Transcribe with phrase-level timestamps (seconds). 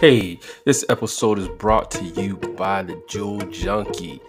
[0.00, 4.22] Hey, this episode is brought to you by the Jewel Junkie,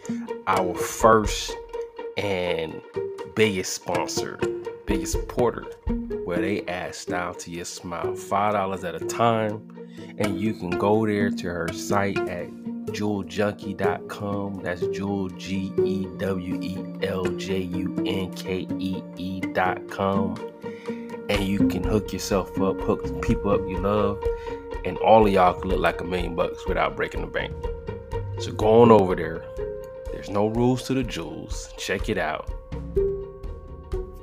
[0.46, 1.56] our first
[2.18, 2.82] and
[3.36, 4.38] biggest sponsor,
[4.86, 5.64] biggest supporter,
[6.26, 9.66] where they add style to your smile, $5 at a time.
[10.18, 12.50] And you can go there to her site at
[12.88, 14.64] jeweljunkie.com.
[14.64, 20.36] That's Jewel, G E W E L J U N K E E.com.
[21.30, 24.22] And you can hook yourself up, hook people up you love
[24.86, 27.54] and all of y'all can look like a million bucks without breaking the bank.
[28.40, 29.46] So go on over there.
[30.12, 31.74] There's no rules to the jewels.
[31.78, 32.52] Check it out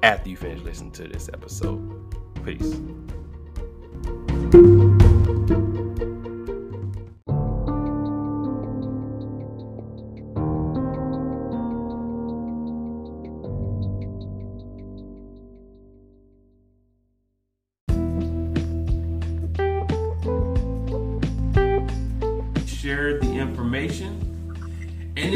[0.03, 1.81] after you finish listening to this episode.
[2.45, 2.79] Peace.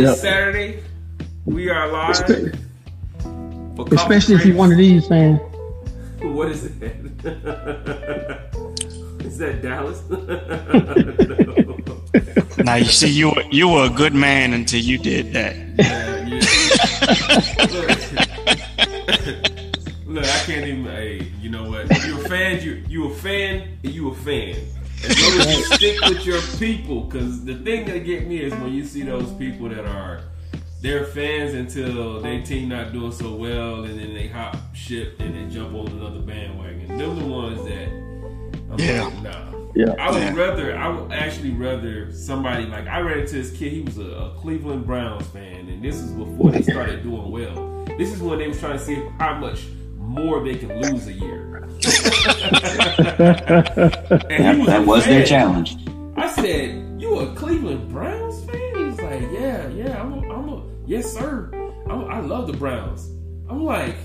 [0.03, 0.17] Yep.
[0.17, 0.83] Saturday,
[1.45, 2.17] we are live.
[2.17, 2.59] Espe-
[3.93, 5.39] Especially if you're one of these fans.
[6.21, 6.73] What is it?
[9.23, 10.03] is that Dallas?
[10.11, 10.19] No.
[12.65, 15.55] Now you see, you were, you were a good man until you did that.
[15.79, 16.41] Yeah, yeah.
[17.67, 17.89] Look,
[20.07, 20.85] look, I can't even.
[20.85, 21.89] Hey, you know what?
[22.05, 22.61] You're a fan.
[22.61, 23.79] You you a fan.
[23.85, 24.57] and You a fan.
[25.39, 28.85] As you stick with your people, because the thing that get me is when you
[28.85, 30.23] see those people that are
[30.81, 35.35] they're fans until their team not doing so well, and then they hop ship and
[35.35, 36.89] then jump on another bandwagon.
[36.99, 37.89] They're the ones that.
[38.73, 39.05] I'm Yeah.
[39.05, 39.59] like, nah.
[39.75, 39.95] Yeah.
[39.99, 43.73] I would rather, I would actually rather somebody like I ran into this kid.
[43.73, 47.85] He was a, a Cleveland Browns fan, and this is before they started doing well.
[47.97, 49.63] This is when they was trying to see how much
[49.97, 51.52] more they can lose a year.
[54.29, 55.77] That, was that was their challenge.
[56.17, 60.63] I said, "You a Cleveland Browns fan?" He's like, "Yeah, yeah, I'm a, I'm a
[60.87, 61.51] yes, sir.
[61.89, 63.09] I'm, I love the Browns."
[63.49, 63.97] I'm like,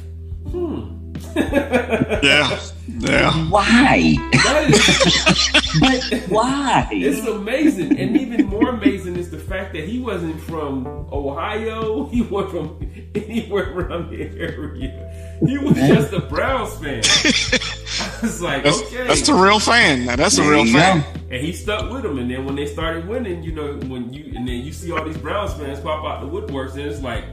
[0.51, 0.96] "Hmm."
[2.23, 2.59] Yeah,
[2.99, 3.49] yeah.
[3.49, 4.15] Why?
[4.31, 6.87] That is, But why?
[6.91, 12.07] It's amazing, and even more amazing is the fact that he wasn't from Ohio.
[12.07, 15.37] He wasn't from anywhere around the area.
[15.45, 17.03] He was just a Browns fan.
[17.05, 20.05] I was like, That's, okay, that's the real fan.
[20.05, 21.03] Now that's a real you fan.
[21.29, 22.17] and he stuck with him.
[22.17, 25.03] And then when they started winning, you know, when you and then you see all
[25.05, 27.23] these Browns fans pop out the woodworks, and it's like,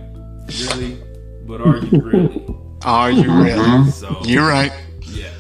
[0.76, 0.98] really?
[1.46, 2.56] But are you really?
[2.84, 3.90] Are you really?
[3.90, 4.70] So You're right.
[5.00, 5.30] yeah.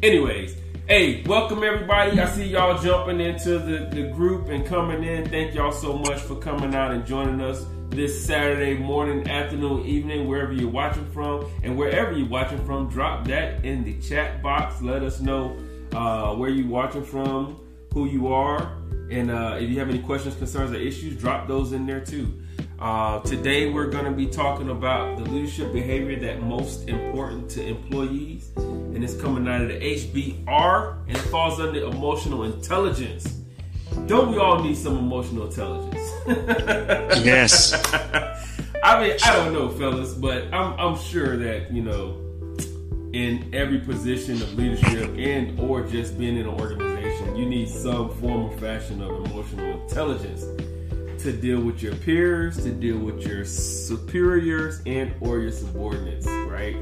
[0.00, 0.56] Anyways,
[0.86, 2.20] hey, welcome everybody.
[2.20, 5.28] I see y'all jumping into the, the group and coming in.
[5.28, 10.28] Thank y'all so much for coming out and joining us this Saturday morning, afternoon, evening,
[10.28, 11.50] wherever you're watching from.
[11.64, 14.80] And wherever you're watching from, drop that in the chat box.
[14.80, 15.58] Let us know
[15.92, 17.60] uh, where you're watching from,
[17.92, 18.78] who you are.
[19.10, 22.40] And uh, if you have any questions, concerns, or issues, drop those in there too.
[22.84, 27.66] Uh, today we're going to be talking about the leadership behavior that most important to
[27.66, 33.40] employees, and it's coming out of the HBR, and it falls under emotional intelligence.
[34.04, 36.10] Don't we all need some emotional intelligence?
[37.24, 37.72] Yes.
[38.82, 42.20] I mean, I don't know, fellas, but I'm I'm sure that you know,
[43.14, 48.10] in every position of leadership and or just being in an organization, you need some
[48.16, 50.44] form or fashion of emotional intelligence
[51.24, 56.76] to deal with your peers, to deal with your superiors and or your subordinates, right?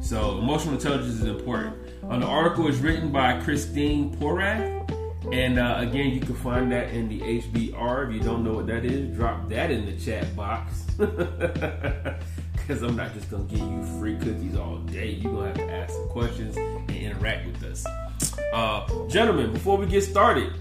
[0.00, 1.76] So emotional intelligence is important.
[2.02, 4.82] Uh, the article is written by Christine Porath.
[5.32, 8.08] And uh, again, you can find that in the HBR.
[8.08, 10.84] If you don't know what that is, drop that in the chat box.
[12.54, 15.10] Because I'm not just going to give you free cookies all day.
[15.10, 17.84] You're going to have to ask some questions and interact with us.
[18.54, 20.54] Uh, gentlemen, before we get started,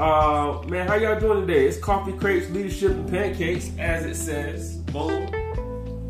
[0.00, 1.66] uh, man, how y'all doing today?
[1.66, 4.76] It's Coffee Crepes, Leadership, and Pancakes, as it says.
[4.76, 5.28] Boom.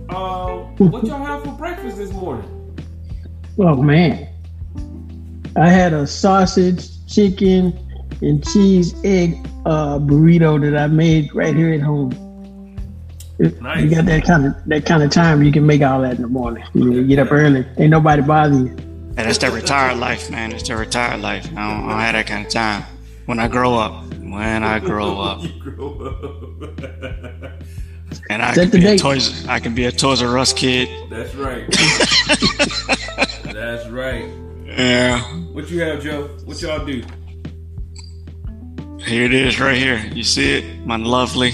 [0.09, 2.49] Uh, what y'all have for breakfast this morning?
[3.59, 4.29] Oh man.
[5.57, 7.77] I had a sausage, chicken,
[8.23, 9.35] and cheese egg
[9.67, 12.13] uh, burrito that I made right here at home.
[13.39, 13.83] It- Nice.
[13.83, 16.23] You got that kind of that kind of time you can make all that in
[16.23, 16.63] the morning.
[16.75, 18.67] You, know, you get up early, ain't nobody bother you.
[18.69, 20.53] And that's the retired life, man.
[20.53, 21.47] It's the retired life.
[21.47, 22.85] I don't, I don't have that kind of time.
[23.27, 27.53] When I grow up, when I grow up, grow up.
[28.31, 29.01] and I Set can the be a date.
[29.01, 30.89] Toys, I can be a Toys R Us kid.
[31.11, 31.67] That's right.
[33.55, 34.25] That's right.
[34.67, 35.21] Yeah.
[35.53, 36.29] What you have, Joe?
[36.45, 37.03] What y'all do?
[39.05, 39.99] Here it is, right here.
[40.13, 40.87] You see it?
[40.87, 41.53] My lovely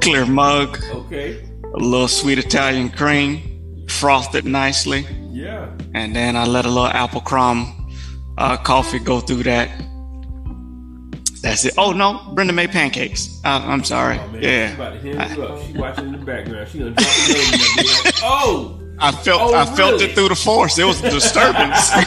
[0.00, 1.42] clear mug, Okay.
[1.64, 5.06] a little sweet Italian cream, frothed nicely.
[5.30, 5.70] Yeah.
[5.94, 7.88] and then I let a little apple crumb
[8.38, 9.70] uh, coffee go through that.
[11.40, 11.74] That's it.
[11.78, 13.40] Oh no, Brenda made pancakes.
[13.44, 14.18] Uh, I'm sorry.
[14.18, 14.68] Oh, yeah.
[14.68, 15.64] She about to hit up.
[15.66, 16.68] She watching in the background.
[16.68, 18.80] She gonna drop the be like, oh.
[19.00, 20.78] I felt Oh, I felt it through the force.
[20.78, 21.90] It was a disturbance.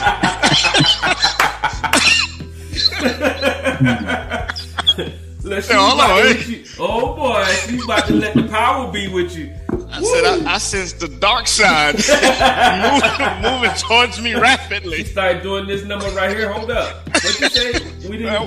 [5.44, 6.64] Look, she Hey, hold about on, hey.
[6.78, 9.52] Oh boy, she's about to let the power be with you.
[9.90, 14.98] I said I, I sensed the dark side moving, moving towards me rapidly.
[14.98, 16.52] She started doing this number right here.
[16.52, 17.06] Hold up.
[17.08, 17.72] What you say?
[18.08, 18.32] We didn't.
[18.32, 18.46] Man,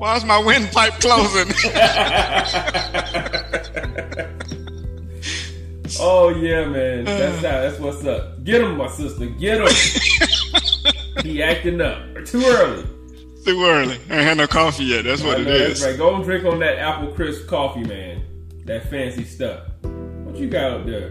[0.00, 1.52] why is, my windpipe closing?
[5.98, 7.04] Oh yeah, man.
[7.04, 7.42] That's how.
[7.60, 8.44] That's what's up.
[8.44, 9.26] Get him, my sister.
[9.26, 9.66] Get him.
[11.24, 12.00] he acting up.
[12.24, 12.84] Too early.
[13.44, 13.94] Too early.
[14.08, 15.04] I ain't had no coffee yet.
[15.04, 15.96] That's what it know, that's right.
[15.98, 18.22] Go and drink on that apple crisp coffee, man.
[18.66, 19.64] That fancy stuff.
[19.82, 21.10] What you got up there?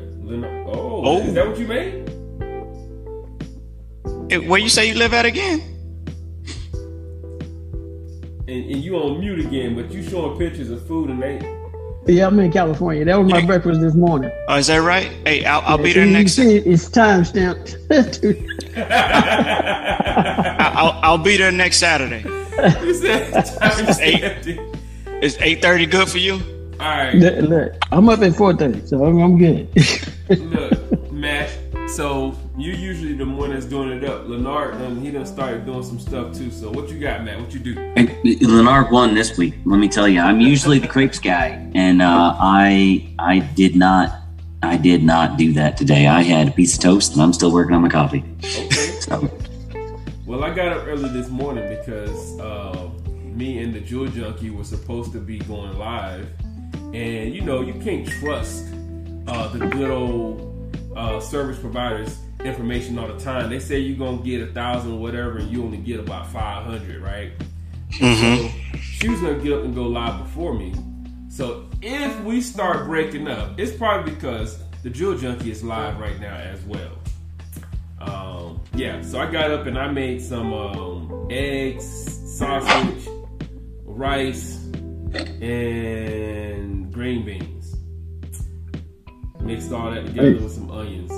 [0.67, 1.19] Oh, Oh.
[1.21, 2.09] is that what you made?
[4.31, 5.61] Eh, Where you say you live at again?
[8.49, 11.37] And, and you on mute again, but you showing pictures of food and they.
[12.07, 13.05] Yeah, I'm in California.
[13.05, 14.31] That was my breakfast this morning.
[14.47, 15.11] Oh, is that right?
[15.23, 16.31] Hey, I'll, I'll be Yeah, there you next.
[16.33, 17.77] See, it's time stamped.
[17.91, 18.15] I-
[20.75, 22.23] I'll, I'll be there next Saturday.
[22.83, 24.17] You said time eight.
[24.17, 24.59] stamped it.
[25.21, 26.41] Is eight thirty good for you?
[26.79, 27.13] All right.
[27.13, 29.69] look, look, I'm up at 4:30, so I'm, I'm good.
[30.51, 31.51] Look, Matt.
[31.87, 34.27] So you usually the one that's doing it up.
[34.27, 36.51] Leonard, done, he done started doing some stuff too.
[36.51, 37.39] So what you got, Matt?
[37.39, 37.77] What you do?
[37.95, 38.11] And
[38.41, 39.55] Leonard won this week.
[39.65, 44.13] Let me tell you, I'm usually the crepes guy, and uh, I I did not
[44.61, 46.07] I did not do that today.
[46.07, 48.23] I had a piece of toast, and I'm still working on my coffee.
[48.39, 48.69] Okay.
[48.99, 49.31] So
[50.25, 52.89] Well, I got up early this morning because uh,
[53.23, 56.29] me and the Jewel Junkie were supposed to be going live,
[56.93, 58.65] and you know you can't trust
[59.27, 63.49] uh, the good old uh, service providers information all the time.
[63.49, 66.65] They say you're gonna get a thousand or whatever, and you only get about five
[66.65, 67.31] hundred, right?
[67.91, 68.49] So
[68.81, 70.73] she was gonna get up and go live before me.
[71.29, 76.19] So if we start breaking up, it's probably because the Jewel Junkie is live right
[76.19, 76.97] now as well.
[77.99, 81.85] Um, yeah, so I got up and I made some um, eggs,
[82.37, 83.07] sausage,
[83.83, 84.55] rice,
[85.41, 87.75] and green beans.
[89.41, 91.11] Mixed all that together with some onions,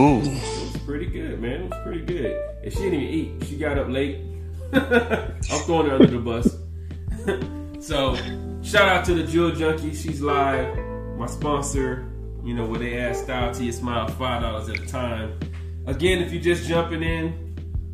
[0.00, 1.62] it was pretty good, man.
[1.62, 2.40] It was pretty good.
[2.62, 3.48] And she didn't even eat.
[3.48, 4.20] She got up late.
[4.72, 6.56] I'm throwing her under the bus.
[7.86, 8.14] so,
[8.62, 9.94] shout out to the Jewel Junkie.
[9.94, 10.76] She's live.
[11.16, 12.10] My sponsor,
[12.42, 15.38] you know, where they add style to your smile, $5 at a time.
[15.86, 17.50] Again, if you're just jumping in,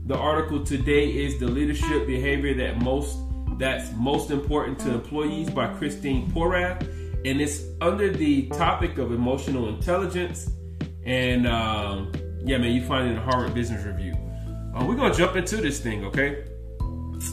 [0.06, 3.18] the article today is the leadership behavior that most
[3.58, 6.82] that's most important to employees by Christine Porath,
[7.24, 10.50] and it's under the topic of emotional intelligence.
[11.06, 12.12] And um,
[12.44, 14.14] yeah, man, you find it in the Harvard Business Review.
[14.74, 16.44] Uh, we're gonna jump into this thing, okay?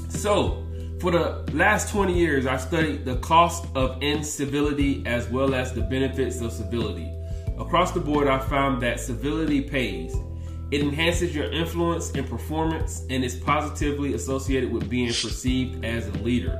[0.10, 0.66] So,
[1.02, 5.81] for the last 20 years, I've studied the cost of incivility as well as the
[5.81, 7.12] benefits of civility.
[7.60, 10.16] Across the board, I found that civility pays.
[10.72, 16.14] It enhances your influence and performance and is positively associated with being perceived as a
[16.20, 16.58] leader.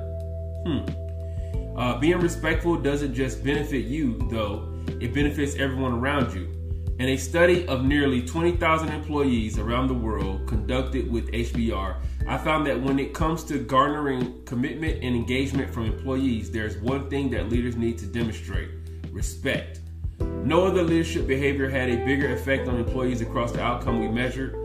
[0.66, 1.78] Hmm.
[1.78, 4.70] Uh, being respectful doesn't just benefit you, though,
[5.00, 6.63] it benefits everyone around you.
[7.00, 11.96] In a study of nearly 20,000 employees around the world conducted with HBR,
[12.28, 17.10] I found that when it comes to garnering commitment and engagement from employees, there's one
[17.10, 18.70] thing that leaders need to demonstrate
[19.12, 19.80] respect.
[20.20, 24.56] No other leadership behavior had a bigger effect on employees across the outcome we measured.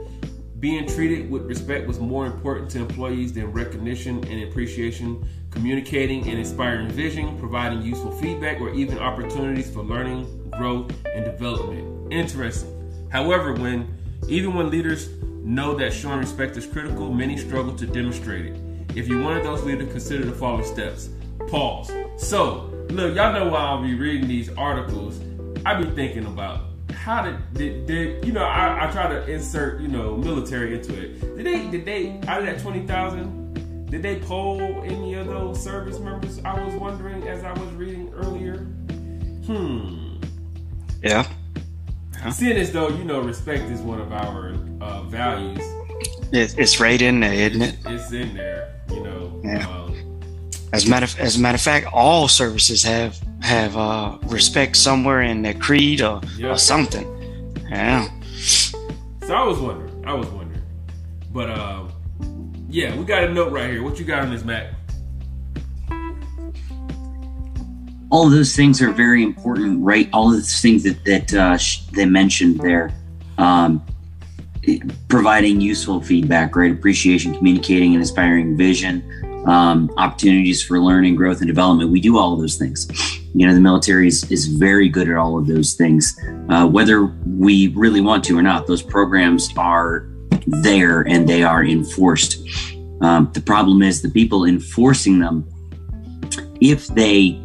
[0.61, 6.39] Being treated with respect was more important to employees than recognition and appreciation, communicating and
[6.39, 11.98] inspiring vision, providing useful feedback, or even opportunities for learning, growth, and development.
[12.11, 13.09] Interesting.
[13.11, 13.87] However, when
[14.29, 18.61] even when leaders know that showing respect is critical, many struggle to demonstrate it.
[18.95, 21.09] If you're one of those leaders, consider the following steps.
[21.49, 21.93] Pause.
[22.17, 25.21] So, look, y'all know why I'll be reading these articles.
[25.65, 29.81] I be thinking about how did, did, did you know I, I try to insert
[29.81, 31.21] you know military into it.
[31.37, 33.87] Did they did they out of that twenty thousand?
[33.91, 36.41] Did they poll any of those service members?
[36.45, 38.59] I was wondering as I was reading earlier.
[39.47, 40.17] Hmm.
[41.03, 41.27] Yeah.
[42.33, 45.61] Seeing as though you know respect is one of our uh, values,
[46.33, 47.77] It, it's right in there, isn't it?
[47.87, 48.75] it's in there.
[48.91, 49.41] You know.
[49.45, 49.69] Yeah.
[49.69, 50.21] Um,
[50.73, 54.77] As a matter of, as a matter of fact, all services have have uh, respect
[54.77, 56.51] somewhere in their creed or, Yeah.
[56.53, 57.07] or something.
[57.71, 58.09] Yeah.
[59.27, 60.05] So I was wondering.
[60.07, 60.63] I was wondering.
[61.33, 61.93] But um,
[62.69, 63.83] yeah, we got a note right here.
[63.83, 64.73] What you got on this, Mac?
[68.11, 70.09] All of those things are very important, right?
[70.13, 71.59] All of those things that that uh,
[71.93, 72.93] they mentioned there,
[73.37, 73.85] um,
[75.09, 76.73] providing useful feedback, right?
[76.73, 79.03] Appreciation, communicating, and inspiring vision,
[79.47, 81.91] um, opportunities for learning, growth, and development.
[81.91, 82.89] We do all of those things.
[83.35, 87.07] You know, the military is, is very good at all of those things, uh, whether
[87.27, 88.67] we really want to or not.
[88.67, 90.09] Those programs are
[90.47, 92.39] there and they are enforced.
[93.01, 95.47] Um, the problem is the people enforcing them,
[96.61, 97.41] if they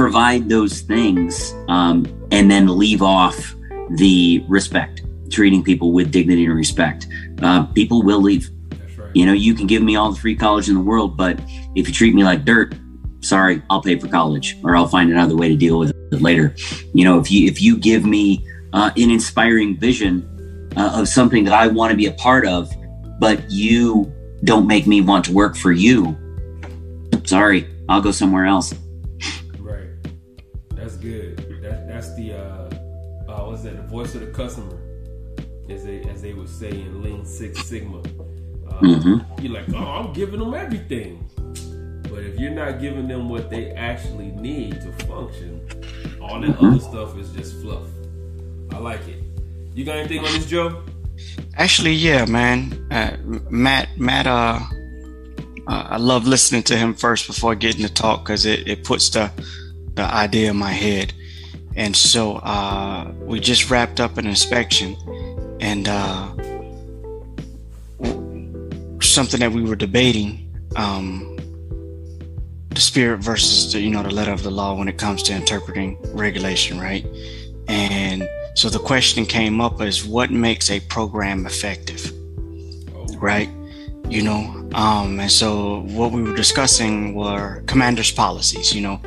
[0.00, 3.54] provide those things um, and then leave off
[3.90, 7.06] the respect, treating people with dignity and respect,
[7.42, 8.48] uh, people will leave.
[8.96, 9.10] Right.
[9.14, 11.38] You know, you can give me all the free college in the world, but
[11.76, 12.74] if you treat me like dirt,
[13.20, 16.54] sorry, I'll pay for college or I'll find another way to deal with it later.
[16.94, 18.42] You know, if you if you give me
[18.72, 22.72] uh, an inspiring vision uh, of something that I want to be a part of,
[23.18, 24.10] but you
[24.44, 26.16] don't make me want to work for you,
[27.24, 28.72] sorry, I'll go somewhere else.
[30.90, 31.62] That's good.
[31.62, 33.76] That that's the uh, uh what's that?
[33.76, 34.76] The voice of the customer,
[35.68, 37.98] as they as they would say in Lean Six Sigma.
[37.98, 39.24] Uh, Mhm.
[39.40, 41.30] You're like, oh, I'm giving them everything,
[42.10, 45.60] but if you're not giving them what they actually need to function,
[46.20, 47.86] all that other stuff is just fluff.
[48.72, 49.22] I like it.
[49.74, 50.82] You got anything on this, Joe?
[51.56, 52.84] Actually, yeah, man.
[52.90, 53.16] Uh,
[53.48, 54.58] Matt, Matt, uh,
[55.68, 59.08] uh, I love listening to him first before getting to talk because it, it puts
[59.10, 59.30] the
[59.94, 61.12] the idea in my head.
[61.76, 64.96] And so uh, we just wrapped up an inspection,
[65.60, 66.34] and uh,
[69.00, 71.36] something that we were debating um,
[72.70, 75.34] the spirit versus the you know the letter of the law when it comes to
[75.34, 77.06] interpreting regulation, right?
[77.68, 82.12] And so the question came up is what makes a program effective,
[83.20, 83.48] right?
[84.08, 89.00] You know, um, and so what we were discussing were commanders' policies, you know,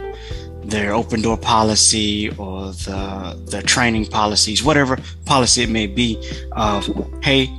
[0.63, 6.17] their open door policy or the the training policies, whatever policy it may be,
[6.53, 6.89] of
[7.23, 7.51] hey,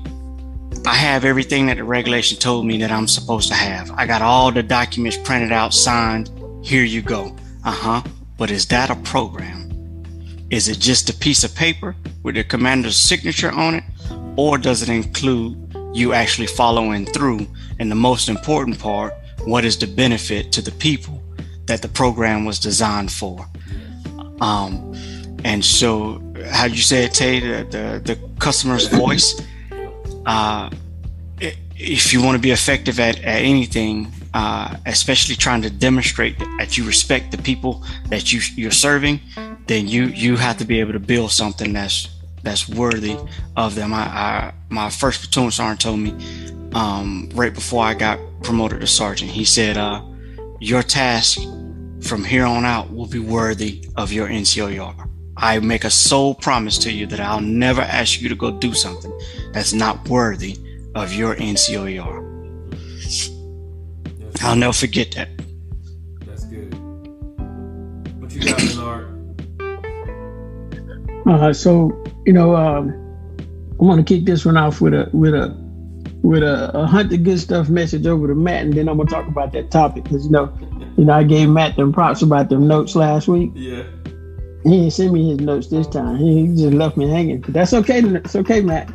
[0.87, 3.91] I have everything that the regulation told me that I'm supposed to have.
[3.93, 6.31] I got all the documents printed out, signed.
[6.63, 7.35] Here you go.
[7.65, 8.03] Uh huh.
[8.37, 9.71] But is that a program?
[10.51, 13.85] Is it just a piece of paper with the commander's signature on it?
[14.37, 15.57] Or does it include
[15.95, 17.47] you actually following through?
[17.79, 21.24] And the most important part, what is the benefit to the people
[21.67, 23.47] that the program was designed for?
[24.41, 24.95] Um,
[25.45, 29.41] and so, how you say it, Tay, the, the, the customer's voice,
[30.27, 30.71] uh,
[31.77, 36.77] if you want to be effective at, at anything, uh, especially trying to demonstrate that
[36.77, 39.21] you respect the people that you, you're serving,
[39.67, 42.09] then you you have to be able to build something that's
[42.43, 43.17] that's worthy
[43.57, 43.95] of them.
[43.95, 46.15] I, I my first platoon sergeant told me
[46.75, 49.31] um, right before I got promoted to sergeant.
[49.31, 50.03] He said, uh,
[50.61, 51.39] "Your task
[52.01, 55.09] from here on out will be worthy of your NCOR.
[55.37, 58.73] I make a sole promise to you that I'll never ask you to go do
[58.73, 59.13] something
[59.53, 60.57] that's not worthy
[60.95, 62.23] of your NCOR.
[62.71, 63.31] That's,
[64.43, 65.29] I'll never forget that."
[66.27, 66.75] that's good.
[68.21, 69.11] What you got, Bernard?
[71.27, 72.91] Uh, so you know, um,
[73.81, 75.64] I want to kick this one off with a with a
[76.25, 79.11] with a, a hunt the good stuff message over to Matt, and then I'm gonna
[79.11, 80.51] talk about that topic because you know,
[80.97, 83.53] you know, I gave Matt them props about them notes last week.
[83.55, 83.85] Yeah.
[84.65, 86.17] He didn't send me his notes this time.
[86.17, 87.43] He he just left me hanging.
[87.43, 88.01] But that's okay.
[88.01, 88.91] It's okay, Matt.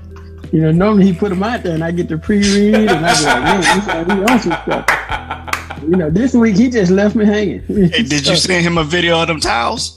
[0.51, 3.15] You know, normally he put them out there, and I get to pre-read, and I
[3.15, 5.81] be like, man, this guy, he on some stuff.
[5.83, 7.61] You know, this week he just left me hanging.
[7.61, 9.95] Hey, did you send him a video of them towels?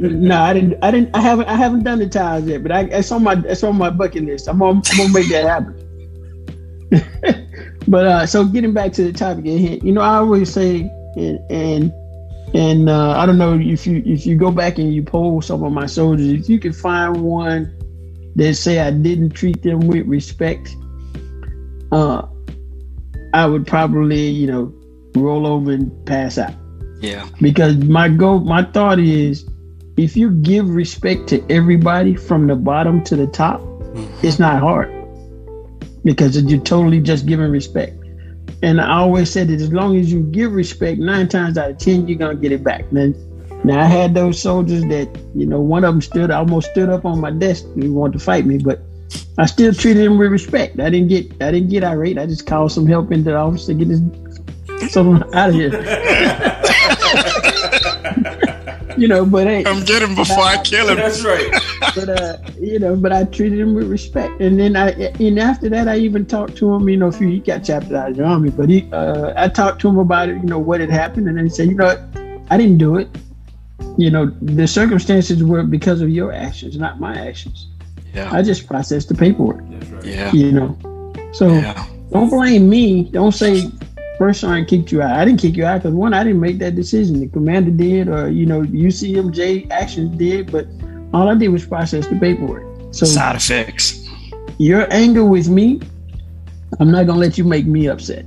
[0.00, 0.82] No, I didn't.
[0.82, 1.14] I didn't.
[1.14, 1.46] I haven't.
[1.46, 3.34] I haven't done the tires yet, but I, it's on my.
[3.44, 4.48] It's on my bucket list.
[4.48, 4.80] I'm gonna.
[4.90, 5.89] I'm gonna make that happen.
[7.88, 10.80] But uh, so getting back to the topic at hand, you know, I always say,
[11.16, 11.92] and and
[12.54, 15.62] and uh, I don't know if you if you go back and you poll some
[15.62, 17.76] of my soldiers, if you can find one
[18.36, 20.74] that say I didn't treat them with respect,
[21.92, 22.26] uh,
[23.32, 24.74] I would probably you know
[25.14, 26.54] roll over and pass out.
[27.00, 27.26] Yeah.
[27.40, 29.48] because my goal my thought is
[29.96, 33.62] if you give respect to everybody from the bottom to the top
[34.22, 34.99] it's not hard
[36.04, 37.96] because you're totally just giving respect.
[38.62, 41.78] And i always said that as long as you give respect nine times out of
[41.78, 42.90] ten you're gonna get it back.
[42.92, 43.12] Now,
[43.64, 47.04] now i had those soldiers that you know one of them stood almost stood up
[47.04, 48.80] on my desk and wanted to fight me but
[49.38, 50.80] i still treated him with respect.
[50.80, 52.18] I didn't get i didn't get irate.
[52.18, 54.00] I just called some help into the office to get this
[54.92, 55.70] someone out of here
[58.96, 60.96] you know, but hey, Come get him before I kill him.
[60.96, 61.50] That's right.
[61.94, 65.68] but uh, you know, but I treated him with respect, and then I, and after
[65.68, 66.88] that, I even talked to him.
[66.88, 69.80] You know, if he got chaptered out of the army, but he, uh, I talked
[69.82, 70.36] to him about it.
[70.36, 72.02] You know, what had happened, and then he said, you know, what?
[72.50, 73.08] I didn't do it.
[73.96, 77.68] You know, the circumstances were because of your actions, not my actions.
[78.14, 78.28] Yeah.
[78.32, 79.62] I just processed the paperwork.
[79.70, 80.04] That's right.
[80.04, 80.32] Yeah.
[80.32, 81.86] You know, so Yeah.
[82.10, 83.04] don't blame me.
[83.04, 83.70] Don't say
[84.20, 85.16] first sergeant kicked you out.
[85.16, 87.20] I didn't kick you out because one, I didn't make that decision.
[87.20, 90.66] The commander did, or you know, UCMJ actions did, but
[91.14, 92.62] all I did was process the paperwork.
[92.92, 94.06] So Side effects.
[94.58, 95.80] your anger with me,
[96.78, 98.26] I'm not gonna let you make me upset.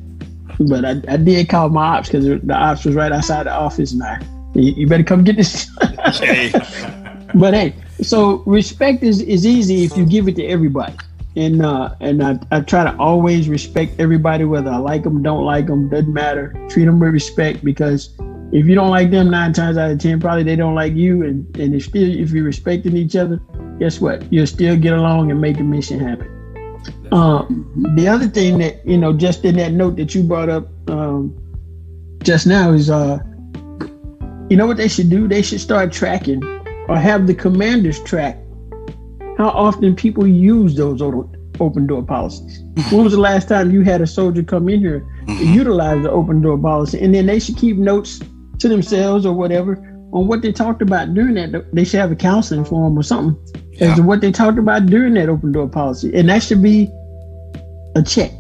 [0.60, 3.92] But I, I did call my ops because the ops was right outside the office,
[3.92, 4.20] and I,
[4.56, 5.70] you, you better come get this.
[6.16, 6.52] Hey,
[7.36, 10.96] but hey, so respect is, is easy if you give it to everybody.
[11.36, 15.44] And uh, and I, I try to always respect everybody, whether I like them, don't
[15.44, 16.54] like them, doesn't matter.
[16.70, 18.14] Treat them with respect because
[18.52, 21.24] if you don't like them, nine times out of ten, probably they don't like you.
[21.24, 23.42] And and if still if you're respecting each other,
[23.80, 24.32] guess what?
[24.32, 26.30] You'll still get along and make the mission happen.
[27.12, 30.68] Um, the other thing that you know, just in that note that you brought up
[30.88, 31.36] um,
[32.22, 33.18] just now is, uh,
[34.50, 35.28] you know what they should do?
[35.28, 36.44] They should start tracking
[36.88, 38.38] or have the commanders track
[39.38, 42.62] how often people use those open door policies.
[42.62, 42.96] Mm-hmm.
[42.96, 45.54] when was the last time you had a soldier come in here to mm-hmm.
[45.54, 47.02] utilize the open door policy?
[47.02, 48.20] And then they should keep notes
[48.60, 49.74] to themselves or whatever
[50.14, 51.66] on what they talked about during that.
[51.74, 53.38] They should have a counseling forum or something
[53.74, 53.92] Yeah.
[53.92, 56.14] as to what they talked about during that open door policy.
[56.14, 56.92] And that should be
[57.96, 58.32] a check.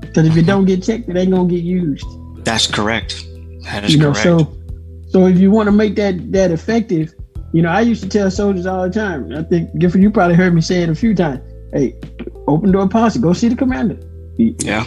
[0.00, 0.46] Because if it mm-hmm.
[0.46, 2.06] don't get checked, it ain't gonna get used
[2.48, 3.24] that's correct.
[3.64, 4.22] That is you know correct.
[4.22, 4.56] so
[5.08, 7.14] so if you want to make that that effective
[7.52, 10.34] you know i used to tell soldiers all the time i think gifford you probably
[10.36, 11.40] heard me say it a few times.
[11.72, 11.94] Hey
[12.46, 13.98] open door policy go see the commander.
[14.38, 14.86] Yeah.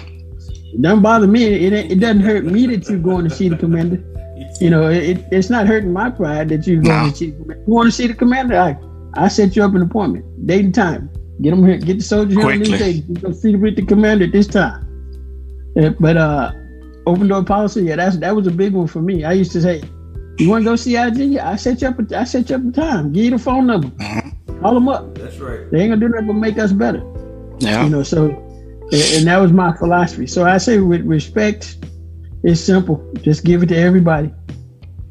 [0.74, 1.44] it doesn't bother me.
[1.44, 3.98] It, it, it doesn't hurt me that you're going to see the commander.
[4.60, 7.10] You know it, it- it's not hurting my pride that you're going No.
[7.12, 7.64] to see the commander.
[7.68, 8.58] You want to see the commander?
[8.58, 8.78] I
[9.14, 11.10] i set you up an appointment date and time.
[11.42, 12.72] Get them here get the soldiers here on Quickly.
[12.72, 14.82] this day you go see with the commander at this time.
[16.00, 16.52] But uh
[17.06, 19.24] open door policy yeah that's that was a big one for me.
[19.24, 19.82] I used to say
[20.42, 21.38] you want to go see IG?
[21.38, 22.00] I set you up.
[22.00, 23.12] A, I set you up a time.
[23.14, 23.88] Give you the phone number.
[23.90, 24.62] Mhm.
[24.62, 25.16] Call them up.
[25.16, 25.70] That's right.
[25.72, 27.04] They ain't gonna do nothing but make us better.
[27.60, 27.84] Yeah.
[27.84, 28.04] You know.
[28.04, 28.26] So,
[28.92, 30.28] and, and that was my philosophy.
[30.28, 31.78] So I say with respect,
[32.44, 33.04] it's simple.
[33.22, 34.32] Just give it to everybody,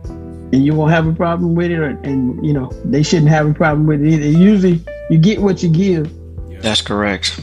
[0.08, 1.78] and you won't have a problem with it.
[1.78, 4.26] Or, and you know they shouldn't have a problem with it either.
[4.26, 6.12] Usually, you get what you give.
[6.60, 7.40] That's correct.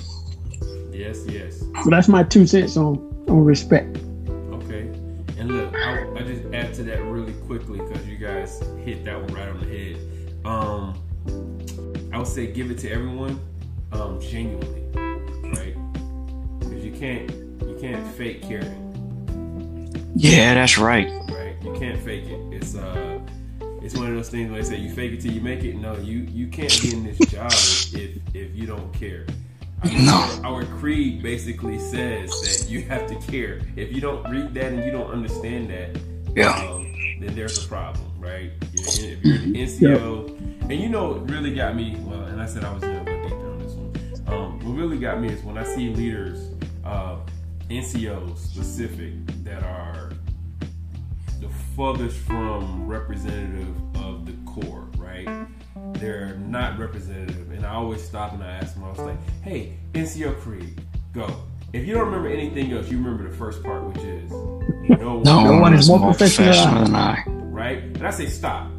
[0.91, 1.59] Yes, yes.
[1.83, 2.97] So that's my two cents on
[3.29, 3.97] on respect.
[12.27, 13.39] I would say give it to everyone,
[13.93, 14.81] um, genuinely,
[15.55, 15.75] right?
[16.59, 17.29] Because you can't
[17.61, 21.07] you can't fake caring, Yeah, that's right.
[21.29, 21.55] right?
[21.63, 22.41] You can't fake it.
[22.53, 23.19] It's uh,
[23.81, 25.77] it's one of those things where they say you fake it till you make it.
[25.77, 27.49] No, you you can't be in this job
[27.97, 29.25] if if you don't care.
[29.81, 30.39] I mean, No.
[30.43, 33.61] Our, our creed basically says that you have to care.
[33.77, 35.97] If you don't read that and you don't understand that,
[36.35, 36.49] Yeah.
[36.59, 38.51] um, then there's a problem, right?
[38.73, 40.36] If you're an NCO,
[40.69, 43.11] and you know what really got me, well, and I said I was going to
[43.11, 44.33] go deeper on this one.
[44.33, 46.49] Um, what really got me is when I see leaders,
[46.85, 47.17] uh,
[47.69, 50.11] NCOs specific, that are
[51.39, 55.27] the furthest from representative of the core, right?
[55.93, 58.83] They're not representative, and I always stop and I ask them.
[58.83, 60.81] I was like, "Hey, NCO Creed,
[61.13, 61.27] go."
[61.73, 65.43] If you don't remember anything else, you remember the first part, which is no, No,
[65.43, 67.23] one one is more professional than I.
[67.27, 67.77] right?
[67.83, 68.71] And I say stop.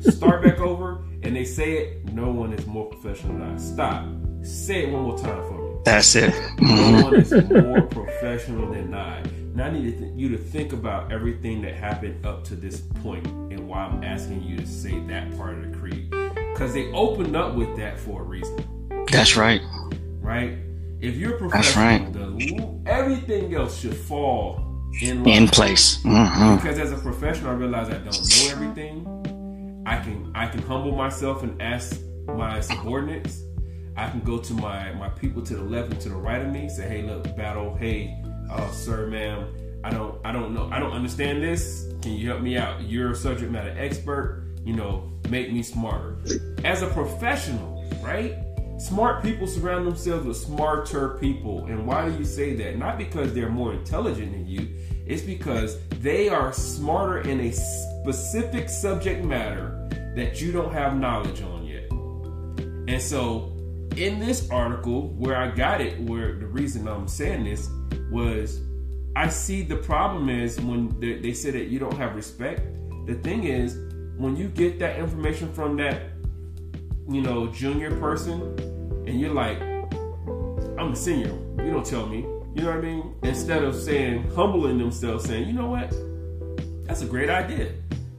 [0.00, 2.12] Start back over, and they say it.
[2.12, 3.56] No one is more professional than I.
[3.58, 4.06] Stop.
[4.42, 5.80] Say it one more time for me.
[5.84, 6.34] That's it.
[6.60, 9.22] No one is more professional than I.
[9.54, 12.80] Now I need to th- you to think about everything that happened up to this
[13.02, 16.10] point and why I'm asking you to say that part of the creed.
[16.10, 19.60] Because they opened up with that for a reason, That's right.
[20.20, 20.58] right?
[21.00, 22.12] If you're professional, That's right.
[22.12, 24.64] the, everything else should fall
[25.00, 25.26] in.
[25.26, 26.00] In place.
[26.02, 29.29] hmm because as a professional, I realize I don't know everything.
[29.86, 33.42] I can I can humble myself and ask my subordinates.
[33.96, 36.52] I can go to my my people to the left and to the right of
[36.52, 36.68] me.
[36.68, 37.74] Say, hey, look, battle.
[37.74, 38.16] Hey,
[38.50, 39.46] uh, sir, ma'am.
[39.82, 40.68] I don't I don't know.
[40.72, 41.86] I don't understand this.
[42.02, 42.82] Can you help me out?
[42.82, 44.46] You're a subject matter expert.
[44.64, 46.18] You know, make me smarter.
[46.64, 48.34] As a professional, right?
[48.78, 51.66] Smart people surround themselves with smarter people.
[51.66, 52.78] And why do you say that?
[52.78, 54.68] Not because they're more intelligent than you,
[55.10, 61.42] it's because they are smarter in a specific subject matter that you don't have knowledge
[61.42, 61.90] on yet.
[61.90, 63.52] And so,
[63.96, 67.68] in this article, where I got it, where the reason I'm saying this
[68.12, 68.60] was
[69.16, 72.60] I see the problem is when they, they say that you don't have respect.
[73.06, 73.74] The thing is,
[74.16, 76.02] when you get that information from that,
[77.08, 78.40] you know, junior person,
[79.08, 79.60] and you're like,
[80.78, 82.24] I'm a senior, you don't tell me.
[82.54, 83.14] You know what I mean?
[83.22, 85.90] Instead of saying, humbling themselves, saying, you know what?
[86.86, 87.72] That's a great idea.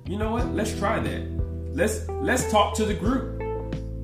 [0.07, 0.47] You know what?
[0.53, 1.21] Let's try that.
[1.73, 3.41] Let's let's talk to the group.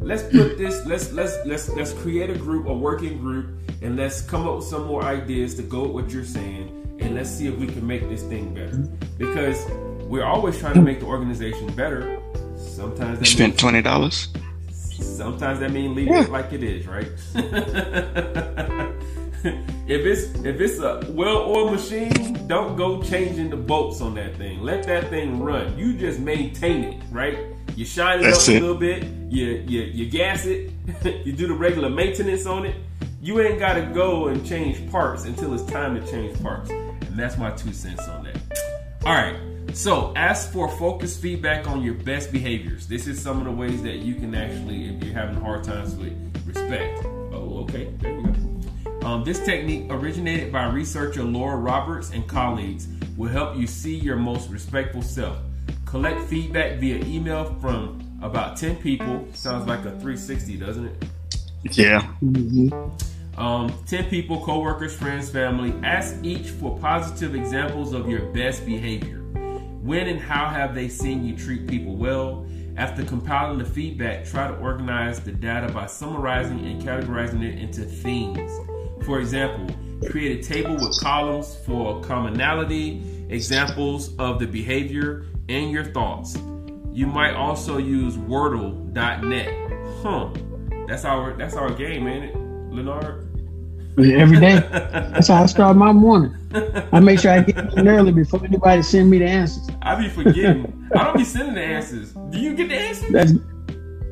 [0.02, 0.86] Let's put this.
[0.86, 4.66] Let's let's let's let's create a group, a working group, and let's come up with
[4.66, 6.74] some more ideas to go with what you're saying.
[7.00, 8.78] and let's see if we can make this thing better.
[9.18, 9.58] Because
[10.12, 12.20] we're always trying to make the organization better.
[12.58, 14.28] Sometimes that You spent twenty dollars.
[14.72, 17.10] sometimes that means leave it like it is, right?
[19.88, 24.62] if it's if it's a well-oiled machine, don't go changing the bolts on that thing.
[24.62, 25.78] Let that thing run.
[25.78, 27.40] You just maintain it, right?
[27.76, 28.58] You shine it That's up it.
[28.58, 29.04] a little bit.
[29.30, 30.72] You you you gas it.
[31.26, 32.76] you do the regular maintenance on it.
[33.22, 36.70] You ain't got to go and change parts until it's time to change parts.
[36.70, 38.38] And that's my two cents on that.
[39.06, 39.36] All right.
[39.74, 42.88] So, ask for focused feedback on your best behaviors.
[42.88, 45.96] This is some of the ways that you can actually, if you're having hard times
[45.96, 46.14] with
[46.46, 47.06] respect.
[47.06, 47.92] Oh, okay.
[48.00, 48.37] There we go.
[49.08, 54.18] Um, this technique, originated by researcher Laura Roberts and colleagues, will help you see your
[54.18, 55.38] most respectful self.
[55.86, 59.26] Collect feedback via email from about 10 people.
[59.32, 61.06] Sounds like a 360, doesn't it?
[61.72, 62.06] Yeah.
[63.38, 65.74] Um, 10 people, coworkers, friends, family.
[65.86, 69.20] Ask each for positive examples of your best behavior.
[69.84, 72.46] When and how have they seen you treat people well?
[72.76, 77.84] After compiling the feedback, try to organize the data by summarizing and categorizing it into
[77.84, 78.52] themes.
[79.04, 79.76] For example,
[80.10, 86.38] create a table with columns for commonality, examples of the behavior, and your thoughts.
[86.92, 89.54] You might also use Wordle.net.
[90.02, 90.30] Huh.
[90.88, 92.36] That's our that's our game, ain't it,
[92.74, 93.28] Leonard?
[93.98, 94.60] Every day.
[94.72, 96.36] That's how I start my morning.
[96.92, 99.68] I make sure I get in early before anybody send me the answers.
[99.82, 100.88] I be forgetting.
[100.96, 102.12] I don't be sending the answers.
[102.12, 103.12] Do you get the answers?
[103.12, 103.34] That's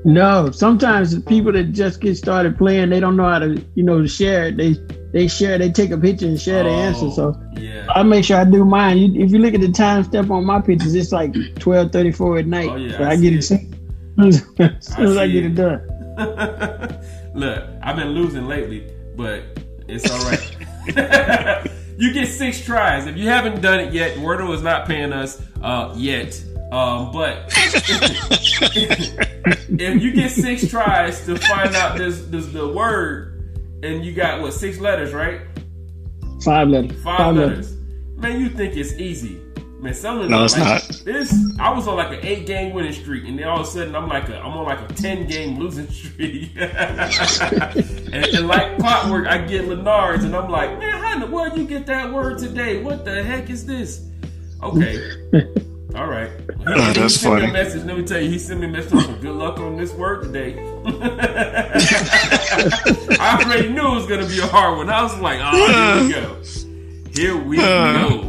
[0.05, 0.51] no.
[0.51, 4.05] Sometimes the people that just get started playing, they don't know how to, you know,
[4.05, 4.57] share it.
[4.57, 4.75] They
[5.11, 7.09] they share, they take a picture and share the answer.
[7.11, 7.85] So Oh, yeah.
[7.89, 8.97] I make sure I do mine.
[8.97, 12.11] You, if you look at the time step on my pictures, it's like twelve thirty
[12.11, 12.69] four at night.
[12.69, 13.61] Oh, yeah, so I I, get it it.
[14.19, 15.51] as soon as I see get it.
[15.51, 15.81] it done.
[17.33, 19.43] Look, I've been losing lately, but
[19.87, 21.69] it's all right.
[21.97, 23.07] you get six tries.
[23.07, 26.41] If you haven't done it yet, Wordle is not paying us uh, yet.
[26.75, 27.45] Um, but
[29.79, 34.41] if you get six tries to find out this, this the word, and you got
[34.41, 35.39] what six letters, right?
[36.43, 37.01] Five letters.
[37.01, 37.77] Five, letters.
[38.17, 39.39] Man, you think it's easy.
[39.79, 41.01] Man, some of No, it's like, not.
[41.05, 43.69] This I was on like an eight game winning streak, and then all of a
[43.69, 46.51] sudden I'm like a I'm on like a ten game losing streak.
[46.57, 46.75] and,
[48.11, 51.65] and like clockwork, I get Leonard's, and I'm like, man, how in the world you
[51.65, 52.83] get that word today?
[52.83, 54.09] What the heck is this?
[54.61, 54.99] Okay.
[55.95, 56.29] All right.
[56.65, 57.53] He, Oh, he that's sent me a funny.
[57.53, 57.83] message.
[57.85, 58.93] Let me tell you, he sent me a message.
[59.07, 60.57] on Good luck on this word today.
[63.19, 64.89] I already knew it was gonna be a hard one.
[64.89, 66.41] I was like, oh, here we go.
[67.13, 68.21] Here we go.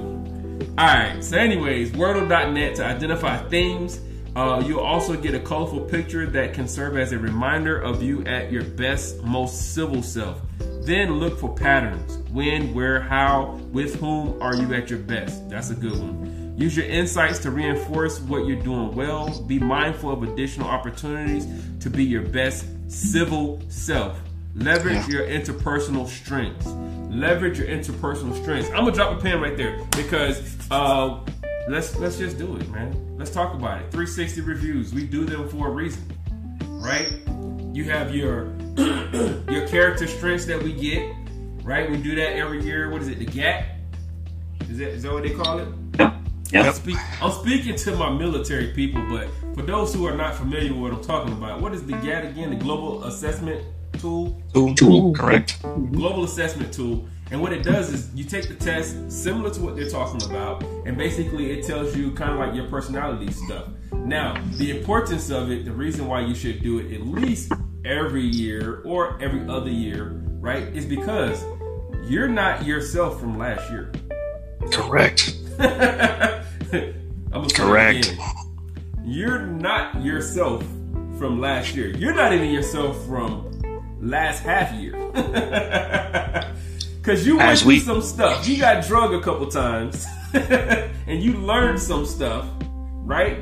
[0.78, 1.22] All right.
[1.24, 4.00] So, anyways, Wordle.net to identify themes.
[4.36, 8.22] Uh, you'll also get a colorful picture that can serve as a reminder of you
[8.26, 10.42] at your best, most civil self.
[10.82, 12.18] Then look for patterns.
[12.30, 15.48] When, where, how, with whom are you at your best?
[15.48, 16.35] That's a good one.
[16.56, 19.42] Use your insights to reinforce what you're doing well.
[19.42, 21.46] Be mindful of additional opportunities
[21.80, 24.18] to be your best civil self.
[24.54, 26.66] Leverage your interpersonal strengths.
[27.10, 28.70] Leverage your interpersonal strengths.
[28.70, 31.20] I'm gonna drop a pen right there because uh,
[31.68, 33.18] let's let's just do it, man.
[33.18, 33.90] Let's talk about it.
[33.90, 34.94] 360 reviews.
[34.94, 36.10] We do them for a reason,
[36.80, 37.20] right?
[37.74, 38.46] You have your
[39.50, 41.14] your character strengths that we get,
[41.62, 41.90] right?
[41.90, 42.90] We do that every year.
[42.90, 43.18] What is it?
[43.18, 43.66] The GAT?
[44.70, 45.68] Is that is that what they call it?
[46.52, 46.66] Yep.
[46.66, 50.72] I'm, speak, I'm speaking to my military people, but for those who are not familiar
[50.72, 52.50] with what I'm talking about, what is the GAT again?
[52.50, 53.64] The Global Assessment
[53.98, 54.40] Tool?
[54.52, 54.74] Tool.
[54.74, 55.14] Tool.
[55.14, 55.60] Correct.
[55.62, 57.08] Global Assessment Tool.
[57.30, 60.62] And what it does is you take the test similar to what they're talking about,
[60.84, 63.64] and basically it tells you kind of like your personality stuff.
[63.92, 67.52] Now, the importance of it, the reason why you should do it at least
[67.84, 71.44] every year or every other year, right, is because
[72.08, 73.90] you're not yourself from last year.
[74.70, 75.36] Correct.
[75.58, 76.42] I'm
[77.32, 78.16] gonna Correct.
[79.04, 80.62] You're not yourself
[81.18, 81.88] from last year.
[81.96, 83.44] You're not even yourself from
[84.00, 84.92] last half year.
[87.02, 88.46] Cause you went As through we- some stuff.
[88.48, 92.46] You got drug a couple times, and you learned some stuff,
[93.04, 93.38] right?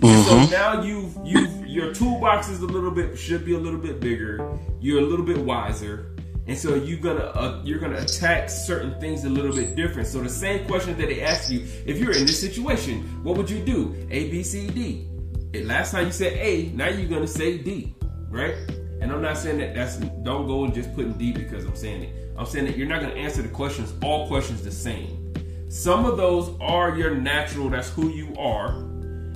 [0.00, 0.24] Mhm.
[0.24, 4.00] So now you've you've your toolbox is a little bit should be a little bit
[4.00, 4.58] bigger.
[4.80, 6.13] You're a little bit wiser,
[6.46, 10.06] and so you're gonna uh, you're gonna attack certain things a little bit different.
[10.06, 13.48] So the same question that they ask you, if you're in this situation, what would
[13.48, 13.94] you do?
[14.10, 15.08] A, B, C, D.
[15.54, 17.94] And last time you said A, now you're gonna say D,
[18.28, 18.54] right?
[19.00, 21.76] And I'm not saying that that's don't go and just put in D because I'm
[21.76, 22.32] saying it.
[22.36, 25.32] I'm saying that you're not gonna answer the questions all questions the same.
[25.70, 27.70] Some of those are your natural.
[27.70, 28.84] That's who you are.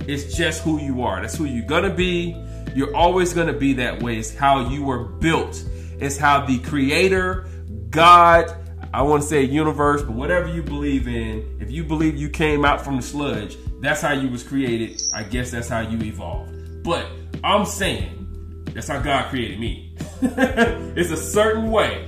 [0.07, 1.21] It's just who you are.
[1.21, 2.35] That's who you're gonna be.
[2.75, 4.17] You're always gonna be that way.
[4.17, 5.63] It's how you were built.
[5.99, 7.47] It's how the creator,
[7.89, 8.55] God,
[8.93, 12.63] I want to say universe, but whatever you believe in, if you believe you came
[12.63, 15.01] out from the sludge, that's how you was created.
[15.13, 16.83] I guess that's how you evolved.
[16.83, 17.05] But
[17.43, 19.93] I'm saying that's how God created me.
[20.21, 22.07] it's a certain way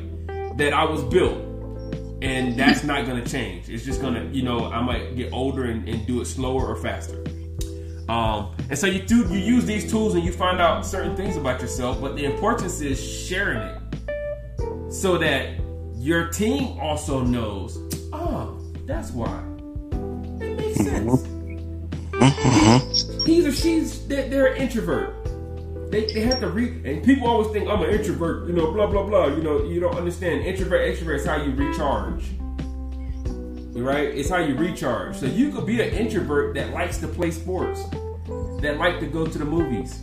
[0.56, 1.38] that I was built,
[2.22, 3.70] and that's not gonna change.
[3.70, 6.78] It's just gonna, you know, I might get older and, and do it slower or
[6.78, 7.24] faster.
[8.10, 11.38] Um, and so you do you use these tools and you find out certain things
[11.38, 13.81] about yourself, but the importance is sharing it
[14.92, 15.60] so that
[15.96, 17.80] your team also knows.
[18.12, 19.42] Oh, that's why.
[20.42, 21.16] It makes mm-hmm.
[21.16, 21.24] sense.
[22.12, 23.26] Mm-hmm.
[23.26, 25.16] He's or she's they're, they're an introvert.
[25.92, 28.88] They, they have to read, and people always think I'm an introvert, you know, blah
[28.88, 29.28] blah blah.
[29.28, 30.42] You know, you don't understand.
[30.46, 32.24] Introvert, extrovert is how you recharge
[33.74, 34.10] right?
[34.10, 35.16] It's how you recharge.
[35.16, 37.84] So you could be an introvert that likes to play sports,
[38.62, 40.02] that like to go to the movies,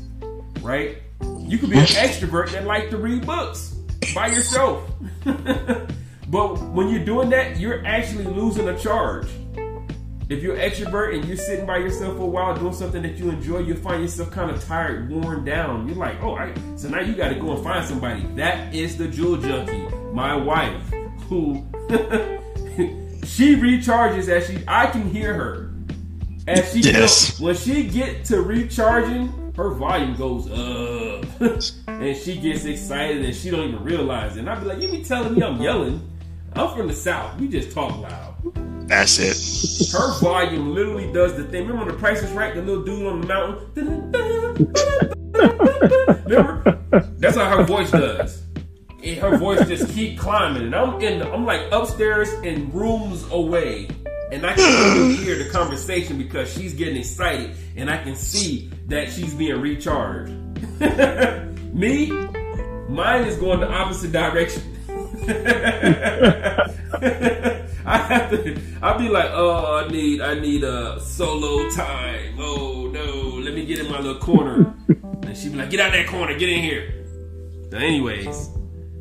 [0.62, 0.98] right?
[1.40, 3.78] You could be an extrovert that like to read books
[4.14, 4.90] by yourself.
[5.25, 9.29] but when you're doing that, you're actually losing a charge.
[10.29, 13.31] If you're extrovert and you're sitting by yourself for a while doing something that you
[13.31, 15.88] enjoy, you'll find yourself kind of tired, worn down.
[15.88, 18.27] You're like, oh, I, so now you got to go and find somebody.
[18.35, 20.83] That is the jewel junkie, my wife,
[21.29, 21.66] who
[23.25, 25.71] she recharges as she I can hear her.
[26.47, 27.31] As she yes.
[27.31, 31.25] goes, when she get to recharging, her volume goes up.
[31.88, 34.40] and she gets excited and she don't even realize it.
[34.40, 36.01] And I'd be like, you be telling me I'm yelling.
[36.55, 37.38] I'm from the south.
[37.40, 38.37] We just talk loud.
[38.88, 39.92] That's it.
[39.92, 41.66] Her volume literally does the thing.
[41.66, 44.12] Remember the Price is Right, the little dude on the mountain?
[46.25, 46.79] Remember?
[47.18, 48.44] That's how her voice does
[49.03, 50.62] and her voice just keep climbing.
[50.62, 53.88] And I'm in, I'm like upstairs and rooms away,
[54.31, 59.11] and I can hear the conversation because she's getting excited, and I can see that
[59.11, 60.33] she's being recharged.
[61.75, 62.11] Me,
[62.88, 64.62] mine is going the opposite direction.
[67.88, 68.61] I have to.
[68.83, 72.37] I'll be like, oh, I need, I need a solo time.
[72.38, 74.75] Oh no, let me get in my little corner.
[74.88, 77.07] and she'd be like, get out that corner, get in here.
[77.71, 78.51] But anyways,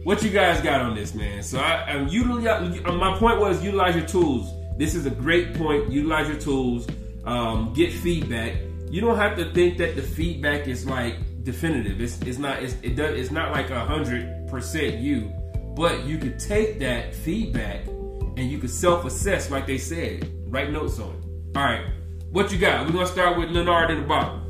[0.03, 1.43] what you guys got on this, man?
[1.43, 2.79] So I, I utilize.
[2.85, 4.53] Uh, my point was utilize your tools.
[4.77, 5.91] This is a great point.
[5.91, 6.87] Utilize your tools.
[7.25, 8.55] Um, get feedback.
[8.89, 11.99] You don't have to think that the feedback is like definitive.
[11.99, 12.63] It's, it's not.
[12.63, 13.19] It's, it does.
[13.19, 15.33] It's not like a hundred percent you.
[15.75, 20.31] But you could take that feedback and you could self-assess, like they said.
[20.47, 21.57] Write notes on it.
[21.57, 21.85] All right.
[22.31, 22.85] What you got?
[22.85, 24.43] We're gonna start with Leonard in the bottom.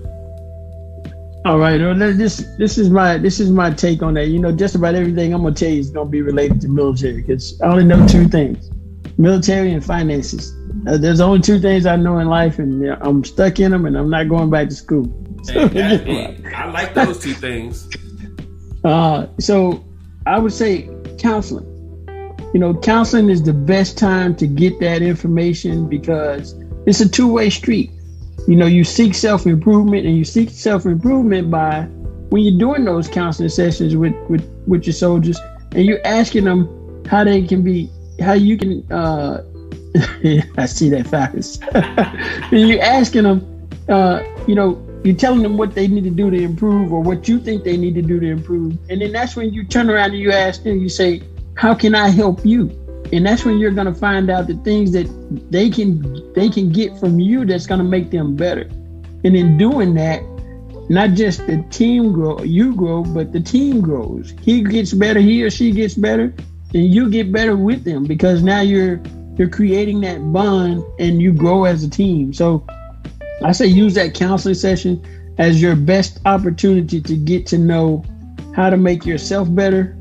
[1.45, 4.27] All right, this this is my this is my take on that.
[4.27, 7.21] You know, just about everything I'm gonna tell you is gonna be related to military
[7.21, 8.69] because I only know two things:
[9.17, 10.55] military and finances.
[10.87, 13.97] Uh, there's only two things I know in life, and I'm stuck in them, and
[13.97, 15.05] I'm not going back to school.
[15.47, 17.89] Hey, hey, I like those two things.
[18.83, 19.83] Uh, so
[20.25, 21.65] I would say counseling.
[22.53, 27.31] You know, counseling is the best time to get that information because it's a two
[27.31, 27.91] way street
[28.47, 31.81] you know, you seek self improvement and you seek self improvement by
[32.29, 35.37] when you're doing those counseling sessions with, with, with your soldiers
[35.73, 39.43] and you're asking them how they can be, how you can, uh,
[40.57, 41.63] I see that fast.
[42.51, 46.37] you're asking them, uh, you know, you're telling them what they need to do to
[46.37, 48.77] improve or what you think they need to do to improve.
[48.89, 51.21] And then that's when you turn around and you ask them, you say,
[51.55, 52.69] how can I help you?
[53.11, 55.07] and that's when you're to find out the things that
[55.49, 58.63] they can they can get from you that's to make them better
[59.23, 60.21] and in doing that
[60.89, 65.43] not just the team grow you grow but the team grows he gets better he
[65.43, 66.33] or she gets better
[66.73, 69.01] and you get better with them because now you're
[69.37, 72.65] you're creating that bond and you grow as a team so
[73.43, 75.01] i say use that counseling session
[75.37, 78.03] as your best opportunity to get to know
[78.55, 79.95] how to make yourself better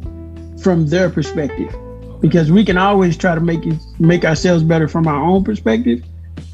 [0.63, 1.75] from their perspective
[2.21, 6.03] because we can always try to make it make ourselves better from our own perspective,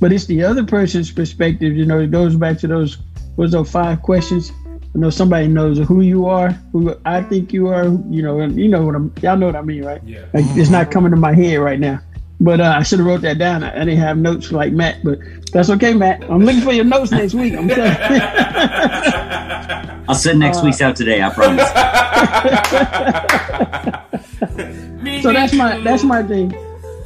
[0.00, 1.76] but it's the other person's perspective.
[1.76, 2.98] You know, it goes back to those
[3.36, 4.52] was those five questions.
[4.94, 7.84] I know somebody knows who you are, who I think you are.
[7.84, 9.12] You know, and you know what I'm.
[9.22, 10.02] Y'all know what I mean, right?
[10.04, 10.26] Yeah.
[10.34, 12.00] Like, it's not coming to my head right now.
[12.40, 13.62] But uh, I should have wrote that down.
[13.62, 15.20] I, I, didn't have notes like Matt, but
[15.52, 16.24] that's okay, Matt.
[16.24, 17.54] I'm looking for your notes next week.
[17.54, 17.92] I'm telling
[20.08, 21.22] I'll send next uh, week's out today.
[21.22, 21.68] I promise.
[25.22, 26.52] so that's my that's my thing.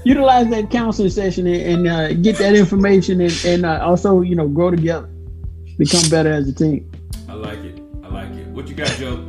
[0.05, 4.37] Utilize that counseling session and, and uh, get that information and, and uh, also you
[4.37, 5.11] know grow together,
[5.77, 6.91] become better as a team.
[7.29, 7.76] I like it.
[8.67, 9.25] What you got, Joe?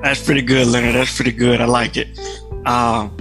[0.00, 0.94] That's pretty good, Leonard.
[0.94, 1.60] That's pretty good.
[1.60, 2.16] I like it.
[2.64, 3.16] Um,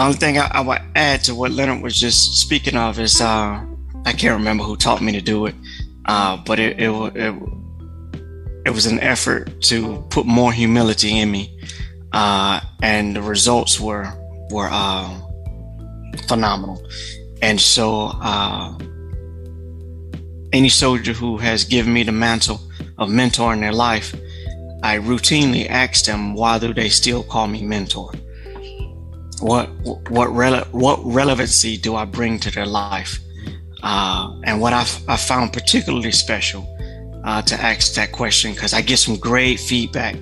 [0.00, 3.64] only thing I, I, would add to what Leonard was just speaking of is uh,
[4.04, 5.54] I can't remember who taught me to do it,
[6.06, 7.34] uh, but it, it, it
[8.66, 11.56] it was an effort to put more humility in me.
[12.12, 14.12] uh, and the results were
[14.50, 15.20] were uh,
[16.26, 16.84] phenomenal.
[17.42, 18.76] And so, uh,
[20.52, 22.60] any soldier who has given me the mantle
[22.98, 24.14] of mentor in their life,
[24.82, 28.12] I routinely ask them why do they still call me mentor?
[29.40, 29.68] What
[30.10, 33.18] what rele- what relevancy do I bring to their life?
[33.82, 36.66] Uh, and what I, I found particularly special
[37.24, 40.16] uh, to ask that question because I get some great feedback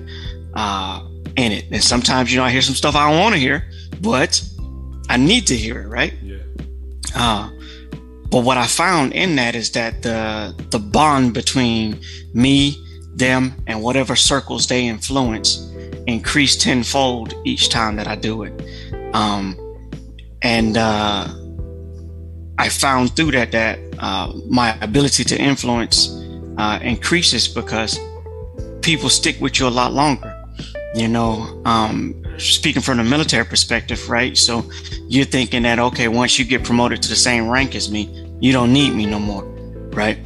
[0.55, 1.03] uh,
[1.35, 1.65] in it.
[1.71, 3.69] And sometimes, you know, I hear some stuff I don't want to hear,
[4.01, 4.43] but
[5.09, 6.13] I need to hear it, right?
[7.15, 7.49] Yeah.
[8.31, 11.99] But what I found in that is that the the bond between
[12.33, 12.81] me,
[13.13, 15.67] them, and whatever circles they influence
[16.07, 18.53] increase tenfold each time that I do it.
[19.13, 19.57] Um,
[20.41, 21.27] and uh,
[22.57, 26.09] I found through that that uh, my ability to influence
[26.57, 27.99] uh, increases because
[28.81, 30.33] people stick with you a lot longer.
[30.95, 34.37] You know, um, speaking from the military perspective, right?
[34.37, 34.69] So
[35.07, 38.51] you're thinking that okay, once you get promoted to the same rank as me, you
[38.51, 39.43] don't need me no more,
[39.93, 40.17] right?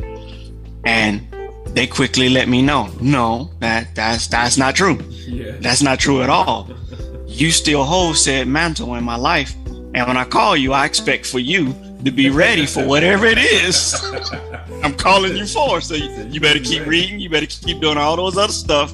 [0.85, 1.27] And
[1.67, 4.97] they quickly let me know, no, that that's that's not true.
[5.11, 5.57] Yeah.
[5.59, 6.69] That's not true at all.
[7.27, 11.25] You still hold said mantle in my life, and when I call you, I expect
[11.25, 11.73] for you
[12.03, 13.95] to be ready for whatever it is
[14.85, 15.81] I'm calling you for.
[15.81, 17.19] So you, you better keep reading.
[17.19, 18.93] You better keep doing all those other stuff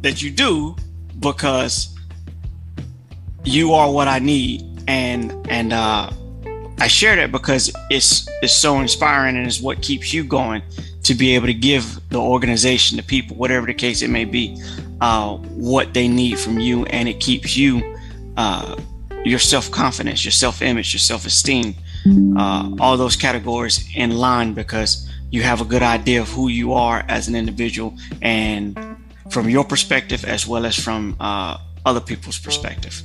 [0.00, 0.74] that you do
[1.20, 1.96] because
[3.44, 4.66] you are what I need.
[4.86, 6.10] And and uh,
[6.78, 10.62] I share that because it's it's so inspiring and it's what keeps you going
[11.02, 14.60] to be able to give the organization, the people, whatever the case it may be,
[15.00, 17.96] uh, what they need from you, and it keeps you
[18.36, 18.76] uh,
[19.24, 21.74] your self confidence, your self image, your self esteem,
[22.36, 26.72] uh, all those categories in line because you have a good idea of who you
[26.72, 28.78] are as an individual and
[29.30, 33.02] from your perspective as well as from uh, other people's perspective.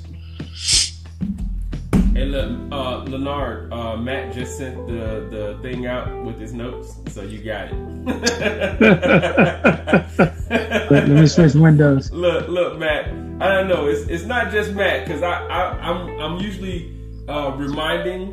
[2.16, 6.96] Hey, look, uh, Leonard, uh, Matt just sent the, the thing out with his notes,
[7.10, 7.76] so you got it.
[10.50, 12.10] Let, let me switch windows.
[12.14, 13.08] Look, look, Matt.
[13.42, 13.88] I don't know.
[13.88, 16.96] It's it's not just Matt because I, I I'm I'm usually
[17.28, 18.32] uh, reminding,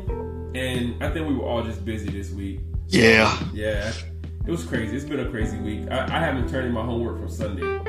[0.55, 2.61] and I think we were all just busy this week.
[2.87, 3.37] Yeah.
[3.51, 3.91] Yeah,
[4.45, 4.95] it was crazy.
[4.95, 5.91] It's been a crazy week.
[5.91, 7.81] I, I haven't turned in my homework from Sunday.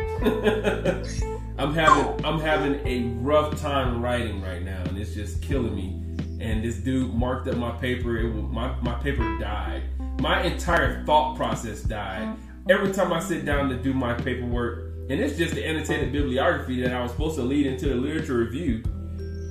[1.57, 6.01] I'm having I'm having a rough time writing right now, and it's just killing me.
[6.45, 8.19] And this dude marked up my paper.
[8.19, 9.85] It my my paper died.
[10.21, 12.23] My entire thought process died.
[12.23, 12.71] Mm.
[12.71, 16.83] Every time I sit down to do my paperwork, and it's just the annotated bibliography
[16.83, 18.83] that I was supposed to lead into the literature review,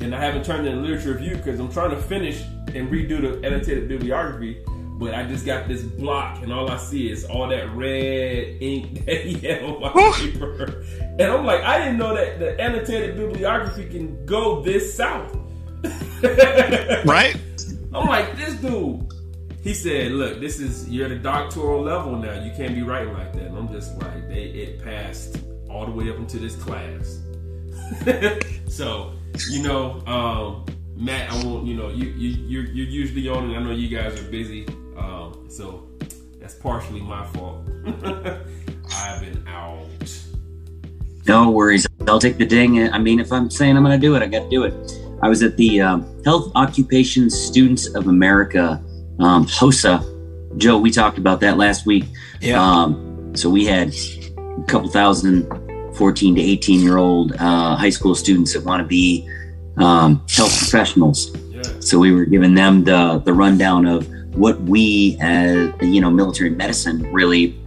[0.02, 2.42] and I haven't turned in the literature review because I'm trying to finish
[2.76, 4.64] and redo the annotated bibliography
[5.04, 9.06] but I just got this block, and all I see is all that red ink
[9.06, 10.86] that he had on my paper.
[11.00, 15.38] And I'm like, I didn't know that the annotated bibliography can go this south.
[17.06, 17.36] Right?
[17.94, 19.12] I'm like, this dude.
[19.62, 22.42] He said, "Look, this is you're at a doctoral level now.
[22.42, 25.40] You can't be writing like that." And I'm just like, they it passed
[25.70, 27.20] all the way up into this class.
[28.70, 29.14] so,
[29.50, 31.66] you know, um, Matt, I won't.
[31.66, 34.66] You know, you you you're, you're usually on, and I know you guys are busy.
[34.98, 35.88] Um, so
[36.40, 37.68] that's partially my fault.
[38.96, 39.88] I've been out.
[41.28, 41.88] No worries.
[42.08, 42.92] I'll take the ding.
[42.92, 44.74] I mean, if I'm saying I'm going to do it, I got to do it.
[45.22, 48.84] I was at the um, Health Occupation Students of America,
[49.20, 50.04] um, HOSA.
[50.58, 52.04] Joe, we talked about that last week.
[52.42, 52.62] Yeah.
[52.62, 55.48] Um, so we had a couple thousand
[55.96, 59.28] 14 to 18 year old uh, high school students that want to be
[59.78, 61.36] um, health professionals.
[61.50, 61.62] Yeah.
[61.80, 66.50] So we were giving them the the rundown of what we as you know military
[66.50, 67.60] medicine really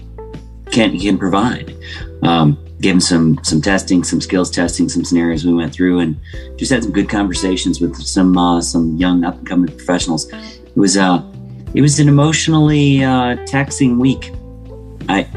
[0.71, 1.75] can can provide.
[2.23, 6.19] Um, gave them some some testing, some skills testing, some scenarios we went through, and
[6.57, 10.31] just had some good conversations with some uh, some young up and coming professionals.
[10.33, 11.23] It was uh
[11.75, 14.33] it was an emotionally uh, taxing week.
[15.09, 15.29] I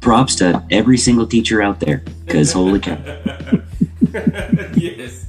[0.00, 2.98] props to every single teacher out there because holy cow.
[4.74, 5.26] yes.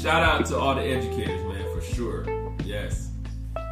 [0.00, 2.26] Shout out to all the educators, man, for sure.
[2.64, 3.07] Yes.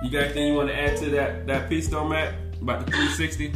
[0.02, 2.92] You got anything you want to add to that that piece, though, Matt, about the
[2.92, 3.54] 360?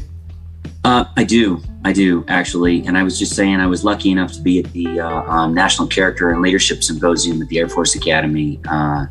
[0.83, 4.33] Uh, I do, I do actually, and I was just saying I was lucky enough
[4.33, 7.95] to be at the uh, um, National Character and Leadership Symposium at the Air Force
[7.95, 9.07] Academy uh,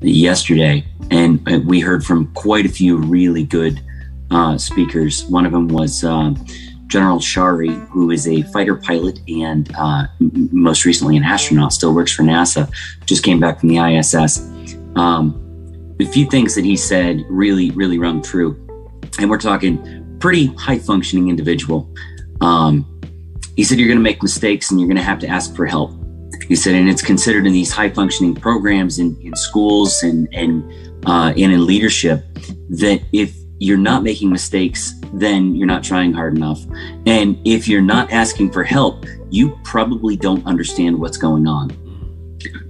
[0.00, 3.80] yesterday, and we heard from quite a few really good
[4.30, 5.24] uh, speakers.
[5.24, 6.44] One of them was um,
[6.86, 12.12] General Chari, who is a fighter pilot and uh, most recently an astronaut, still works
[12.12, 12.70] for NASA,
[13.06, 14.40] just came back from the ISS.
[14.94, 15.47] Um,
[16.00, 18.56] a few things that he said really, really rung true,
[19.18, 21.92] and we're talking pretty high functioning individual.
[22.40, 23.00] Um,
[23.56, 25.66] he said you're going to make mistakes and you're going to have to ask for
[25.66, 25.92] help.
[26.46, 30.62] He said, and it's considered in these high functioning programs in, in schools and and
[31.06, 32.24] uh, and in leadership
[32.70, 36.60] that if you're not making mistakes, then you're not trying hard enough.
[37.06, 41.70] And if you're not asking for help, you probably don't understand what's going on.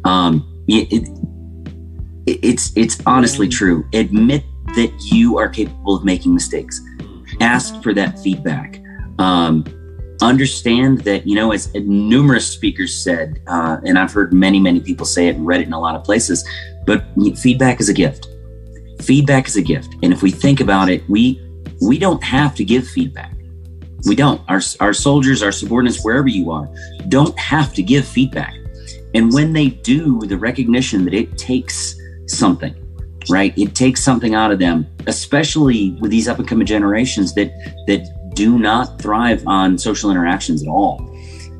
[0.04, 1.08] Um, it,
[2.42, 3.86] it's it's honestly true.
[3.92, 6.80] Admit that you are capable of making mistakes.
[7.40, 8.80] Ask for that feedback.
[9.18, 9.64] Um,
[10.20, 15.06] understand that you know, as numerous speakers said, uh, and I've heard many many people
[15.06, 16.48] say it and read it in a lot of places.
[16.86, 17.04] But
[17.36, 18.28] feedback is a gift.
[19.02, 21.40] Feedback is a gift, and if we think about it, we
[21.80, 23.34] we don't have to give feedback.
[24.06, 24.40] We don't.
[24.48, 26.68] Our, our soldiers, our subordinates, wherever you are,
[27.08, 28.54] don't have to give feedback.
[29.14, 31.98] And when they do, the recognition that it takes
[32.28, 32.74] something,
[33.28, 33.56] right?
[33.58, 37.50] It takes something out of them, especially with these up and coming generations that
[37.86, 41.04] that do not thrive on social interactions at all.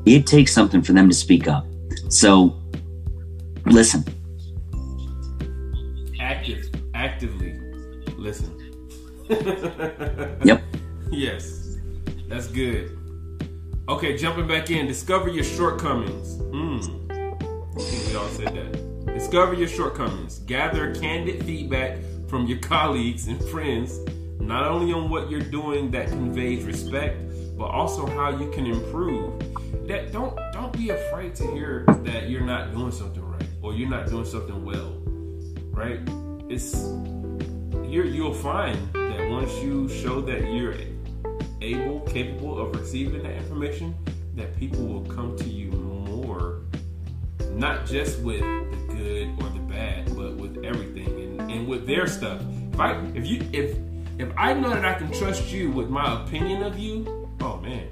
[0.05, 1.65] It takes something for them to speak up.
[2.09, 2.59] So
[3.65, 4.03] listen.
[6.19, 7.59] Active, actively
[8.17, 8.55] listen.
[10.43, 10.63] yep.
[11.11, 11.77] Yes,
[12.27, 12.97] that's good.
[13.89, 14.87] Okay, jumping back in.
[14.87, 16.37] Discover your shortcomings.
[16.37, 16.77] Hmm.
[17.09, 18.78] I think we all said that.
[19.05, 20.39] Discover your shortcomings.
[20.39, 21.97] Gather candid feedback
[22.27, 23.99] from your colleagues and friends,
[24.39, 27.17] not only on what you're doing that conveys respect,
[27.57, 29.39] but also how you can improve.
[29.87, 33.89] That don't don't be afraid to hear that you're not doing something right or you're
[33.89, 35.01] not doing something well.
[35.71, 35.99] Right?
[36.49, 36.75] It's
[37.89, 40.75] you you'll find that once you show that you're
[41.61, 43.95] able, capable of receiving that information,
[44.35, 46.61] that people will come to you more,
[47.51, 48.43] not just with
[48.99, 52.41] good or the bad, but with everything and, and with their stuff.
[52.73, 53.77] If I if you if
[54.17, 57.87] if I know that I can trust you with my opinion of you, oh man,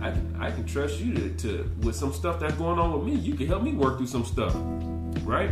[0.00, 3.04] I can I can trust you to, to with some stuff that's going on with
[3.04, 3.20] me.
[3.20, 4.54] You can help me work through some stuff,
[5.24, 5.50] right?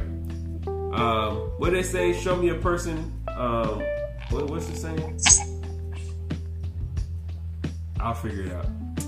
[0.67, 2.19] Um, what they say?
[2.19, 3.13] Show me a person.
[3.29, 3.83] Um,
[4.31, 5.21] what, what's the saying?
[8.01, 8.67] I'll figure it out.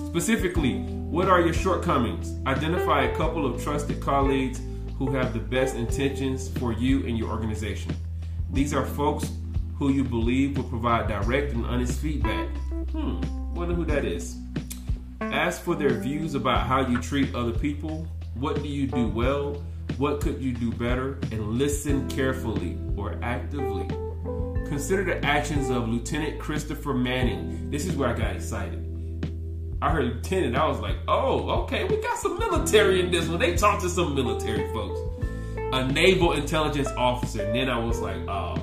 [0.09, 2.35] Specifically, what are your shortcomings?
[2.47, 4.61] Identify a couple of trusted colleagues
[4.99, 7.95] who have the best intentions for you and your organization.
[8.51, 9.31] These are folks
[9.77, 12.49] who you believe will provide direct and honest feedback.
[12.91, 13.21] Hmm,
[13.55, 14.37] wonder who that is.
[15.21, 18.07] Ask for their views about how you treat other people.
[18.35, 19.63] What do you do well?
[19.99, 21.19] What could you do better?
[21.31, 23.87] And listen carefully or actively.
[24.69, 27.71] Consider the actions of Lieutenant Christopher Manning.
[27.71, 28.88] This is where I got excited.
[29.81, 33.39] I heard lieutenant, I was like, oh, okay, we got some military in this one.
[33.39, 34.99] They talked to some military folks.
[35.73, 37.45] A naval intelligence officer.
[37.45, 38.55] And then I was like, oh.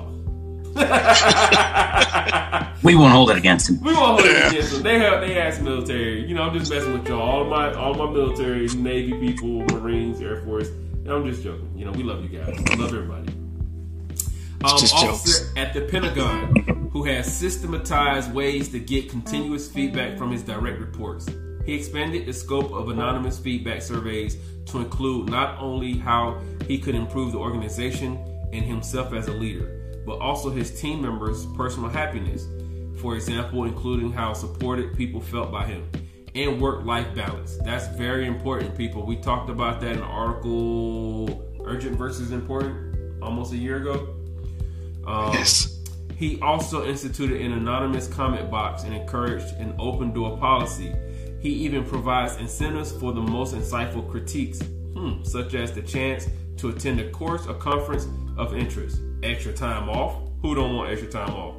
[2.82, 3.80] we won't hold it against him.
[3.80, 4.82] We won't hold it against him.
[4.82, 6.26] They have they asked military.
[6.26, 7.22] You know, I'm just messing with y'all.
[7.22, 10.68] All my all my military, Navy people, Marines, Air Force.
[10.68, 11.72] And I'm just joking.
[11.74, 12.48] You know, we love you guys.
[12.48, 13.32] We love everybody.
[13.32, 15.50] Um, officer jokes.
[15.56, 16.52] at the Pentagon
[16.96, 21.28] who has systematized ways to get continuous feedback from his direct reports.
[21.66, 24.38] He expanded the scope of anonymous feedback surveys
[24.68, 28.16] to include not only how he could improve the organization
[28.54, 32.46] and himself as a leader, but also his team members' personal happiness.
[33.02, 35.86] For example, including how supported people felt by him
[36.34, 37.58] and work life balance.
[37.58, 39.04] That's very important, people.
[39.04, 44.14] We talked about that in the article Urgent versus Important almost a year ago.
[45.06, 45.75] Um, yes.
[46.16, 50.94] He also instituted an anonymous comment box and encouraged an open door policy.
[51.40, 54.60] He even provides incentives for the most insightful critiques,
[54.94, 58.08] hmm, such as the chance to attend a course or conference
[58.38, 60.22] of interest, extra time off.
[60.40, 61.56] Who don't want extra time off?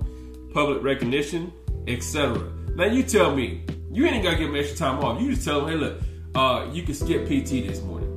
[0.53, 1.53] Public recognition,
[1.87, 2.51] etc.
[2.75, 5.21] Now you tell me, you ain't gotta give him extra time off.
[5.21, 6.01] You just tell them, hey, look,
[6.33, 8.11] uh, you can skip PT this morning.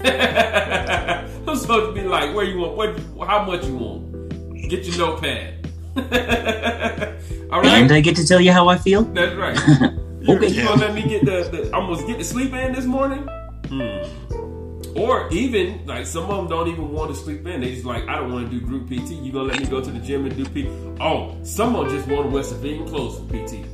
[0.04, 4.68] I'm supposed to be like, where you want, what, how much you want?
[4.68, 5.55] Get your notepad.
[7.50, 7.82] All right.
[7.82, 9.02] And I get to tell you how I feel.
[9.02, 9.92] That's right.
[10.26, 10.48] You, okay.
[10.48, 13.28] You gonna let me get the, the almost get the sleep in this morning?
[13.68, 14.98] Hmm.
[14.98, 17.60] Or even like some of them don't even want to sleep in.
[17.60, 19.10] They just like I don't want to do group PT.
[19.10, 20.68] You gonna let me go to the gym and do PT?
[21.00, 23.64] Oh, some of them just want to wear civilian clothes for PT.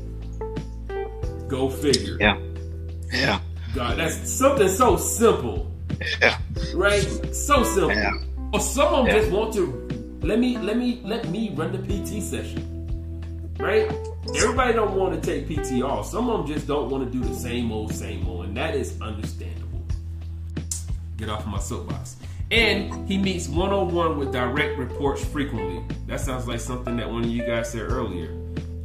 [1.49, 2.19] Go figure.
[2.21, 2.39] Yeah.
[3.11, 3.41] Yeah.
[3.75, 5.75] God, that's something so simple.
[6.21, 6.39] Yeah.
[6.75, 7.01] Right?
[7.35, 7.95] So simple.
[7.95, 8.13] Yeah.
[8.53, 9.23] Or some of them yeah.
[9.23, 9.89] just want to
[10.23, 12.69] let me let me let me run the PT session.
[13.59, 13.91] Right?
[14.37, 16.07] Everybody don't want to take PT off.
[16.07, 18.75] Some of them just don't want to do the same old, same old, and that
[18.75, 19.83] is understandable.
[21.17, 22.17] Get off my soapbox.
[22.51, 25.83] And he meets one on one with direct reports frequently.
[26.07, 28.37] That sounds like something that one of you guys said earlier.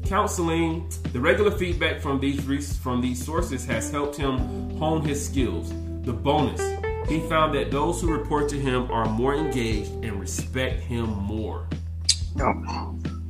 [0.06, 4.38] counseling, the regular feedback from these from these sources has helped him
[4.78, 5.70] hone his skills.
[6.04, 6.62] The bonus,
[7.08, 11.68] he found that those who report to him are more engaged and respect him more.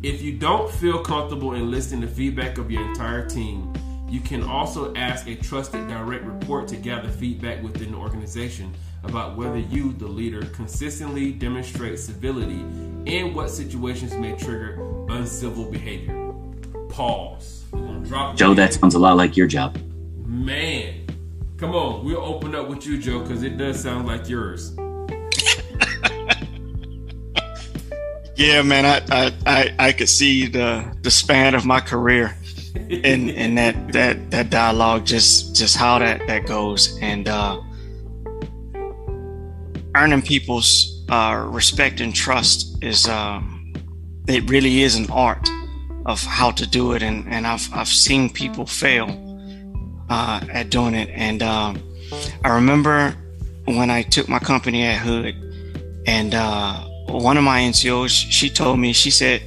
[0.04, 3.74] If you don't feel comfortable in listening to feedback of your entire team,
[4.10, 8.74] you can also ask a trusted direct report to gather feedback within the organization
[9.04, 12.62] about whether you, the leader, consistently demonstrate civility
[13.06, 16.34] and what situations may trigger uncivil behavior.
[16.90, 17.66] Pause.
[18.36, 19.78] Joe, that sounds a lot like your job.
[20.26, 21.07] Man,
[21.58, 24.74] come on, we'll open up with you, Joe, because it does sound like yours.
[28.36, 32.38] yeah, man, I, I, I, I could see the the span of my career
[32.76, 37.60] and in that that that dialogue, just just how that that goes, and uh,
[39.96, 43.74] earning people's uh, respect and trust is um,
[44.28, 45.50] it really is an art
[46.06, 49.27] of how to do it, and and I've I've seen people fail
[50.10, 51.82] uh, at doing it, and um,
[52.44, 53.16] I remember
[53.66, 55.36] when I took my company at Hood,
[56.06, 59.42] and uh, one of my NCOs, she told me, she said,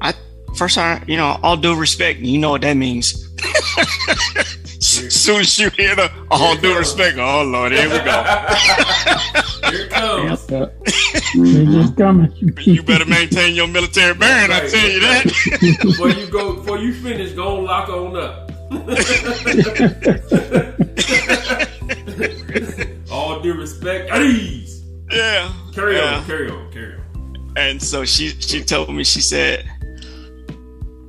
[0.00, 0.14] I
[0.56, 3.28] first time, you know, all due respect, you know what that means.
[4.84, 8.04] soon as you hear the all due respect, oh Lord, here we go.
[9.70, 10.50] here it comes.
[10.50, 10.84] Yep.
[10.84, 12.32] just coming.
[12.58, 14.64] you better maintain your military bearing, right.
[14.64, 15.78] I tell you that.
[15.82, 18.52] before you go, before you finish, go lock on up.
[23.10, 24.84] all due respect, at ease.
[25.10, 25.52] Yeah.
[25.72, 26.16] Carry yeah.
[26.16, 27.54] on, carry on, carry on.
[27.56, 29.64] And so she she told me, she said,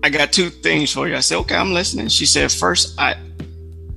[0.04, 1.16] I got two things for you.
[1.16, 2.10] I said, okay, I'm listening.
[2.10, 3.16] She said, first, I,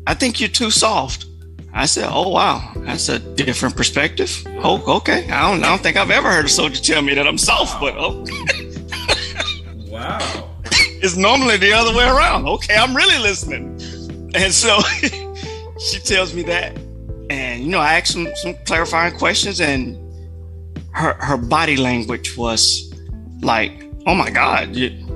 [0.07, 1.27] I think you're too soft.
[1.75, 4.43] I said, oh wow, that's a different perspective.
[4.65, 5.31] Oh, okay.
[5.31, 7.79] I don't, I don't think I've ever heard a soldier tell me that I'm soft,
[7.79, 8.25] but oh.
[9.91, 10.48] wow.
[11.03, 12.47] It's normally the other way around.
[12.47, 13.81] Okay, I'm really listening.
[14.35, 14.81] And so
[15.79, 16.77] she tells me that,
[17.31, 19.97] and you know, I asked some some clarifying questions, and
[20.93, 22.93] her her body language was
[23.41, 24.75] like, oh my god.
[24.75, 25.09] You,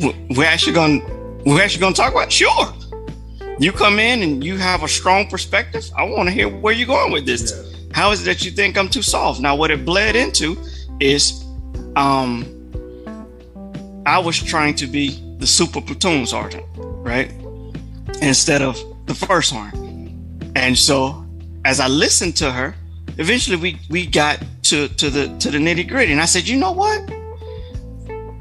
[0.00, 1.02] we're actually going
[1.44, 2.72] we're actually going to talk about sure
[3.58, 6.86] you come in and you have a strong perspective i want to hear where you're
[6.86, 7.92] going with this yeah.
[7.92, 10.56] how is it that you think i'm too soft now what it bled into
[11.00, 11.44] is
[11.96, 12.46] um
[14.06, 17.32] i was trying to be the super platoon sergeant right
[18.22, 21.24] instead of the first one and so
[21.64, 22.74] as i listened to her
[23.18, 26.56] eventually we we got to to the to the nitty gritty and i said you
[26.56, 27.10] know what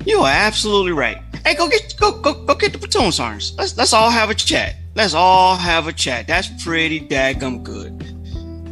[0.06, 3.54] you are absolutely right Hey, go get go go go get the platoon sergeants.
[3.58, 4.76] Let's let's all have a chat.
[4.96, 6.28] Let's all have a chat.
[6.28, 7.98] That's pretty daggum good.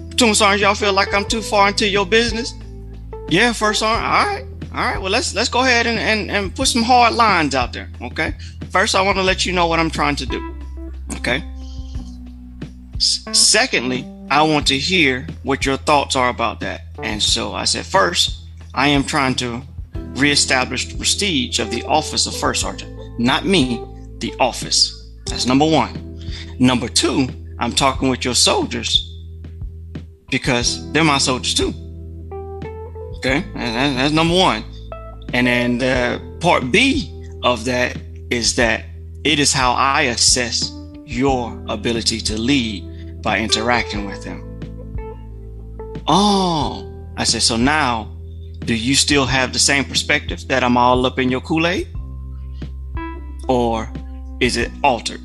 [0.10, 2.54] Platoon sergeants, y'all feel like I'm too far into your business?
[3.30, 4.06] Yeah, first sergeant.
[4.06, 4.46] All right,
[4.78, 5.02] all right.
[5.02, 7.90] Well, let's let's go ahead and and, and put some hard lines out there.
[8.00, 8.36] Okay.
[8.70, 10.56] First, I want to let you know what I'm trying to do.
[11.16, 11.44] Okay.
[12.96, 16.82] S- secondly, I want to hear what your thoughts are about that.
[17.02, 18.44] And so I said, first,
[18.76, 19.64] I am trying to
[19.96, 23.20] reestablish the prestige of the office of first sergeant.
[23.20, 23.84] Not me,
[24.20, 25.12] the office.
[25.26, 26.22] That's number one.
[26.60, 29.12] Number two, I'm talking with your soldiers
[30.30, 31.74] because they're my soldiers too.
[33.18, 34.64] Okay, that's number one.
[35.34, 37.12] And then the part B
[37.44, 37.98] of that
[38.30, 38.86] is that
[39.24, 40.72] it is how I assess
[41.06, 44.44] your ability to lead by interacting with them.
[46.08, 48.16] Oh, I said, so now
[48.60, 51.88] do you still have the same perspective that I'm all up in your Kool-Aid?
[53.48, 53.92] Or
[54.40, 55.22] is it altered?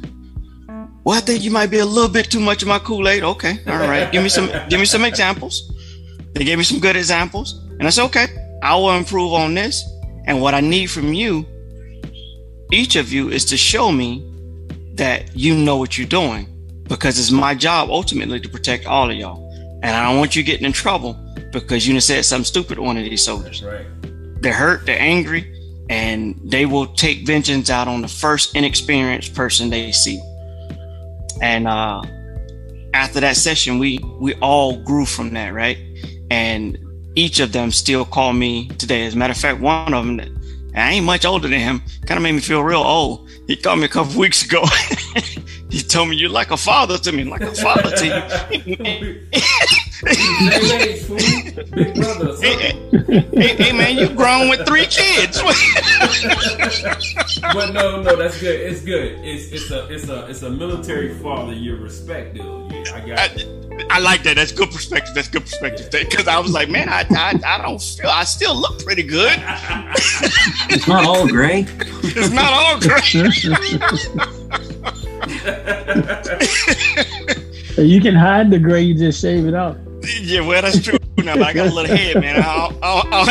[1.04, 3.24] Well, I think you might be a little bit too much of my Kool-Aid.
[3.24, 4.10] Okay, all right.
[4.12, 5.72] give me some give me some examples.
[6.34, 7.60] They gave me some good examples.
[7.82, 8.26] And I said, okay,
[8.62, 9.84] I will improve on this.
[10.26, 11.44] And what I need from you,
[12.70, 14.24] each of you, is to show me
[14.94, 16.46] that you know what you're doing.
[16.84, 19.50] Because it's my job ultimately to protect all of y'all.
[19.82, 21.14] And I don't want you getting in trouble
[21.50, 23.64] because you said something stupid to one of these soldiers.
[23.64, 23.84] Right.
[24.40, 25.52] They're hurt, they're angry,
[25.90, 30.22] and they will take vengeance out on the first inexperienced person they see.
[31.40, 32.00] And uh,
[32.94, 35.78] after that session, we we all grew from that, right?
[36.30, 36.78] And
[37.14, 39.06] each of them still call me today.
[39.06, 40.20] As a matter of fact, one of them,
[40.74, 43.28] I ain't much older than him, kind of made me feel real old.
[43.46, 44.64] He called me a couple weeks ago.
[45.70, 48.06] he told me you're like a father to me, like a father to
[48.54, 49.20] you.
[50.10, 51.16] Same age, fool.
[51.74, 52.36] Big brother.
[52.40, 52.72] Hey,
[53.34, 55.40] hey, hey, man, you grown with three kids.
[57.54, 58.60] But no, no, that's good.
[58.60, 59.18] It's good.
[59.24, 62.88] It's it's a it's a it's a military father you respect, dude.
[62.88, 63.62] I got I.
[63.90, 64.36] I like that.
[64.36, 65.14] That's good perspective.
[65.14, 65.90] That's good perspective.
[65.90, 68.10] Because I was like, man, I, I I don't feel.
[68.10, 69.42] I still look pretty good.
[70.70, 71.66] It's not all gray.
[72.02, 72.98] It's not all gray.
[77.84, 79.76] you can hide the gray, you just shave it off.
[80.20, 80.98] yeah, well, that's true.
[81.18, 82.42] Now, but I got a little head, man.
[82.42, 83.26] I'll, I'll, I'll,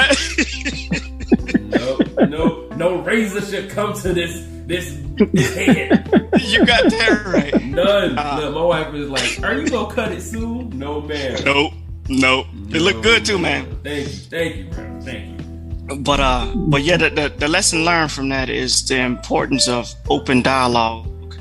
[1.57, 6.07] No, no, no razor should come to this this, head.
[6.39, 7.63] you got that right.
[7.63, 8.17] None.
[8.17, 11.43] Uh, Look, my wife is like, "Are you gonna cut it soon?" No, man.
[11.43, 11.73] Nope,
[12.07, 12.47] nope.
[12.69, 13.65] It looked good too, man.
[13.83, 15.01] Thank you, thank you, bro.
[15.01, 15.41] Thank
[15.89, 15.97] you.
[15.97, 19.93] But uh, but yeah, the, the the lesson learned from that is the importance of
[20.09, 21.35] open dialogue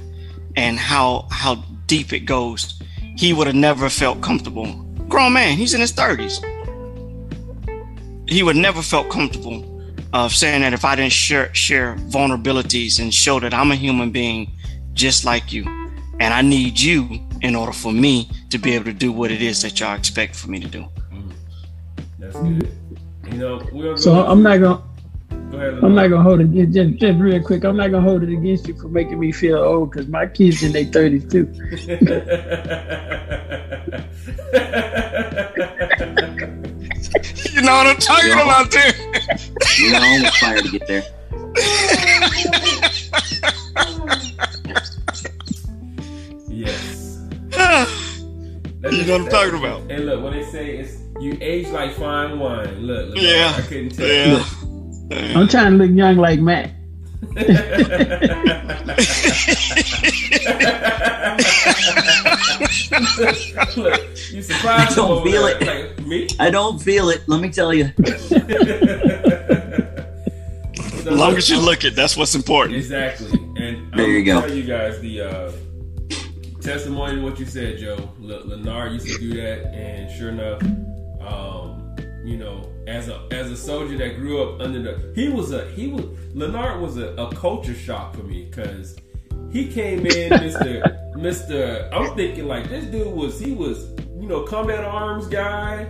[0.57, 2.81] and how how deep it goes.
[3.16, 4.89] He would have never felt comfortable.
[5.11, 6.41] Grown man, he's in his thirties.
[8.27, 9.67] He would never felt comfortable
[10.13, 14.11] of saying that if I didn't share share vulnerabilities and show that I'm a human
[14.13, 14.51] being
[14.95, 15.65] just like you,
[16.21, 17.09] and I need you
[17.43, 20.37] in order for me to be able to do what it is that y'all expect
[20.37, 20.87] for me to do.
[21.13, 21.33] Mm.
[22.19, 22.73] That's good.
[23.27, 23.97] You know, we'll.
[23.97, 24.89] So I'm not gonna Go
[25.57, 25.82] ahead.
[25.82, 27.64] I'm not gonna hold it just, just just real quick.
[27.64, 30.62] I'm not gonna hold it against you for making me feel old because my kids
[30.62, 31.46] in their thirties too.
[37.53, 38.42] You know what I'm talking Yeah.
[38.42, 38.92] about, there.
[39.78, 42.11] We got almost fire to get there.
[46.48, 47.18] yes.
[48.90, 49.90] You know what I'm talking about.
[49.90, 52.80] And look, when they say it's you age like fine wine.
[52.80, 53.55] Look, look Yeah.
[53.57, 54.07] I couldn't tell.
[54.07, 54.44] Yeah.
[55.11, 56.71] I'm trying to look young like Matt.
[63.77, 64.01] look,
[64.31, 65.61] you surprised I don't feel it.
[65.67, 66.29] Like me?
[66.39, 67.23] I don't feel it.
[67.29, 67.91] Let me tell you.
[68.05, 68.37] So
[71.11, 72.77] As long as you look it, that's what's important.
[72.77, 73.31] Exactly.
[73.57, 74.47] And There I'm you gonna go.
[74.49, 75.53] Tell you guys the uh,
[76.61, 78.11] testimony of what you said, Joe.
[78.21, 80.63] Le- Leonard used to do that, and sure enough,
[81.23, 81.80] um,
[82.31, 85.68] you know, as a as a soldier that grew up under the, he was a
[85.72, 88.97] he was Leonard was a, a culture shock for me because
[89.51, 91.91] he came in, Mister Mister.
[91.93, 95.89] I'm thinking like this dude was he was you know combat arms guy.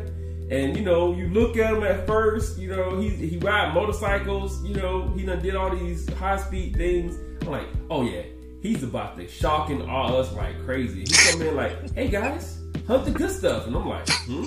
[0.50, 4.64] And you know, you look at him at first, you know, he he ride motorcycles,
[4.64, 7.16] you know, he done did all these high speed things.
[7.42, 8.22] I'm like, oh yeah,
[8.60, 11.00] he's about to shock and awe us like crazy.
[11.02, 12.59] He come in like, hey guys,
[12.90, 14.46] hunt the good stuff, and I'm like, hmm,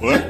[0.00, 0.22] What?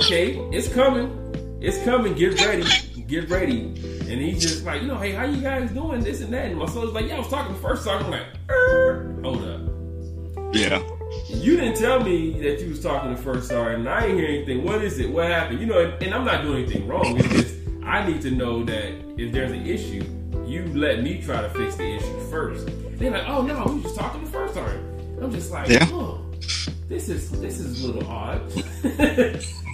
[0.00, 2.14] okay, it's coming, it's coming.
[2.14, 2.64] Get ready,
[3.06, 3.60] get ready.
[3.60, 6.00] And he's just like, you know, hey, how you guys doing?
[6.00, 6.46] This and that.
[6.46, 8.02] And my son's like, yeah, I was talking the first time.
[8.04, 10.54] I'm like, er, hold up.
[10.54, 10.82] Yeah.
[11.28, 14.28] You didn't tell me that you was talking the First Sergeant, and I ain't hear
[14.28, 14.64] anything.
[14.64, 15.10] What is it?
[15.10, 15.60] What happened?
[15.60, 17.18] You know, and, and I'm not doing anything wrong.
[17.18, 17.54] It's just
[17.84, 20.02] I need to know that if there's an issue,
[20.46, 22.68] you let me try to fix the issue first.
[22.98, 24.85] They're like, oh no, we just talking the First Sergeant.
[25.20, 25.86] I'm just like, Yeah.
[25.92, 26.20] oh,
[26.88, 28.40] this is this is a little odd.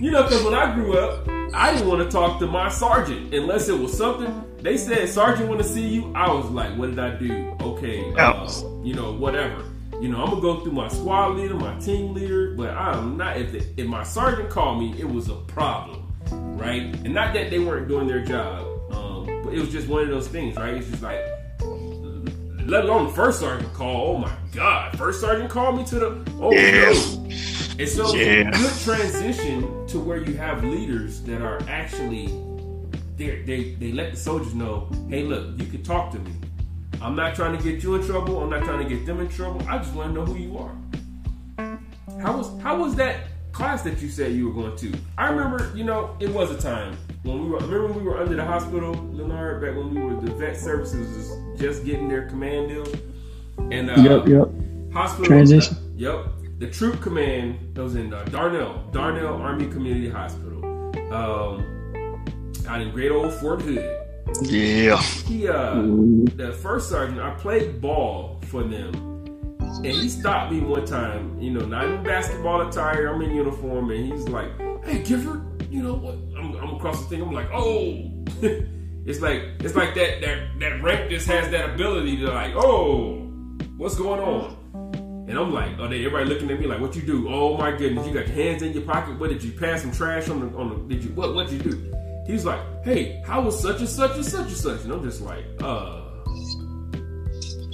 [0.01, 3.35] you know, because when I grew up, I didn't want to talk to my sergeant
[3.35, 6.13] unless it was something they said, Sergeant, want to see you.
[6.15, 7.57] I was like, what did I do?
[7.61, 8.49] Okay, uh,
[8.85, 9.65] you know, whatever.
[10.01, 13.37] You know, I'm gonna go through my squad leader, my team leader, but I'm not.
[13.37, 16.13] If, the, if my sergeant called me, it was a problem,
[16.57, 16.83] right?
[16.83, 20.09] And not that they weren't doing their job, um, but it was just one of
[20.09, 20.75] those things, right?
[20.75, 21.21] It's just like,
[22.67, 24.15] let alone the first sergeant call.
[24.15, 26.31] Oh my god, first sergeant called me to the.
[26.41, 26.93] Oh Yeah.
[26.93, 27.29] no.
[27.79, 28.51] And so Yeah.
[28.51, 32.27] good transition to where you have leaders that are actually
[33.17, 36.33] they they they let the soldiers know, hey, look, you can talk to me.
[37.01, 38.43] I'm not trying to get you in trouble.
[38.43, 39.61] I'm not trying to get them in trouble.
[39.69, 40.75] I just want to know who you are.
[42.21, 43.17] How was how was that
[43.53, 44.93] class that you said you were going to?
[45.19, 47.59] I remember, you know, it was a time when we were.
[47.59, 51.29] Remember when we were under the hospital, Leonard, back when we were the vet services
[51.29, 52.87] was just getting their command deal,
[53.71, 54.93] and uh, Yep, yep.
[54.93, 55.77] hospital Transition.
[55.97, 56.27] yep,
[56.59, 60.65] the troop command that was in uh, Darnall, Darnall Army Community Hospital,
[61.15, 62.25] um,
[62.69, 63.99] out in great old Fort Hood
[64.43, 64.97] Yeah.
[65.03, 65.75] he uh
[66.37, 69.12] the first sergeant I played ball for them
[69.79, 73.91] and he stopped me one time you know not in basketball attire I'm in uniform
[73.91, 74.51] and he's like
[74.85, 78.11] hey Gifford you know what I'm, I'm across the thing I'm like oh
[79.07, 83.19] it's like it's like that that that rank just has that ability to like oh
[83.77, 84.59] what's going on
[85.29, 87.29] and I'm like, oh, they everybody looking at me like, what you do?
[87.29, 89.19] Oh my goodness, you got your hands in your pocket.
[89.19, 90.95] What did you pass some trash on the on the?
[90.95, 91.35] Did you what?
[91.35, 91.95] What did you do?
[92.27, 94.83] He's like, hey, how was such and such and such and such?
[94.83, 96.03] And I'm just like, uh,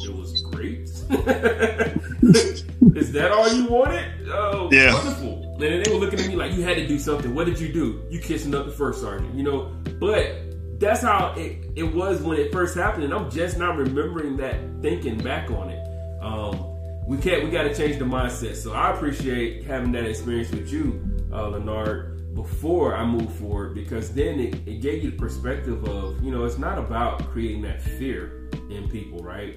[0.04, 0.88] it was great.
[2.94, 4.04] is that all you wanted?
[4.30, 4.94] Oh, Yeah.
[4.94, 5.42] wonderful.
[5.54, 7.34] And then they were looking at me like, you had to do something.
[7.34, 8.02] What did you do?
[8.10, 9.72] You kissing up the first sergeant, you know?
[10.00, 13.04] But that's how it, it was when it first happened.
[13.04, 16.22] And I'm just not remembering that thinking back on it.
[16.22, 18.54] Um, we can't, we got to change the mindset.
[18.56, 21.02] So I appreciate having that experience with you,
[21.32, 26.22] uh, Leonard, before I move forward because then it, it gave you the perspective of,
[26.22, 29.56] you know, it's not about creating that fear in people, right?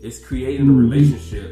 [0.00, 1.50] It's creating a relationship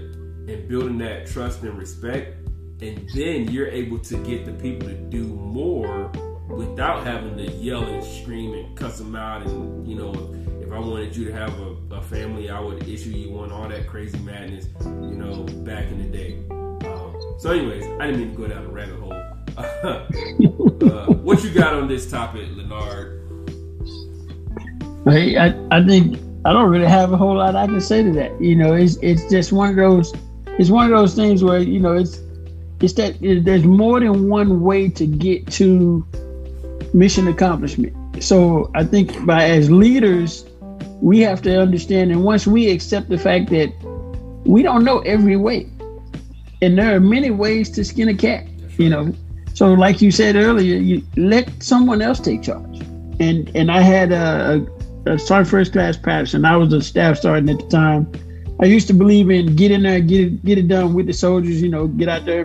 [0.48, 2.36] and building that trust and respect.
[2.80, 6.12] And then you're able to get the people to do more
[6.48, 9.46] without having to yell and scream and cuss them out.
[9.46, 10.12] And, you know,
[10.60, 13.68] if I wanted you to have a, a family, I would issue you one, all
[13.68, 16.38] that crazy madness, you know, back in the day.
[16.50, 19.12] Um, so, anyways, I didn't mean to go down a rabbit hole.
[19.56, 23.22] uh, what you got on this topic, Leonard?
[25.04, 28.12] Hey, I, I think I don't really have a whole lot I can say to
[28.12, 28.40] that.
[28.40, 30.14] You know, it's it's just one of those
[30.60, 32.20] it's one of those things where you know it's
[32.80, 36.06] it's that it, there's more than one way to get to
[36.94, 37.92] mission accomplishment.
[38.22, 40.46] So I think by as leaders,
[41.02, 43.72] we have to understand, and once we accept the fact that
[44.44, 45.68] we don't know every way,
[46.62, 48.46] and there are many ways to skin a cat.
[48.78, 49.12] You know,
[49.54, 52.78] so like you said earlier, you let someone else take charge.
[53.18, 54.64] And and I had a,
[55.14, 56.44] sergeant first class Patterson.
[56.44, 58.10] I was a staff sergeant at the time.
[58.60, 61.12] I used to believe in get in there, get it, get it done with the
[61.12, 61.62] soldiers.
[61.62, 62.44] You know, get out there,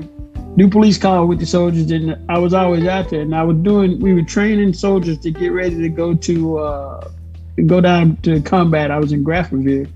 [0.58, 1.90] do police call with the soldiers.
[1.90, 3.22] And I was always out there.
[3.22, 4.00] And I was doing.
[4.00, 7.12] We were training soldiers to get ready to go to uh,
[7.66, 8.92] go down to combat.
[8.92, 9.90] I was in Grafenwoehr,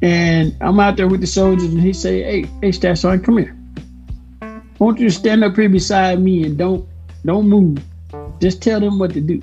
[0.00, 1.72] and I'm out there with the soldiers.
[1.72, 3.56] And he say, "Hey, hey, staff sergeant, come here.
[4.42, 6.88] I want you to stand up here beside me and don't
[7.24, 7.78] don't move.
[8.40, 9.40] Just tell them what to do."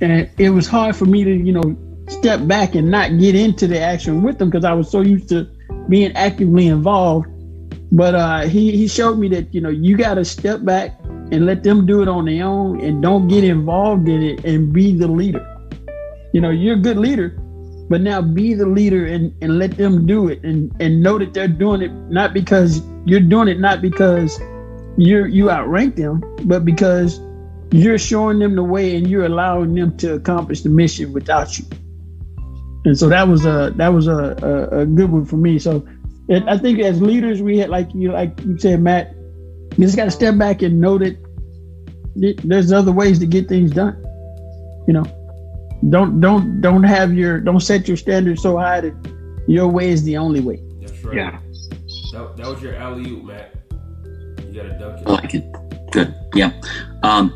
[0.00, 1.76] And it was hard for me to, you know,
[2.08, 5.28] step back and not get into the action with them because I was so used
[5.30, 5.48] to
[5.88, 7.28] being actively involved.
[7.92, 10.98] But uh, he he showed me that you know you got to step back
[11.32, 14.72] and let them do it on their own and don't get involved in it and
[14.72, 15.46] be the leader.
[16.32, 17.30] You know, you're a good leader,
[17.88, 21.34] but now be the leader and, and let them do it and, and know that
[21.34, 24.40] they're doing it not because you're doing it not because
[24.96, 27.20] you're you outrank them, but because
[27.72, 31.64] you're showing them the way and you're allowing them to accomplish the mission without you.
[32.84, 35.58] And so that was a that was a, a, a good one for me.
[35.58, 35.86] So
[36.28, 39.14] it, I think as leaders, we had like you like you said, Matt,
[39.76, 41.16] you just got to step back and know that
[42.16, 44.02] there's other ways to get things done.
[44.86, 45.04] You know,
[45.90, 50.02] don't don't don't have your don't set your standards so high that your way is
[50.04, 50.62] the only way.
[50.80, 51.16] That's right.
[51.16, 51.38] Yeah.
[52.12, 53.54] That, that was your alley oop, Matt.
[54.46, 55.06] You got to dunk it.
[55.06, 55.44] I like it.
[55.92, 56.14] Good.
[56.34, 56.52] Yeah.
[57.02, 57.32] Um,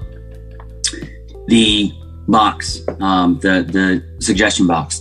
[1.46, 1.92] the
[2.28, 5.00] box, um, the the suggestion box,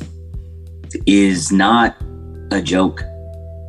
[1.06, 1.96] is not
[2.52, 3.04] a joke,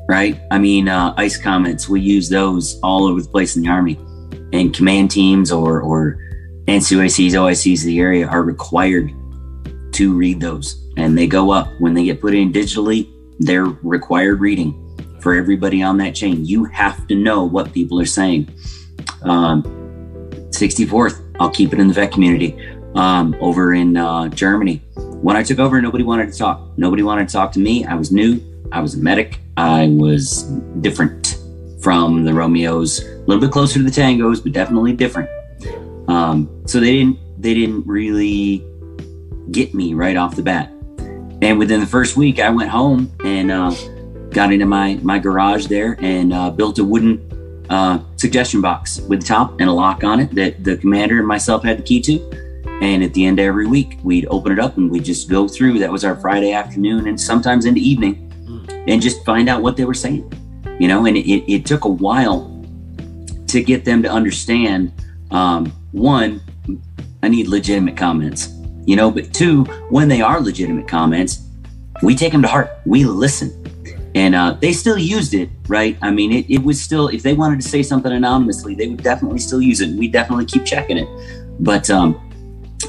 [0.08, 0.40] right?
[0.50, 1.88] I mean, uh, ICE comments.
[1.88, 3.98] We use those all over the place in the army,
[4.52, 6.18] and command teams or or
[6.66, 9.12] NCOICs, OICs of the area are required
[9.92, 13.10] to read those, and they go up when they get put in digitally.
[13.38, 14.80] They're required reading
[15.20, 16.44] for everybody on that chain.
[16.44, 18.48] You have to know what people are saying.
[19.22, 19.62] Um,
[20.50, 22.56] 64th, I'll keep it in the vet community.
[22.94, 26.62] Um, over in uh, Germany, when I took over, nobody wanted to talk.
[26.76, 27.84] Nobody wanted to talk to me.
[27.84, 28.40] I was new.
[28.70, 29.40] I was a medic.
[29.56, 30.44] I was
[30.80, 31.38] different
[31.80, 33.00] from the Romeos.
[33.00, 35.28] A little bit closer to the Tangos, but definitely different.
[36.08, 37.18] Um, so they didn't.
[37.42, 38.64] They didn't really
[39.50, 40.70] get me right off the bat.
[41.42, 43.74] And within the first week, I went home and uh,
[44.30, 47.18] got into my my garage there and uh, built a wooden
[47.70, 51.26] uh, suggestion box with the top and a lock on it that the commander and
[51.26, 52.18] myself had the key to.
[52.82, 55.46] And at the end of every week, we'd open it up and we'd just go
[55.46, 55.78] through.
[55.78, 58.30] That was our Friday afternoon and sometimes into evening,
[58.88, 60.30] and just find out what they were saying.
[60.80, 62.50] You know, and it, it took a while
[63.46, 64.92] to get them to understand.
[65.30, 66.40] Um, one,
[67.22, 68.52] I need legitimate comments.
[68.86, 71.46] You know, but two, when they are legitimate comments,
[72.02, 72.70] we take them to heart.
[72.84, 73.64] We listen
[74.14, 75.98] and uh, they still used it, right?
[76.00, 79.02] I mean, it, it was still, if they wanted to say something anonymously, they would
[79.02, 79.90] definitely still use it.
[79.98, 81.08] We definitely keep checking it.
[81.60, 82.20] But um,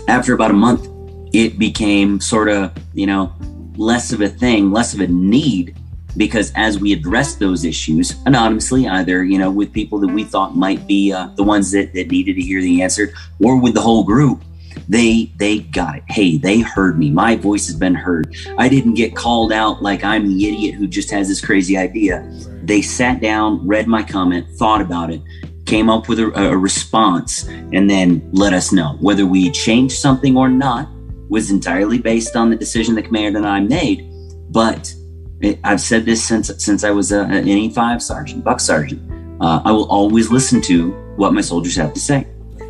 [0.07, 0.88] after about a month,
[1.34, 3.34] it became sort of, you know,
[3.76, 5.76] less of a thing, less of a need,
[6.15, 10.55] because as we addressed those issues anonymously, either, you know, with people that we thought
[10.55, 13.13] might be uh, the ones that, that needed to hear the answer,
[13.43, 14.43] or with the whole group,
[14.88, 16.03] they they got it.
[16.07, 17.09] Hey they heard me.
[17.09, 18.36] My voice has been heard.
[18.57, 22.27] I didn't get called out like i'm the idiot who just has this crazy idea.
[22.63, 25.21] They sat down read my comment thought about it
[25.65, 28.97] came up with a, a response and then let us know.
[28.99, 30.88] Whether we changed something or not
[31.27, 34.11] was entirely based on the decision the commander and i made
[34.51, 34.93] but
[35.63, 39.01] I've said this since since I was a, an E5 sergeant, buck sergeant.
[39.41, 42.27] Uh, I will always listen to what my soldiers have to say.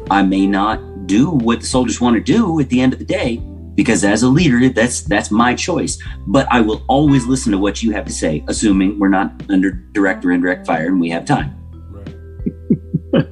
[0.09, 3.05] I may not do what the soldiers want to do at the end of the
[3.05, 3.41] day
[3.75, 6.01] because as a leader, that's that's my choice.
[6.27, 9.71] But I will always listen to what you have to say, assuming we're not under
[9.71, 11.55] direct or indirect fire and we have time.
[11.91, 13.27] Right.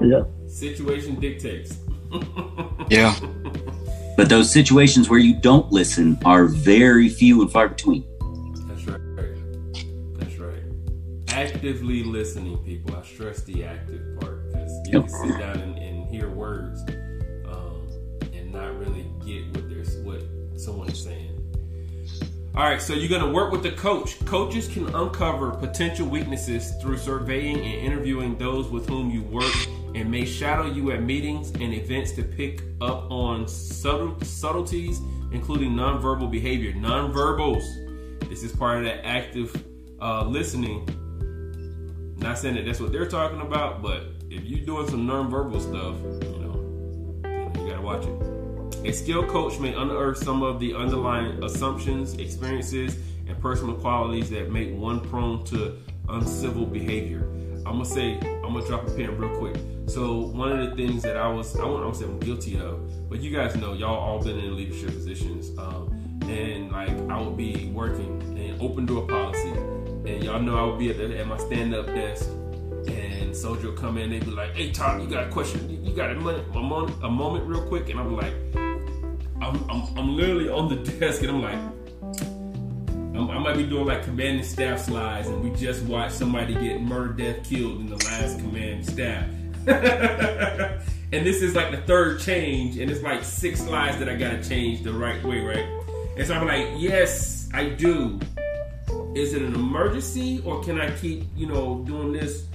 [0.02, 0.22] yeah.
[0.48, 1.76] Situation dictates.
[2.90, 3.14] Yeah.
[4.16, 8.04] But those situations where you don't listen are very few and far between.
[8.66, 9.00] That's right.
[10.18, 10.62] That's right.
[11.28, 12.96] Actively listening, people.
[12.96, 15.02] I stress the active part because you Yep.
[15.02, 16.82] can sit down and, and hear words
[20.60, 21.30] someone is saying.
[22.54, 24.22] All right, so you're going to work with the coach.
[24.24, 29.54] Coaches can uncover potential weaknesses through surveying and interviewing those with whom you work
[29.94, 35.00] and may shadow you at meetings and events to pick up on subtle, subtleties,
[35.32, 36.72] including nonverbal behavior.
[36.72, 38.28] Nonverbals.
[38.28, 39.64] This is part of that active
[40.00, 40.88] uh, listening.
[42.18, 45.96] Not saying that that's what they're talking about, but if you're doing some nonverbal stuff,
[46.24, 48.39] you know, you, know, you gotta watch it.
[48.82, 52.96] A skilled coach may unearth some of the underlying assumptions, experiences,
[53.28, 55.76] and personal qualities that make one prone to
[56.08, 57.20] uncivil behavior.
[57.66, 59.56] I'm gonna say, I'm gonna drop a pin real quick.
[59.86, 63.10] So one of the things that I was, I I won't say I'm guilty of,
[63.10, 67.36] but you guys know, y'all all been in leadership positions, um, and like I would
[67.36, 71.26] be working in open door policy, and y'all know I would be at, the, at
[71.26, 72.30] my stand up desk,
[72.88, 75.84] and soldier will come in, they be like, "Hey Top, you got a question?
[75.84, 78.32] You got a minute, a moment, a moment, real quick?" And I'm like,
[79.50, 81.58] I'm, I'm, I'm literally on the desk, and I'm like,
[83.16, 86.54] I'm, I might be doing like command and staff slides, and we just watched somebody
[86.54, 89.26] get murder, death, killed in the last command staff.
[89.66, 94.42] and this is like the third change, and it's like six slides that I gotta
[94.42, 95.66] change the right way, right?
[96.16, 98.20] And so I'm like, yes, I do.
[99.16, 102.46] Is it an emergency, or can I keep, you know, doing this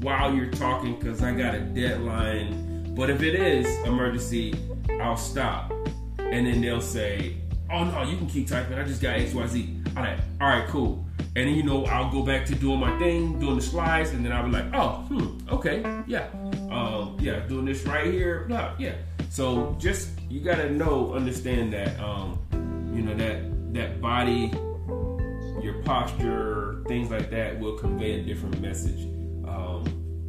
[0.00, 2.94] while you're talking because I got a deadline?
[2.94, 4.54] But if it is emergency,
[5.00, 5.72] I'll stop,
[6.30, 7.36] and then they'll say,
[7.70, 8.78] "Oh no, you can keep typing.
[8.78, 11.04] I just got X, Y, Z." I'm like, "All right, cool."
[11.36, 14.24] And then you know, I'll go back to doing my thing, doing the slides, and
[14.24, 16.26] then I'll be like, "Oh, hmm, okay, yeah,
[16.70, 18.46] um, yeah, doing this right here,
[18.78, 18.94] yeah."
[19.30, 22.38] So just you gotta know, understand that, um,
[22.94, 23.42] you know that
[23.74, 24.50] that body,
[25.62, 29.06] your posture, things like that will convey a different message,
[29.46, 29.84] um,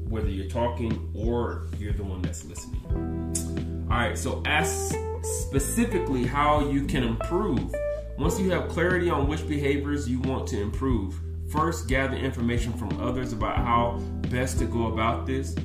[0.09, 3.58] whether you're talking or you're the one that's listening.
[3.89, 7.73] All right, so ask specifically how you can improve.
[8.19, 11.19] Once you have clarity on which behaviors you want to improve,
[11.49, 13.97] first gather information from others about how
[14.29, 15.55] best to go about this.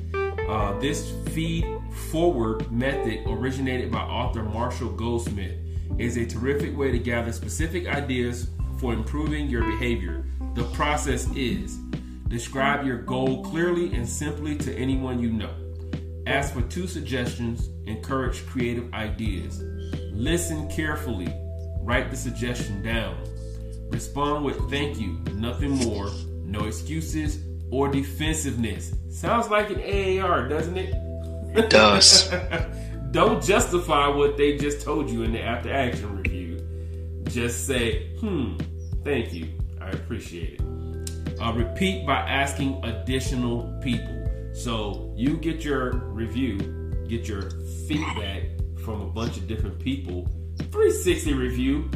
[0.49, 1.67] Uh, this feed
[2.11, 5.59] forward method, originated by author Marshall Goldsmith,
[5.99, 8.49] is a terrific way to gather specific ideas
[8.79, 10.25] for improving your behavior.
[10.55, 11.77] The process is
[12.27, 15.64] describe your goal clearly and simply to anyone you know.
[16.27, 19.61] Ask for two suggestions, encourage creative ideas.
[20.11, 21.31] Listen carefully,
[21.81, 23.15] write the suggestion down.
[23.89, 26.09] Respond with thank you, nothing more,
[26.43, 27.39] no excuses
[27.71, 28.93] or defensiveness.
[29.09, 30.95] Sounds like an AAR, doesn't it?
[31.55, 32.29] It does.
[33.11, 36.59] Don't justify what they just told you in the after action review.
[37.25, 38.57] Just say, hmm,
[39.03, 39.47] thank you.
[39.79, 41.39] I appreciate it.
[41.39, 44.24] Uh, repeat by asking additional people.
[44.55, 46.57] So you get your review,
[47.09, 47.51] get your
[47.87, 48.43] feedback
[48.85, 50.27] from a bunch of different people.
[50.71, 51.89] 360 review,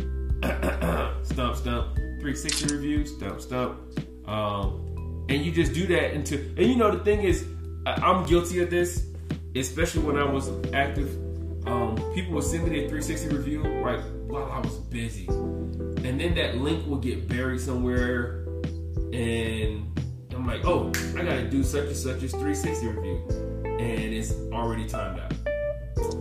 [1.23, 1.95] stump, stump.
[1.95, 3.79] 360 review, stump, stump.
[4.27, 7.47] Um, and you just do that until, and you know, the thing is,
[7.85, 9.07] I'm guilty of this,
[9.55, 11.15] especially when I was active.
[11.65, 16.35] Um, people would send me their 360 review right while I was busy, and then
[16.35, 18.45] that link will get buried somewhere,
[19.13, 19.98] and
[20.39, 23.21] I'm like, oh, I gotta do such and such as 360 review,
[23.65, 25.33] and it's already timed out.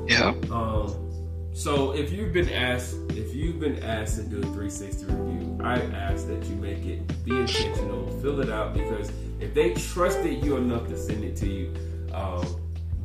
[0.08, 0.34] Yeah.
[0.50, 5.60] Um, so if you've been asked, if you've been asked to do a 360 review,
[5.62, 10.42] I ask that you make it be intentional, fill it out because if they trusted
[10.44, 11.72] you enough to send it to you,
[12.12, 12.44] um,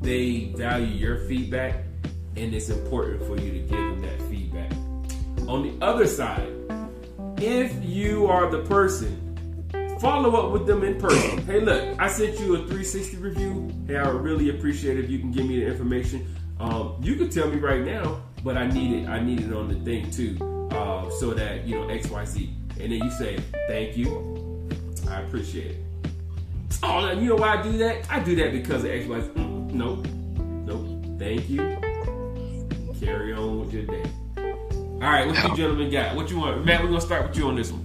[0.02, 1.76] they value your feedback,
[2.38, 4.72] and it's important for you to give them that feedback.
[5.48, 6.52] On the other side,
[7.38, 9.23] if you are the person
[10.04, 11.38] follow up with them in person.
[11.48, 13.72] Hey, look, I sent you a 360 review.
[13.88, 16.28] Hey, I would really appreciate if you can give me the information.
[16.60, 19.08] Um, you could tell me right now, but I need it.
[19.08, 20.38] I need it on the thing too,
[20.72, 22.54] uh, so that you know X, Y, Z.
[22.82, 23.38] And then you say,
[23.68, 24.70] "Thank you,
[25.10, 25.78] I appreciate it."
[26.84, 28.06] Oh, you know why I do that?
[28.12, 29.30] I do that because of X, Y, Z.
[29.30, 30.06] Mm, nope,
[30.68, 30.86] nope.
[31.18, 31.78] Thank you.
[33.00, 34.04] Carry on with your day.
[34.38, 36.16] All right, what you gentlemen got?
[36.16, 36.82] What you want, Matt?
[36.82, 37.83] We're gonna start with you on this one.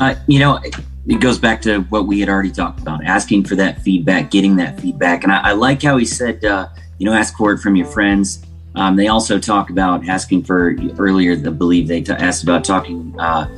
[0.00, 0.58] Uh, you know,
[1.06, 4.56] it goes back to what we had already talked about asking for that feedback, getting
[4.56, 5.24] that feedback.
[5.24, 7.86] And I, I like how he said, uh, you know, ask for it from your
[7.86, 8.44] friends.
[8.76, 13.14] Um, they also talk about asking for earlier, I believe they t- asked about talking
[13.18, 13.48] uh,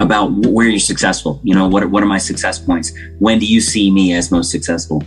[0.00, 1.40] about where you're successful.
[1.42, 2.92] You know, what are, what are my success points?
[3.18, 5.02] When do you see me as most successful?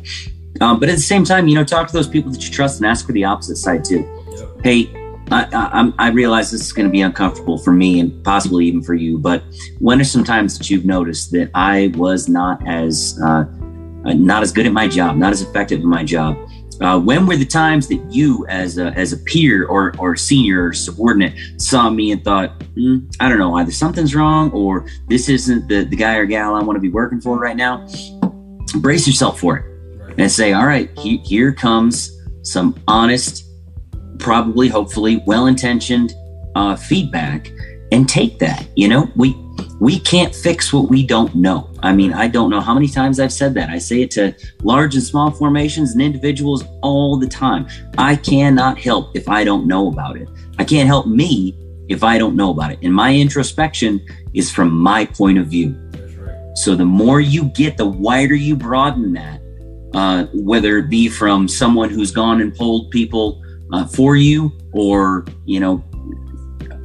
[0.62, 2.80] Um, but at the same time, you know, talk to those people that you trust
[2.80, 4.08] and ask for the opposite side too.
[4.64, 4.90] Hey,
[5.32, 8.82] I, I, I, realize this is going to be uncomfortable for me and possibly even
[8.82, 9.44] for you, but
[9.80, 13.46] when are some times that you've noticed that I was not as uh,
[14.06, 16.38] uh, not as good at my job, not as effective in my job?
[16.82, 20.68] Uh, when were the times that you, as a, as a peer or, or senior
[20.68, 25.28] or subordinate, saw me and thought, mm, I don't know, either something's wrong or this
[25.28, 27.86] isn't the, the guy or gal I want to be working for right now?
[28.78, 29.66] Brace yourself for it
[30.18, 33.46] and say, all right, he, here comes some honest,
[34.20, 36.14] probably, hopefully, well intentioned
[36.56, 37.52] uh, feedback
[37.92, 38.68] and take that.
[38.76, 39.36] You know, we
[39.80, 41.70] we can't fix what we don't know.
[41.82, 43.70] I mean, I don't know how many times I've said that.
[43.70, 47.68] I say it to large and small formations and individuals all the time.
[47.98, 50.28] I cannot help if I don't know about it.
[50.58, 51.58] I can't help me
[51.88, 52.80] if I don't know about it.
[52.84, 55.76] And my introspection is from my point of view.
[56.56, 59.42] So the more you get, the wider you broaden that,
[59.94, 63.42] uh, whether it be from someone who's gone and polled people
[63.72, 65.84] uh, for you or, you know,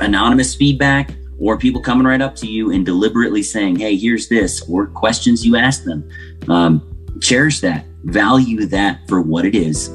[0.01, 4.63] anonymous feedback or people coming right up to you and deliberately saying, hey, here's this,
[4.69, 6.09] or questions you ask them.
[6.49, 6.83] Um,
[7.21, 9.91] cherish that, value that for what it is,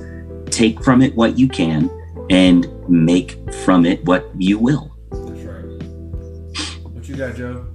[0.47, 1.89] take from it what you can,
[2.29, 4.95] and make from it what you will.
[5.11, 6.83] That's right.
[6.93, 7.65] What you got, Joe?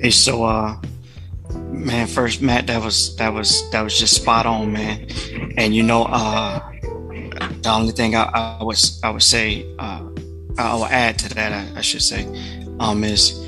[0.00, 0.76] Hey, so uh
[1.54, 5.06] man, first Matt, that was that was that was just spot on, man.
[5.56, 6.60] And you know, uh
[7.62, 10.02] the only thing I, I was I would say uh
[10.58, 12.26] I will add to that, I, I should say,
[12.78, 13.38] um, is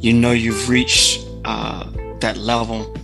[0.00, 1.84] you know you've reached uh,
[2.20, 2.96] that level,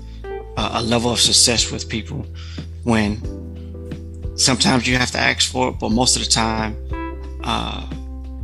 [0.56, 2.26] uh, a level of success with people
[2.84, 3.18] when
[4.36, 6.76] sometimes you have to ask for it, but most of the time
[7.44, 7.86] uh,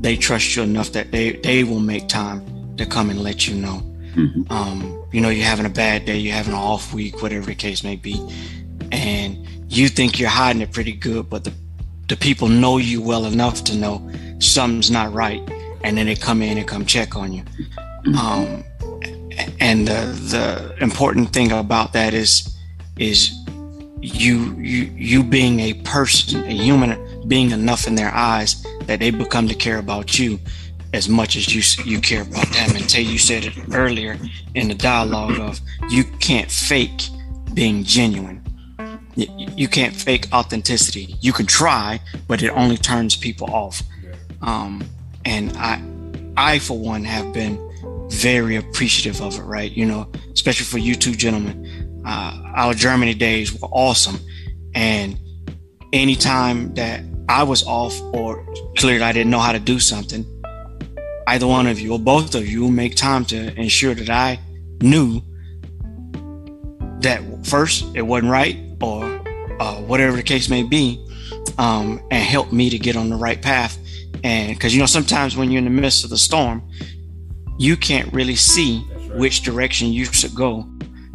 [0.00, 3.54] they trust you enough that they, they will make time to come and let you
[3.54, 3.82] know.
[4.14, 4.52] Mm-hmm.
[4.52, 7.54] Um, you know, you're having a bad day, you're having an off week, whatever the
[7.54, 8.14] case may be,
[8.92, 11.52] and you think you're hiding it pretty good, but the
[12.08, 15.40] the people know you well enough to know something's not right,
[15.82, 17.42] and then they come in and come check on you.
[18.18, 18.64] Um,
[19.60, 22.56] and the the important thing about that is
[22.98, 23.32] is
[24.00, 29.10] you you you being a person, a human being enough in their eyes that they
[29.10, 30.38] become to care about you
[30.92, 32.76] as much as you you care about them.
[32.76, 34.18] And Tay, you said it earlier
[34.54, 37.08] in the dialogue of you can't fake
[37.54, 38.45] being genuine.
[39.16, 41.16] You, can't fake authenticity.
[41.20, 43.82] You can try, but it only turns people off.
[44.42, 44.84] Um,
[45.24, 45.82] and I,
[46.36, 47.58] I for one have been
[48.10, 49.42] very appreciative of it.
[49.42, 52.02] Right, you know, especially for you two gentlemen.
[52.04, 54.20] Uh, our Germany days were awesome,
[54.74, 55.18] and
[55.92, 58.46] anytime that I was off or
[58.76, 60.24] clearly I didn't know how to do something,
[61.26, 64.38] either one of you or both of you make time to ensure that I
[64.82, 65.22] knew
[67.00, 69.05] that first it wasn't right or
[69.60, 71.04] uh, whatever the case may be,
[71.58, 73.78] um, and help me to get on the right path.
[74.24, 76.62] And because you know sometimes when you're in the midst of the storm
[77.58, 79.16] you can't really see right.
[79.16, 80.68] which direction you should go.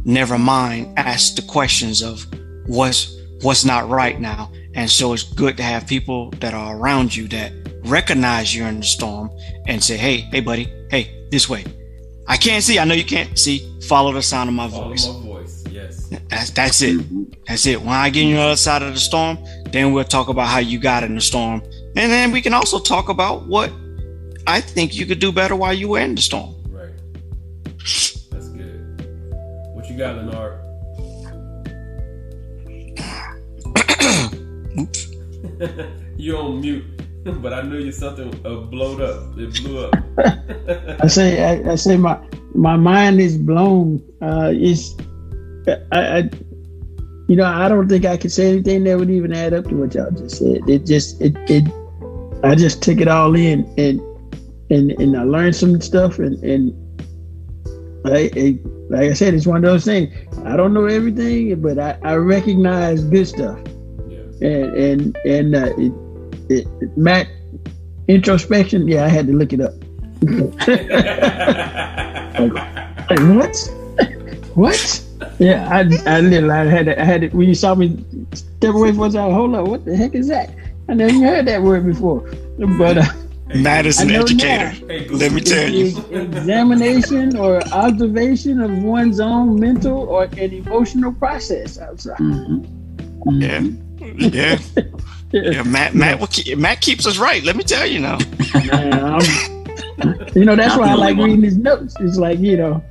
[0.03, 2.25] Never mind ask the questions of
[2.65, 4.51] what's what's not right now.
[4.73, 7.51] And so it's good to have people that are around you that
[7.85, 9.29] recognize you're in the storm
[9.67, 10.71] and say hey hey buddy.
[10.89, 11.65] Hey this way.
[12.27, 12.79] I can't see.
[12.79, 13.79] I know you can't see.
[13.87, 15.07] Follow the sound of my follow voice.
[15.07, 15.30] my voice
[16.29, 17.05] that's that's it
[17.47, 19.37] that's it when i get on the other side of the storm
[19.71, 21.61] then we'll talk about how you got in the storm
[21.95, 23.71] and then we can also talk about what
[24.47, 26.55] I think you could do better while you were in the storm.
[26.69, 26.91] Right.
[27.77, 29.05] That's good.
[29.73, 30.57] What you got, Leonard?
[34.79, 35.07] Oops.
[36.17, 36.85] you on mute,
[37.41, 39.37] but I knew you something uh, blowed up.
[39.37, 39.95] It blew up.
[41.03, 42.19] I say, I, I, say, my
[42.55, 44.01] my mind is blown.
[44.21, 44.95] Uh, it's,
[45.67, 46.29] I, I
[47.27, 49.75] you know, I don't think I could say anything that would even add up to
[49.75, 50.59] what y'all just said.
[50.67, 51.63] It just, it, it
[52.43, 54.01] I just took it all in and
[54.69, 56.73] and and I learned some stuff and and
[58.03, 58.33] like,
[58.89, 60.11] like I said, it's one of those things.
[60.43, 63.59] I don't know everything, but I, I recognize good stuff.
[64.09, 64.47] Yeah.
[64.47, 65.93] And and and uh, it,
[66.49, 67.27] it, it, Matt
[68.07, 68.87] introspection.
[68.87, 69.73] Yeah, I had to look it up.
[70.21, 70.67] like,
[73.09, 73.55] like, what?
[74.55, 75.03] what?
[75.39, 78.03] Yeah, I I literally I had to, I had to, when you saw me
[78.33, 79.33] step away for a second.
[79.33, 80.53] Hold on, what the heck is that?
[80.89, 82.21] I never heard that word before.
[82.77, 83.03] But uh,
[83.55, 84.73] Matt is an educator.
[84.85, 85.15] now.
[85.15, 85.87] Let me tell you.
[86.11, 92.17] examination or observation of one's own mental or an emotional process outside.
[92.17, 92.67] Mhm.
[93.39, 93.61] Yeah,
[94.29, 94.59] yeah,
[95.31, 95.63] yeah.
[95.63, 97.43] Matt, Matt, will keep, Matt keeps us right.
[97.43, 98.17] Let me tell you now.
[98.55, 99.21] Man,
[100.33, 101.29] you know that's Not why I like one.
[101.29, 101.95] reading his notes.
[101.99, 102.83] It's like you know,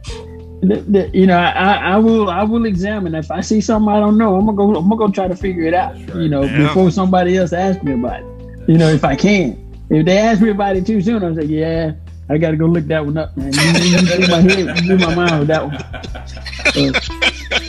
[0.63, 3.99] the, the, you know, I, I will I will examine if I see something I
[4.01, 4.37] don't know.
[4.37, 5.95] I'm gonna go I'm gonna go try to figure it out.
[5.95, 6.17] Right.
[6.17, 6.67] You know, Yeah.
[6.69, 8.27] before somebody else asks me about it.
[8.69, 9.57] You know, if I can.
[9.89, 11.93] If they ask me about it too soon, I'm like, yeah,
[12.29, 13.53] I got to go look that one up, man.
[13.53, 17.03] You, you, you blew my head, you blew my mind with that one.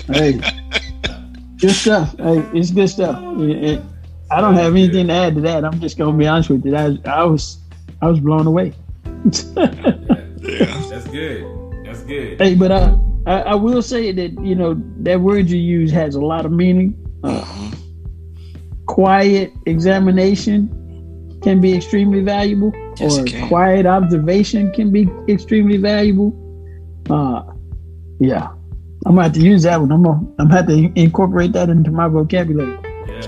[0.06, 0.40] So, hey,
[1.58, 2.16] good stuff.
[2.20, 3.20] Hey, it's good stuff.
[3.40, 3.82] It- it-
[4.30, 5.66] I don't have anything to add to that.
[5.66, 6.74] I'm just gonna be honest with you.
[6.76, 7.58] I, I was
[8.02, 8.74] I was blown away.
[10.44, 11.46] Yeah, That's good.
[12.12, 12.42] That's good.
[12.42, 16.16] Hey, but uh, I, I will say that you know that word you use has
[16.16, 16.98] a lot of meaning.
[17.24, 17.72] Uh,
[18.88, 20.68] quiet examination
[21.44, 26.38] can be extremely valuable, Yes, or it quiet observation can be extremely valuable.
[27.10, 27.44] Uh,
[28.20, 28.50] yeah,
[29.06, 29.92] I'm gonna have to use that one.
[29.92, 32.78] I'm gonna I'm gonna have to incorporate that into my vocabulary.
[33.08, 33.28] Yeah.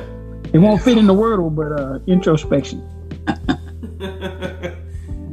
[0.54, 2.88] It won't fit in the wordle, but uh, introspection.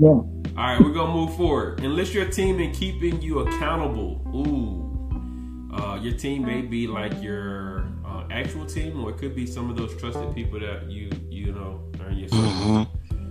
[0.01, 0.23] Yeah.
[0.61, 1.81] All right, we're gonna move forward.
[1.81, 4.21] Enlist your team in keeping you accountable.
[4.37, 9.47] Ooh, uh, your team may be like your uh, actual team, or it could be
[9.47, 12.87] some of those trusted people that you you know are in your circle.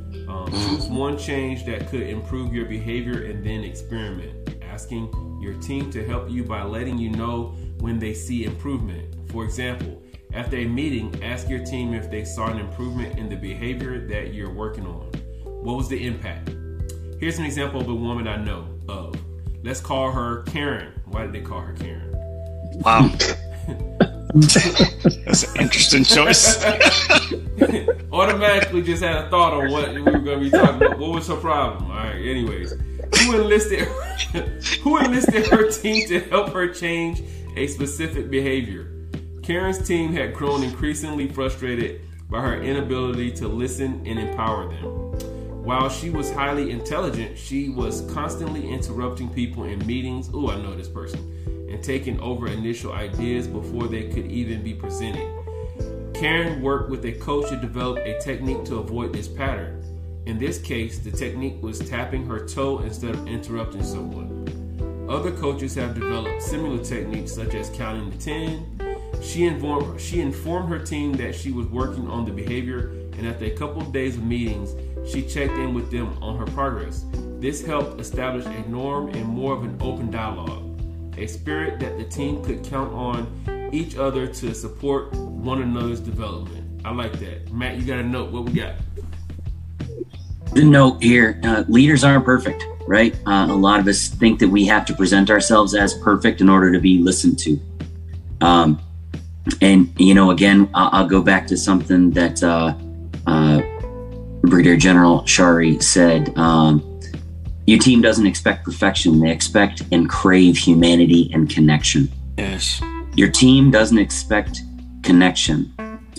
[0.10, 0.28] Mhm.
[0.28, 4.56] Um, choose one change that could improve your behavior and then experiment.
[4.64, 9.06] Asking your team to help you by letting you know when they see improvement.
[9.30, 10.02] For example,
[10.34, 14.34] after a meeting, ask your team if they saw an improvement in the behavior that
[14.34, 15.12] you're working on.
[15.46, 16.56] What was the impact?
[17.20, 19.16] Here's an example of a woman I know of.
[19.64, 20.94] Let's call her Karen.
[21.06, 22.10] Why did they call her Karen?
[22.82, 23.10] wow.
[24.34, 26.64] That's an interesting choice.
[28.12, 30.98] automatically just had a thought on what we were going to be talking about.
[31.00, 31.92] What was her problem?
[31.92, 32.16] All right.
[32.16, 33.80] Anyways, who enlisted
[34.84, 37.22] who enlisted her team to help her change
[37.58, 38.92] a specific behavior?
[39.44, 45.39] Karen's team had grown increasingly frustrated by her inability to listen and empower them.
[45.70, 50.28] While she was highly intelligent, she was constantly interrupting people in meetings.
[50.34, 51.20] Oh, I know this person.
[51.70, 55.30] And taking over initial ideas before they could even be presented.
[56.16, 59.84] Karen worked with a coach to develop a technique to avoid this pattern.
[60.26, 65.08] In this case, the technique was tapping her toe instead of interrupting someone.
[65.08, 69.22] Other coaches have developed similar techniques, such as counting to 10.
[69.22, 72.90] She informed, she informed her team that she was working on the behavior,
[73.20, 74.74] and after a couple of days of meetings,
[75.10, 77.06] she checked in with them on her progress.
[77.40, 80.80] This helped establish a norm and more of an open dialogue,
[81.18, 86.82] a spirit that the team could count on each other to support one another's development.
[86.86, 87.52] I like that.
[87.52, 88.32] Matt, you got a note.
[88.32, 88.76] What we got?
[90.54, 93.16] The note here uh, leaders aren't perfect, right?
[93.26, 96.50] Uh, a lot of us think that we have to present ourselves as perfect in
[96.50, 97.60] order to be listened to.
[98.42, 98.82] Um,
[99.62, 102.74] and, you know, again, I'll, I'll go back to something that uh,
[103.28, 103.62] uh,
[104.42, 106.36] Brigadier General Chari said.
[106.38, 106.84] Um,
[107.68, 112.12] your team doesn't expect perfection, they expect and crave humanity and connection.
[112.38, 112.82] Yes.
[113.16, 114.62] Your team doesn't expect
[115.04, 115.72] connection.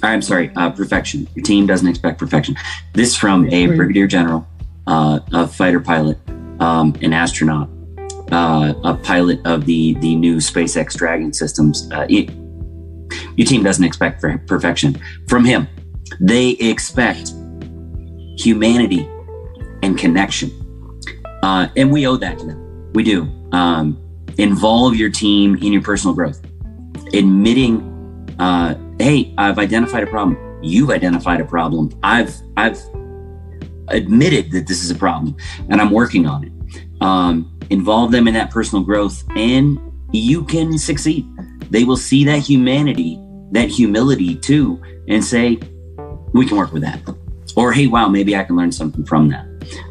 [0.02, 1.26] I'm sorry, uh, perfection.
[1.34, 2.56] Your team doesn't expect perfection.
[2.94, 4.46] This from a brigadier general,
[4.86, 6.18] uh, a fighter pilot,
[6.60, 7.68] um, an astronaut,
[8.30, 11.88] uh, a pilot of the the new SpaceX Dragon systems.
[11.92, 12.30] Uh, it-
[13.36, 14.96] your team doesn't expect perfection
[15.28, 15.66] from him.
[16.20, 17.32] They expect
[18.40, 19.08] humanity
[19.82, 20.50] and connection,
[21.42, 22.92] uh, and we owe that to them.
[22.92, 23.22] We do.
[23.52, 23.98] Um,
[24.38, 26.40] involve your team in your personal growth.
[27.12, 27.86] Admitting
[28.38, 30.38] uh, hey i've identified a problem.
[30.62, 31.90] You've identified a problem.
[32.02, 32.80] I've i've
[33.88, 35.36] admitted that this is a problem
[35.68, 36.52] and i'm working on it.
[37.02, 39.78] Um, involve them in that personal growth and
[40.12, 41.26] you can succeed.
[41.70, 43.18] They will see that humanity
[43.52, 45.58] that humility too and say
[46.32, 47.04] we can work with that
[47.56, 49.46] or hey wow maybe i can learn something from that.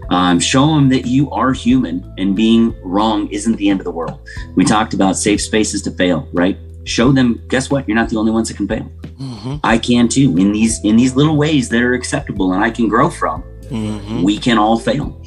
[0.09, 3.91] Um, show them that you are human and being wrong isn't the end of the
[3.91, 4.19] world.
[4.55, 6.57] We talked about safe spaces to fail right?
[6.85, 7.87] Show them guess what?
[7.87, 8.83] You're not the only ones that can fail.
[9.17, 12.69] Hmm i can too in these in these little ways that are acceptable and i
[12.69, 15.21] can grow from hmm we can all fail.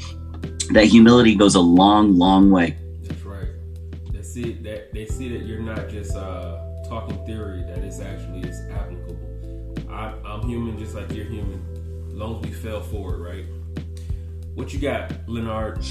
[0.71, 2.77] That humility goes a long long way.
[3.03, 3.49] That's right.
[4.13, 8.49] They see that they see that you're not just uh, talking theory; that it's actually
[8.49, 9.19] is applicable.
[9.91, 11.61] I, I'm human, just like you're human.
[12.23, 13.45] Long as we fail forward, right?
[14.55, 15.85] What you got, Leonard?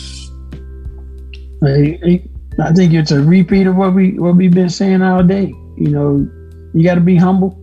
[1.61, 2.23] I, I-
[2.59, 5.47] I think it's a repeat of what we what we've been saying all day.
[5.77, 6.29] You know,
[6.73, 7.57] you got to be humble.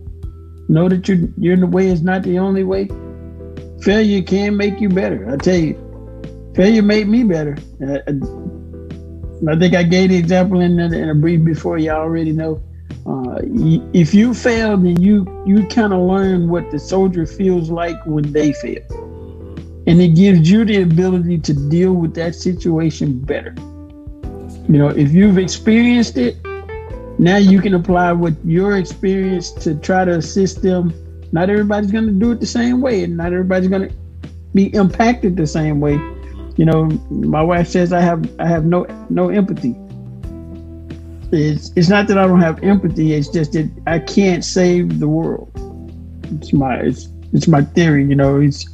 [0.67, 2.89] Know that you're in the way is not the only way.
[3.81, 5.29] Failure can make you better.
[5.31, 5.75] I tell you,
[6.55, 7.55] failure made me better.
[7.81, 8.01] I,
[9.51, 11.77] I think I gave the example in, in a brief before.
[11.77, 12.61] You all already know.
[13.05, 13.39] Uh,
[13.93, 18.31] if you fail, then you you kind of learn what the soldier feels like when
[18.31, 18.83] they fail,
[19.87, 23.55] and it gives you the ability to deal with that situation better.
[24.67, 26.37] You know, if you've experienced it,
[27.17, 30.93] now you can apply what your experience to try to assist them.
[31.31, 33.95] Not everybody's going to do it the same way, and not everybody's going to
[34.53, 35.93] be impacted the same way.
[36.57, 39.75] You know, my wife says I have I have no no empathy.
[41.31, 43.13] It's it's not that I don't have empathy.
[43.13, 45.51] It's just that I can't save the world.
[46.31, 48.05] It's my it's it's my theory.
[48.05, 48.65] You know, it's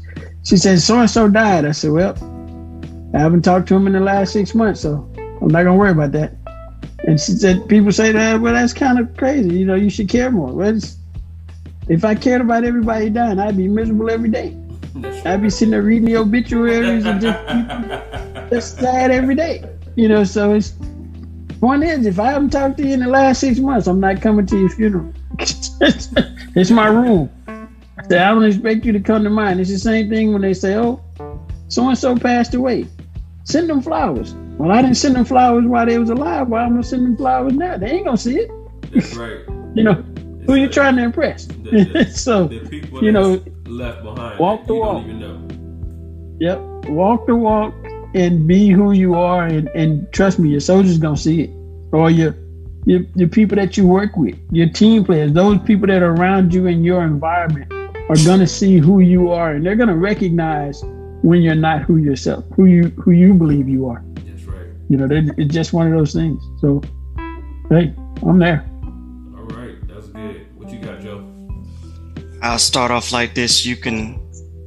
[0.44, 1.65] she said so and so died.
[1.65, 2.15] I said, well,
[3.14, 5.11] I haven't talked to him in the last six months, so
[5.41, 6.34] I'm not gonna worry about that.
[7.07, 9.53] And she said, people say that, well, that's kind of crazy.
[9.53, 10.52] You know, you should care more.
[10.52, 10.80] Well,
[11.88, 14.57] if I cared about everybody dying, I'd be miserable every day.
[15.26, 19.64] I'd be sitting there reading the obituaries and just just sad every day.
[19.95, 20.73] You know, so it's
[21.66, 24.22] point is, if I haven't talked to you in the last six months, I'm not
[24.22, 25.12] coming to your funeral.
[25.40, 27.30] it's my rule.
[27.48, 27.68] I
[28.08, 29.60] don't expect you to come to mine.
[29.60, 31.02] It's the same thing when they say, "Oh,
[31.68, 32.88] so and so passed away."
[33.46, 34.36] Send them flowers.
[34.58, 36.50] Well, I didn't send them flowers while they was alive.
[36.50, 37.78] Why am I gonna send them flowers now?
[37.78, 38.52] They ain't gonna see it.
[38.94, 39.40] That's right.
[39.76, 40.04] you know,
[40.40, 41.46] it's who you trying to impress?
[41.46, 44.40] The, the, so the you know, left behind.
[44.40, 45.04] Walk the walk.
[46.40, 47.74] Yep, walk the walk
[48.16, 51.50] and be who you are, and, and trust me, your soldiers gonna see it,
[51.96, 52.36] or your
[52.86, 56.54] your your people that you work with, your team players, those people that are around
[56.54, 57.72] you in your environment
[58.10, 60.84] are gonna see who you are, and they're gonna recognize
[61.22, 64.04] when you're not who yourself, who you who you believe you are.
[64.16, 64.68] That's right.
[64.90, 65.08] You know,
[65.38, 66.42] it's just one of those things.
[66.60, 66.82] So,
[67.70, 68.70] hey, I'm there.
[69.36, 70.46] All right, that's good.
[70.58, 71.26] What you got, Joe?
[72.42, 73.66] I'll start off like this.
[73.66, 74.20] You can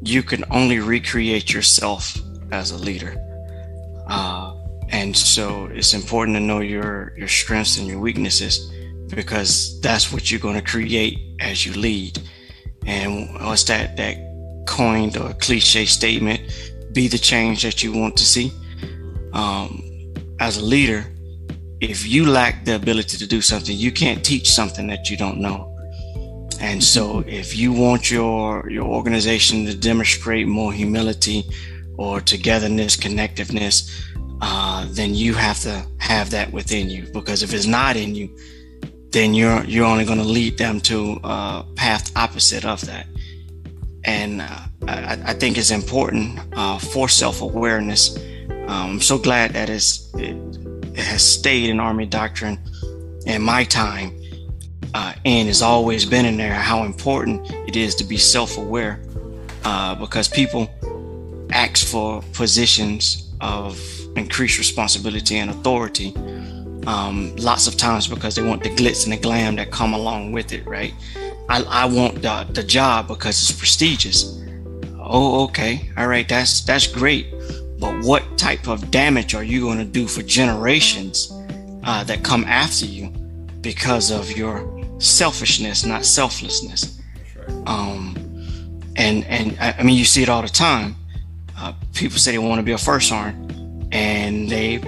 [0.02, 2.16] you can only recreate yourself
[2.50, 3.14] as a leader.
[4.08, 4.57] Uh,
[4.90, 8.72] and so it's important to know your your strengths and your weaknesses
[9.14, 12.18] because that's what you're going to create as you lead.
[12.86, 14.16] And what's that that
[14.66, 16.40] coined or cliche statement
[16.92, 18.52] be the change that you want to see.
[19.32, 19.82] Um,
[20.40, 21.04] as a leader,
[21.80, 25.38] if you lack the ability to do something, you can't teach something that you don't
[25.38, 25.74] know.
[26.60, 31.44] And so if you want your your organization to demonstrate more humility
[31.96, 33.76] or togetherness, connectiveness,
[34.40, 37.06] uh, then you have to have that within you.
[37.12, 38.34] Because if it's not in you,
[39.10, 43.06] then you're you're only going to lead them to a path opposite of that
[44.08, 48.16] and uh, I, I, think it's important uh, for self-awareness.
[48.50, 49.82] Um, I'm so glad that it,
[50.14, 52.58] it, has stayed in Army doctrine
[53.26, 54.18] in my time
[54.94, 56.54] uh, and has always been in there.
[56.54, 59.00] How important it is to be self-aware
[59.64, 60.70] uh, because people
[61.52, 63.78] ask for positions of
[64.16, 66.14] increased responsibility and authority.
[66.86, 70.32] Um, lots of times because they want the glitz and the glam that come along
[70.32, 70.94] with it, right?
[71.48, 74.42] I, I want the, the job because it's prestigious.
[74.98, 75.90] Oh, okay.
[75.96, 76.28] All right.
[76.28, 77.30] That's, that's great.
[77.78, 81.32] But what type of damage are you going to do for generations
[81.84, 83.08] uh, that come after you
[83.60, 87.00] because of your selfishness, not selflessness?
[87.66, 88.16] Um,
[88.96, 90.96] and, and I mean, you see it all the time.
[91.58, 93.52] Uh, people say they want to be a first sergeant
[93.92, 94.78] and they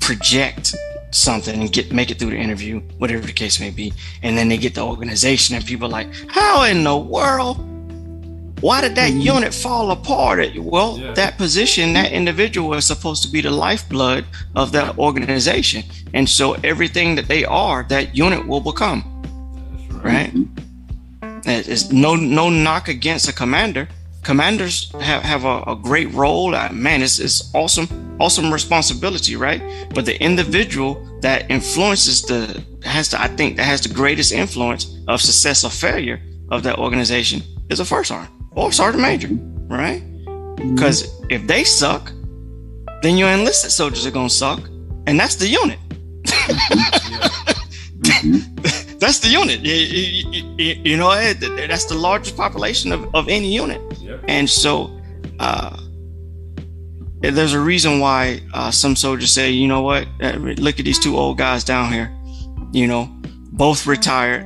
[0.00, 0.74] project
[1.12, 4.48] something and get make it through the interview, whatever the case may be, and then
[4.48, 7.58] they get the organization and people like, how in the world?
[8.60, 9.20] Why did that mm-hmm.
[9.20, 10.56] unit fall apart?
[10.56, 11.12] Well, yeah.
[11.12, 14.24] that position, that individual is supposed to be the lifeblood
[14.54, 15.84] of that organization.
[16.14, 19.04] And so everything that they are, that unit will become.
[20.02, 20.32] right.
[20.32, 20.46] right?
[21.48, 23.88] It's no no knock against a commander.
[24.26, 26.52] Commanders have, have a, a great role.
[26.52, 27.86] Uh, man, it's, it's awesome
[28.18, 29.62] awesome responsibility, right?
[29.94, 34.92] But the individual that influences the has to, I think, that has the greatest influence
[35.06, 36.20] of success or failure
[36.50, 37.40] of that organization
[37.70, 39.28] is a first sergeant or sergeant major,
[39.68, 40.02] right?
[40.56, 41.26] Because mm-hmm.
[41.30, 42.10] if they suck,
[43.02, 44.58] then your enlisted soldiers are gonna suck,
[45.06, 45.78] and that's the unit.
[48.02, 48.56] Mm-hmm.
[48.98, 49.60] that's the unit.
[49.60, 54.24] You, you, you, know, that's the largest population of, of any unit, yep.
[54.28, 54.90] and so.
[55.38, 55.76] Uh,
[57.20, 60.98] there's a reason why uh, some soldiers say, you know what, uh, look at these
[60.98, 62.14] two old guys down here,
[62.72, 63.08] you know,
[63.52, 64.44] both retired,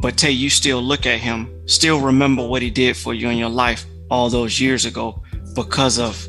[0.00, 3.36] but Tay, you still look at him, still remember what he did for you in
[3.36, 5.22] your life all those years ago
[5.54, 6.26] because of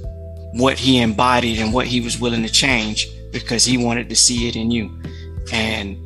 [0.53, 4.47] what he embodied and what he was willing to change because he wanted to see
[4.47, 4.91] it in you.
[5.51, 5.97] And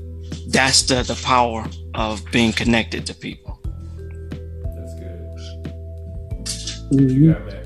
[0.57, 1.63] that's the, the power
[1.93, 3.59] of being connected to people.
[3.63, 5.21] That's good.
[6.91, 7.59] Mm-hmm.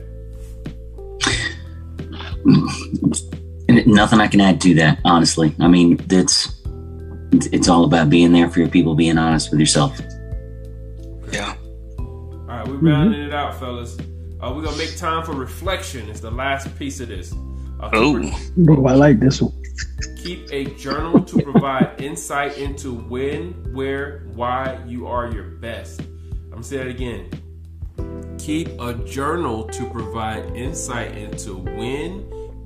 [3.94, 5.56] Nothing I can add to that, honestly.
[5.62, 6.62] I mean, it's
[7.32, 9.98] it's all about being there for your people, being honest with yourself.
[11.32, 11.56] Yeah.
[11.98, 13.30] All right, we're rounding mm-hmm.
[13.30, 13.98] it out, fellas.
[14.42, 16.10] Uh, we're gonna make time for reflection.
[16.10, 17.32] It's the last piece of this.
[17.80, 18.22] Uh, oh,
[18.58, 19.61] bro, I like this one.
[20.18, 26.02] Keep a journal to provide insight into when, where, why you are your best.
[26.02, 27.30] I'm gonna say that again.
[28.38, 32.22] Keep a journal to provide insight into when,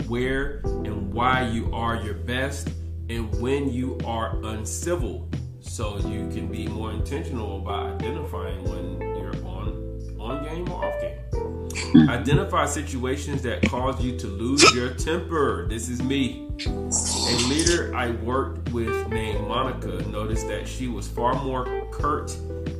[0.07, 2.69] where, and why you are your best
[3.09, 5.29] and when you are uncivil
[5.59, 9.85] so you can be more intentional about identifying when you're on
[10.19, 11.64] on game or off game
[12.09, 18.11] identify situations that cause you to lose your temper this is me a leader i
[18.11, 22.35] worked with named monica noticed that she was far more curt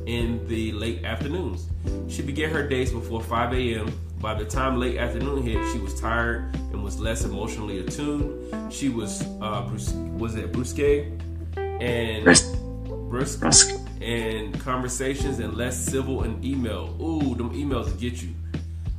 [0.06, 1.66] in the late afternoons
[2.08, 6.00] she began her days before 5 a.m by the time late afternoon hit, she was
[6.00, 8.72] tired and was less emotionally attuned.
[8.72, 9.68] She was uh,
[10.16, 16.96] was it brusque and brusque, brusque and conversations and less civil and email.
[17.00, 18.34] Ooh, them emails get you.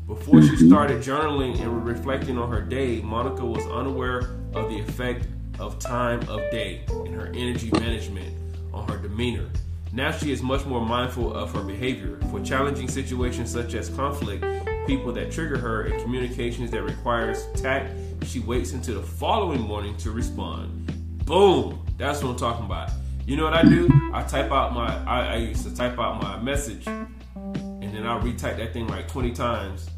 [0.08, 0.70] Before she mm-hmm.
[0.70, 5.28] started journaling and reflecting on her day, Monica was unaware of the effect
[5.60, 8.34] of time of day and her energy management
[8.74, 9.50] on her demeanor.
[9.92, 12.20] Now she is much more mindful of her behavior.
[12.32, 14.46] For challenging situations such as conflict,
[14.88, 17.94] people that trigger her and communications that requires tact,
[18.24, 21.26] she waits until the following morning to respond.
[21.26, 21.86] Boom!
[21.98, 22.92] That's what I'm talking about.
[23.26, 23.90] You know what I do?
[24.14, 28.22] I type out my I, I used to type out my message and then I'll
[28.22, 29.90] retype that thing like 20 times.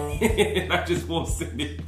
[0.00, 1.80] And I just won't send it.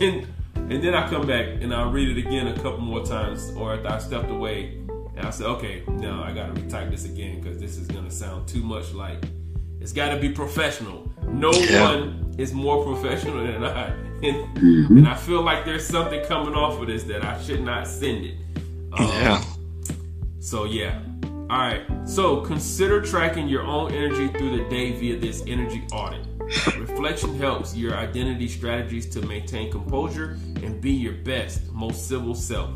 [0.00, 3.52] And and then I come back and I'll read it again a couple more times,
[3.56, 4.78] or if I stepped away
[5.16, 8.48] and I said, okay, now I gotta retype this again because this is gonna sound
[8.48, 9.24] too much like
[9.80, 11.10] it's got to be professional.
[11.26, 11.90] No yeah.
[11.90, 13.94] one is more professional than I.
[14.20, 14.96] And, mm-hmm.
[14.98, 18.24] and, I feel like there's something coming off of this that I should not send
[18.24, 18.34] it.
[18.92, 19.44] Um, yeah.
[20.40, 21.00] So, yeah.
[21.48, 21.82] All right.
[22.04, 26.26] So, consider tracking your own energy through the day via this energy audit.
[26.78, 32.70] Reflection helps your identity strategies to maintain composure and be your best, most civil self.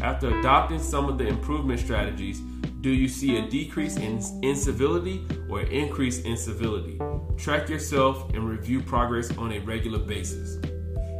[0.00, 2.40] After adopting some of the improvement strategies,
[2.80, 6.98] do you see a decrease in incivility or increase in civility?
[7.36, 10.58] Track yourself and review progress on a regular basis.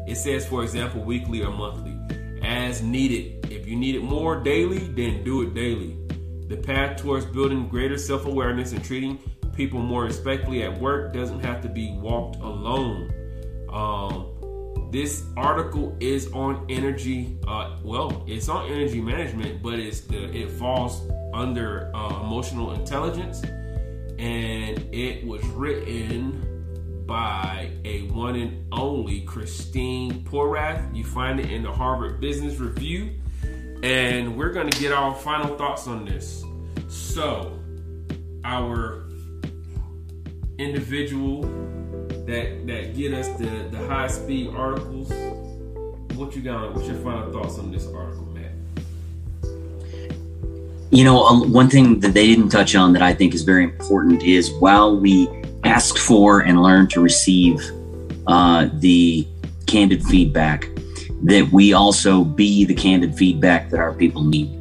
[0.08, 1.96] It says, for example, weekly or monthly,
[2.42, 3.46] as needed.
[3.52, 5.96] If you need it more daily, then do it daily.
[6.48, 9.20] The path towards building greater self awareness and treating
[9.54, 13.12] people more respectfully at work doesn't have to be walked alone.
[13.70, 14.28] Um,
[14.92, 17.38] this article is on energy.
[17.46, 23.42] Uh, well, it's on energy management, but it's the it falls under uh, emotional intelligence,
[24.18, 26.48] and it was written
[27.06, 30.94] by a one and only Christine Porath.
[30.94, 33.12] You find it in the Harvard Business Review,
[33.82, 36.44] and we're going to get our final thoughts on this.
[36.88, 37.58] So,
[38.44, 39.04] our
[40.62, 41.42] individual
[42.26, 45.10] that that get us the the high speed articles.
[46.16, 46.74] What you got?
[46.74, 48.52] What's your final thoughts on this article, Matt?
[50.90, 54.22] You know, one thing that they didn't touch on that I think is very important
[54.22, 55.28] is while we
[55.64, 57.58] ask for and learn to receive
[58.26, 59.26] uh, the
[59.66, 60.68] candid feedback,
[61.22, 64.58] that we also be the candid feedback that our people need.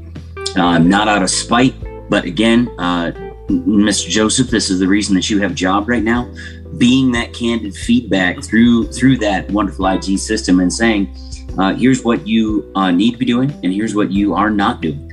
[0.56, 1.76] Uh, not out of spite,
[2.10, 3.12] but again, uh,
[3.52, 4.10] Mr.
[4.10, 6.32] Joseph, this is the reason that you have a job right now
[6.78, 11.16] being that candid feedback through through that wonderful IT system and saying,
[11.58, 14.82] uh, here's what you uh, need to be doing, and here's what you are not
[14.82, 15.12] doing.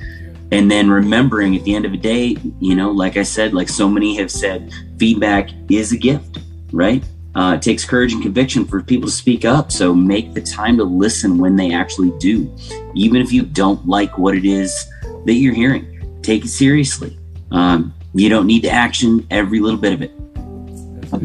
[0.52, 3.68] And then remembering at the end of the day, you know, like I said, like
[3.68, 6.38] so many have said, feedback is a gift,
[6.72, 7.04] right?
[7.34, 9.70] Uh, it takes courage and conviction for people to speak up.
[9.70, 12.54] So make the time to listen when they actually do.
[12.94, 14.88] Even if you don't like what it is
[15.26, 17.18] that you're hearing, take it seriously.
[17.50, 20.12] Um, you don't need to action every little bit of it.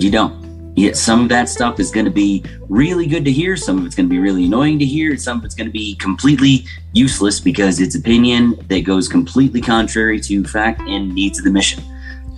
[0.02, 0.44] You don't.
[0.76, 3.56] Yeah, some of that stuff is going to be really good to hear.
[3.56, 5.16] Some of it's going to be really annoying to hear.
[5.18, 10.20] Some of it's going to be completely useless because it's opinion that goes completely contrary
[10.22, 11.84] to fact and needs of the mission.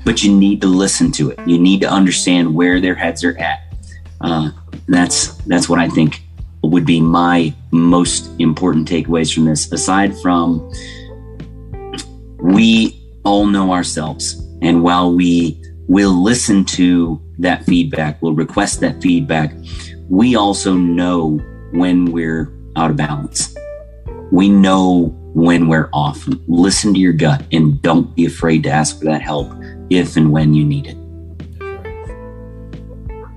[0.04, 1.40] But you need to listen to it.
[1.48, 3.74] You need to understand where their heads are at.
[4.20, 4.52] Uh,
[4.88, 6.22] that's that's what I think
[6.62, 9.72] would be my most important takeaways from this.
[9.72, 10.72] Aside from
[12.42, 14.42] we all know ourselves.
[14.62, 19.54] And while we will listen to that feedback, we'll request that feedback,
[20.10, 21.40] we also know
[21.74, 23.56] when we're out of balance.
[24.32, 26.28] We know when we're off.
[26.48, 29.52] Listen to your gut and don't be afraid to ask for that help
[29.90, 30.98] if and when you need it.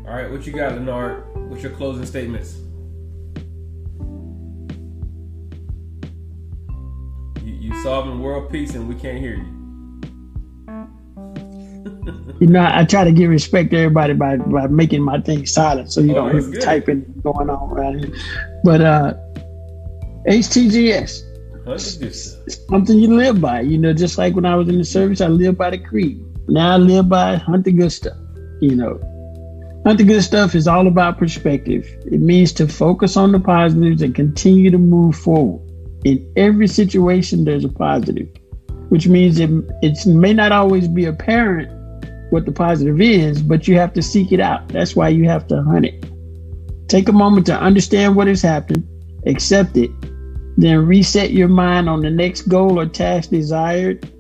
[0.07, 1.25] All right, what you got, Leonard?
[1.51, 2.59] What's your closing statements?
[7.43, 9.58] You, you solving world peace and we can't hear you.
[12.41, 15.93] You know, I try to give respect to everybody by, by making my thing silent
[15.93, 18.15] so you Oh, don't hear me typing going on around here.
[18.65, 19.15] But uh
[20.27, 21.23] HTGS,
[21.65, 23.61] good something you live by.
[23.63, 26.23] You know, just like when I was in the service, I lived by the creed.
[26.49, 28.17] Now I live by hunt the good stuff.
[28.61, 29.01] You know,
[29.85, 31.87] hunt the good stuff is all about perspective.
[32.07, 35.63] It means to focus on the positives and continue to move forward.
[36.05, 38.29] In every situation, there's a positive,
[38.89, 39.51] which means it,
[39.83, 41.71] it may not always be apparent
[42.31, 44.69] what the positive is, but you have to seek it out.
[44.69, 46.05] That's why you have to hunt it.
[46.89, 48.87] Take a moment to understand what has happened,
[49.27, 49.91] accept it,
[50.57, 54.11] then reset your mind on the next goal or task desired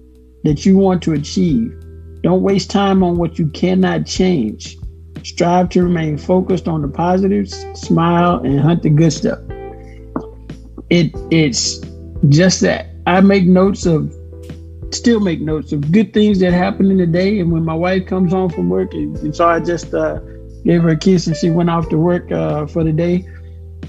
[0.45, 1.75] that you want to achieve.
[2.23, 4.77] Don't waste time on what you cannot change.
[5.25, 9.39] Strive to remain focused on the positives, smile, and hunt the good stuff.
[10.91, 11.81] It it's
[12.29, 12.87] just that.
[13.07, 14.15] I make notes of
[14.91, 17.41] still make notes of good things that happen in the day.
[17.41, 20.21] And when my wife comes home from work, and, and so I just uh,
[20.65, 23.29] gave her a kiss and she went off to work uh, for the day.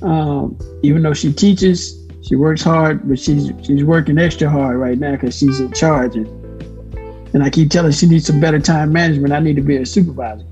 [0.01, 4.97] Um, even though she teaches, she works hard, but she's she's working extra hard right
[4.97, 6.15] now because she's in charge.
[6.15, 6.27] And,
[7.33, 9.33] and I keep telling her she needs some better time management.
[9.33, 10.45] I need to be a supervisor.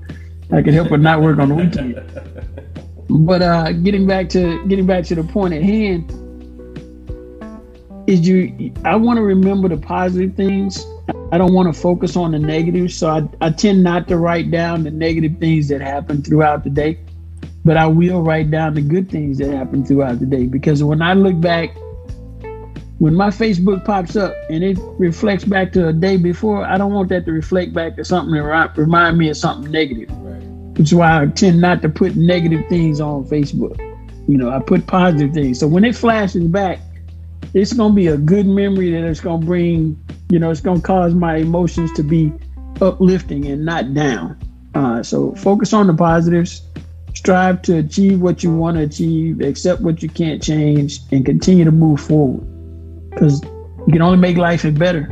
[0.50, 2.02] I can help her not work on the weekend.
[3.10, 6.12] But uh, getting back to getting back to the point at hand,
[8.08, 10.84] is you I want to remember the positive things.
[11.30, 14.50] I don't want to focus on the negative, So I, I tend not to write
[14.50, 16.98] down the negative things that happen throughout the day.
[17.66, 20.46] But I will write down the good things that happen throughout the day.
[20.46, 21.76] Because when I look back,
[22.98, 26.94] when my Facebook pops up and it reflects back to a day before, I don't
[26.94, 30.08] want that to reflect back to something that remind me of something negative.
[30.10, 30.42] Right.
[30.78, 33.78] Which is why I tend not to put negative things on Facebook.
[34.26, 35.58] You know, I put positive things.
[35.60, 36.80] So when it flashes back,
[37.54, 39.98] it's gonna be a good memory that it's gonna bring,
[40.30, 42.32] you know, it's gonna cause my emotions to be
[42.80, 44.38] uplifting and not down.
[44.74, 46.62] Uh, so focus on the positives,
[47.14, 51.64] strive to achieve what you want to achieve, accept what you can't change, and continue
[51.64, 52.46] to move forward.
[53.10, 55.08] Because you can only make life better.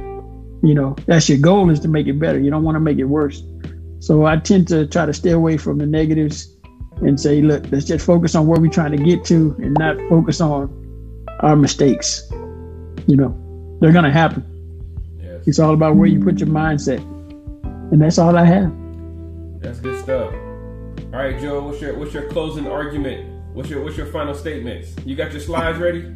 [0.63, 2.39] You know, that's your goal is to make it better.
[2.39, 3.43] You don't want to make it worse.
[3.99, 6.55] So I tend to try to stay away from the negatives
[6.99, 9.97] and say, look, let's just focus on where we're trying to get to and not
[10.09, 10.86] focus on
[11.41, 12.27] our mistakes.
[13.07, 14.45] You know, they're gonna happen.
[15.23, 15.47] Yes.
[15.47, 16.99] It's all about where you put your mindset.
[17.93, 18.73] And that's all I have.
[19.61, 20.33] That's good stuff.
[20.33, 21.63] All right, Joe.
[21.63, 23.55] What's your what's your closing argument?
[23.55, 24.95] What's your what's your final statements?
[25.05, 26.13] You got your slides ready?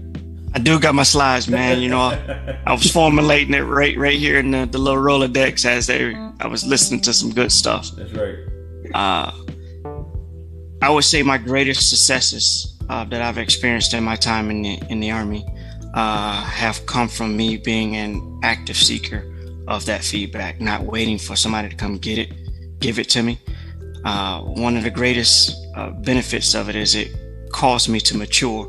[0.53, 1.81] I do got my slides, man.
[1.81, 5.65] You know, I, I was formulating it right right here in the, the little Rolodex
[5.65, 7.91] as they I was listening to some good stuff.
[7.97, 8.39] That's right.
[8.95, 9.33] Uh,
[10.83, 14.83] I would say my greatest successes uh, that I've experienced in my time in the
[14.89, 15.47] in the army
[15.95, 19.25] uh, have come from me being an active seeker
[19.69, 22.33] of that feedback, not waiting for somebody to come get it,
[22.81, 23.39] give it to me.
[24.05, 27.09] Uh, one of the greatest uh, benefits of it is it
[27.53, 28.67] caused me to mature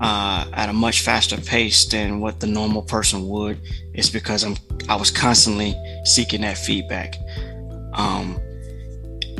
[0.00, 3.60] uh, at a much faster pace than what the normal person would.
[3.94, 4.56] It's because I'm
[4.88, 5.74] I was constantly
[6.04, 7.16] seeking that feedback.
[7.94, 8.40] Um,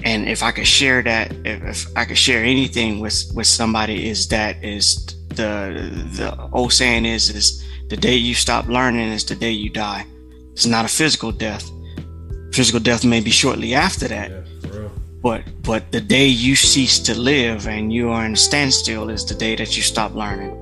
[0.05, 4.09] and if I could share that, if, if I could share anything with with somebody,
[4.09, 5.75] is that is the
[6.15, 10.07] the old saying is is the day you stop learning is the day you die.
[10.53, 11.71] It's not a physical death.
[12.53, 14.89] Physical death may be shortly after that, Yeah,
[15.23, 19.25] but but the day you cease to live and you are in a standstill is
[19.25, 20.55] the day that you stop learning.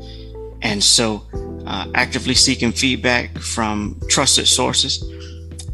[0.62, 1.22] And so,
[1.66, 5.04] uh, actively seeking feedback from trusted sources.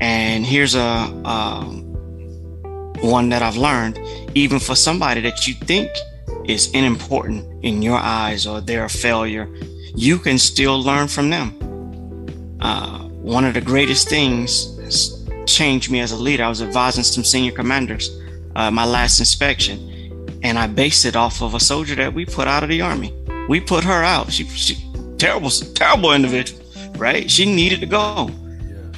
[0.01, 1.90] And here's a um,
[3.03, 3.99] one that I've learned,
[4.35, 5.91] even for somebody that you think
[6.45, 9.49] is unimportant in your eyes or they're a failure,
[9.95, 11.57] you can still learn from them.
[12.61, 14.77] Uh, one of the greatest things
[15.47, 16.45] changed me as a leader.
[16.45, 18.11] I was advising some senior commanders
[18.57, 22.49] uh, my last inspection, and I based it off of a soldier that we put
[22.49, 23.15] out of the army.
[23.49, 24.33] We put her out.
[24.33, 24.77] She, she
[25.19, 26.61] terrible, terrible individual,
[26.97, 27.31] right?
[27.31, 28.31] She needed to go,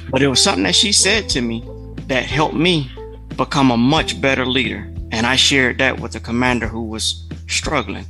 [0.09, 1.63] but it was something that she said to me
[2.07, 2.91] that helped me
[3.37, 4.87] become a much better leader.
[5.11, 8.05] And I shared that with a commander who was struggling.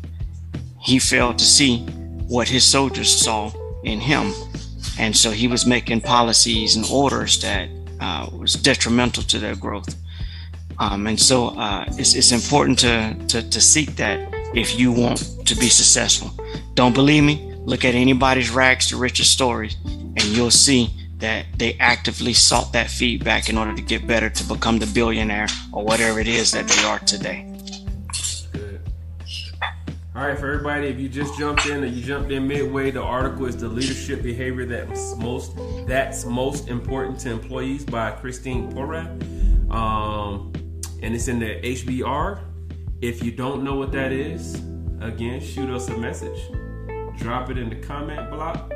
[0.80, 1.80] He failed to see
[2.28, 3.52] what his soldiers saw
[3.84, 4.34] in him.
[5.00, 7.70] And so he was making policies and orders that
[8.00, 9.96] uh, was detrimental to their growth.
[10.80, 15.46] Um, and so uh, it's, it's important to, to, to seek that if you want
[15.46, 16.32] to be successful.
[16.74, 17.54] Don't believe me?
[17.66, 20.90] Look at anybody's rags to riches stories, and you'll see
[21.24, 25.48] that they actively sought that feedback in order to get better to become the billionaire
[25.72, 27.50] or whatever it is that they are today.
[28.52, 28.82] Good.
[30.14, 33.02] All right, for everybody, if you just jumped in or you jumped in midway, the
[33.02, 35.56] article is the leadership behavior that's most
[35.88, 39.08] that's most important to employees by Christine Porath,
[39.72, 40.52] um,
[41.02, 42.42] and it's in the HBR.
[43.00, 44.56] If you don't know what that is,
[45.00, 46.38] again, shoot us a message,
[47.18, 48.74] drop it in the comment block,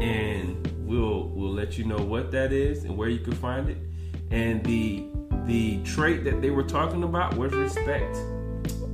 [0.00, 3.78] and we'll we'll let you know what that is and where you can find it.
[4.32, 5.06] And the
[5.46, 8.16] the trait that they were talking about was respect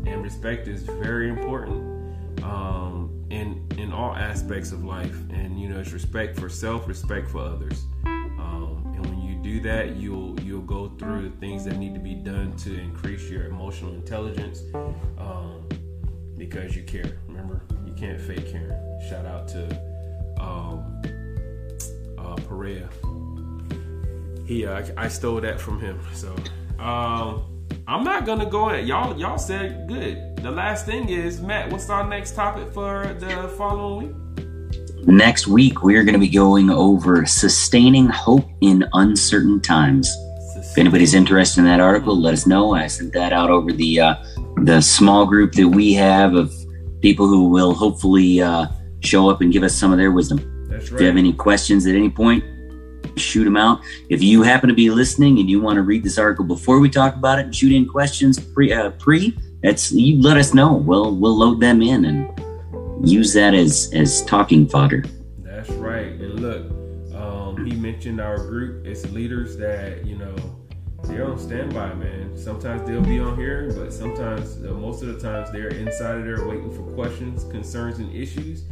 [0.06, 5.16] and respect is very important um, in in all aspects of life.
[5.30, 7.84] And you know, it's respect for self, respect for others.
[8.04, 12.00] Um, and when you do that, you'll you'll go through the things that need to
[12.00, 14.62] be done to increase your emotional intelligence
[15.18, 15.66] um,
[16.36, 17.18] because you care.
[17.26, 19.00] Remember, you can't fake caring.
[19.08, 19.80] Shout out to
[20.38, 21.02] um,
[22.26, 22.88] uh, Perea.
[24.46, 26.00] He, uh, I stole that from him.
[26.14, 26.34] So.
[26.78, 27.44] Um,
[27.88, 28.86] I'm not gonna go in.
[28.86, 30.36] Y'all, y'all said good.
[30.38, 31.70] The last thing is Matt.
[31.70, 35.06] What's our next topic for the following week?
[35.06, 40.12] Next week, we are going to be going over sustaining hope in uncertain times.
[40.56, 42.74] If anybody's interested in that article, let us know.
[42.74, 44.14] I sent that out over the uh,
[44.64, 46.52] the small group that we have of
[47.02, 48.66] people who will hopefully uh,
[49.00, 50.55] show up and give us some of their wisdom.
[50.76, 52.44] That's If you have any questions at any point,
[53.16, 53.80] shoot them out.
[54.10, 56.90] If you happen to be listening and you want to read this article before we
[56.90, 60.74] talk about it and shoot in questions pre, uh, pre that's you let us know.
[60.74, 65.02] We'll we'll load them in and use that as as talking fodder.
[65.38, 66.08] That's right.
[66.08, 68.86] And look, um, he mentioned our group.
[68.86, 70.36] It's leaders that you know
[71.04, 72.36] they're on standby, man.
[72.36, 76.24] Sometimes they'll be on here, but sometimes, uh, most of the times, they're inside of
[76.24, 78.64] there waiting for questions, concerns, and issues.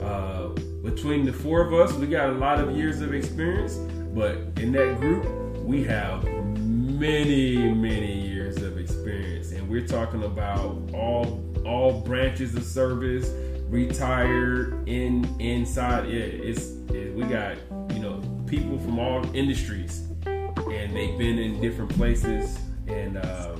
[0.00, 0.48] Uh,
[0.82, 3.76] between the four of us, we got a lot of years of experience,
[4.14, 5.24] but in that group,
[5.64, 6.24] we have
[6.58, 13.30] many, many years of experience, and we're talking about all all branches of service,
[13.68, 16.08] retired, in inside.
[16.08, 17.56] Yeah, it's it, we got
[17.92, 23.56] you know people from all industries, and they've been in different places, and uh,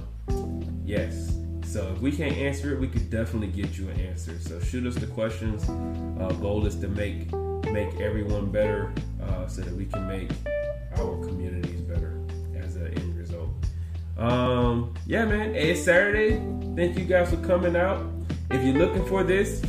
[0.85, 1.32] yes.
[1.73, 4.39] So if we can't answer it, we could definitely get you an answer.
[4.41, 5.67] So shoot us the questions.
[5.71, 7.33] Uh, goal is to make
[7.73, 8.93] make everyone better,
[9.23, 10.29] uh, so that we can make
[10.99, 12.21] our communities better
[12.55, 13.49] as an end result.
[14.19, 15.55] Um, yeah, man.
[15.55, 16.33] It's Saturday.
[16.77, 18.05] Thank you guys for coming out.
[18.51, 19.63] If you're looking for this,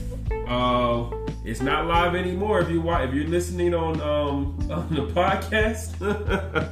[0.49, 1.09] uh,
[1.45, 2.59] it's not live anymore.
[2.59, 5.95] If you wa- if you're listening on um on the podcast.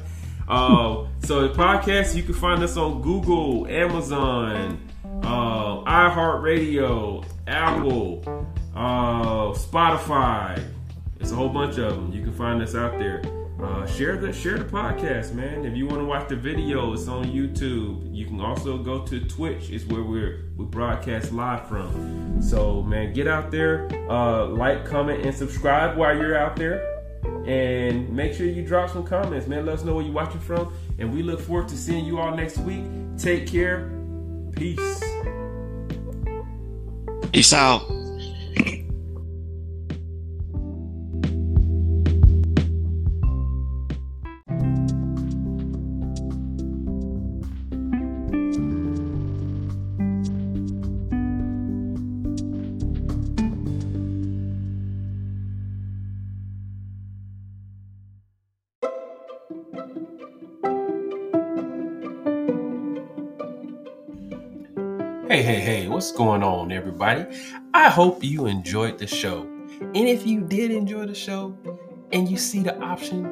[0.48, 4.76] Uh, so the podcast you can find us on Google, Amazon,
[5.22, 8.22] uh, iHeartRadio, Apple,
[8.74, 10.62] uh, Spotify.
[11.20, 12.12] It's a whole bunch of them.
[12.12, 13.22] You can find us out there.
[13.62, 15.64] Uh, share the share the podcast, man.
[15.64, 18.12] If you want to watch the video, it's on YouTube.
[18.12, 19.70] You can also go to Twitch.
[19.70, 22.42] It's where we're we broadcast live from.
[22.42, 26.88] So man, get out there, uh, like, comment, and subscribe while you're out there.
[27.46, 29.64] And make sure you drop some comments, man.
[29.64, 30.74] Let us know where you're watching from.
[30.98, 32.82] And we look forward to seeing you all next week.
[33.16, 34.01] Take care.
[34.54, 35.02] Peace.
[37.32, 38.01] Peace out.
[66.02, 67.24] What's going on, everybody?
[67.74, 69.42] I hope you enjoyed the show.
[69.80, 71.56] And if you did enjoy the show
[72.10, 73.22] and you see the option,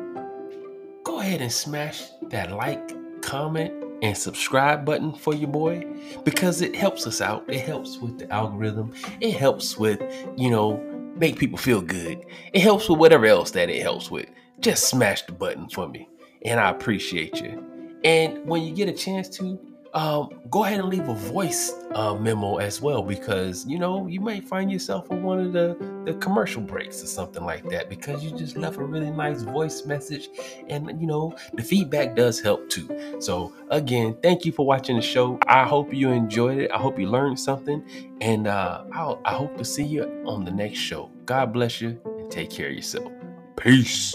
[1.03, 5.85] go ahead and smash that like, comment, and subscribe button for your boy
[6.23, 7.43] because it helps us out.
[7.49, 8.95] It helps with the algorithm.
[9.21, 10.01] It helps with,
[10.37, 10.77] you know,
[11.17, 12.25] make people feel good.
[12.53, 14.29] It helps with whatever else that it helps with.
[14.61, 16.09] Just smash the button for me.
[16.43, 17.99] And I appreciate you.
[18.05, 19.59] And when you get a chance to,
[19.95, 24.21] um, go ahead and leave a voice uh, memo as well because you know you
[24.21, 28.23] might find yourself on one of the, the commercial breaks or something like that because
[28.23, 30.29] you just left a really nice voice message
[30.69, 33.19] and you know the feedback does help too.
[33.21, 35.39] So again thank you for watching the show.
[35.47, 36.71] I hope you enjoyed it.
[36.71, 37.85] I hope you learned something
[38.21, 41.11] and uh, i hope to see you on the next show.
[41.27, 43.11] God bless you and take care of yourself.
[43.57, 44.15] Peace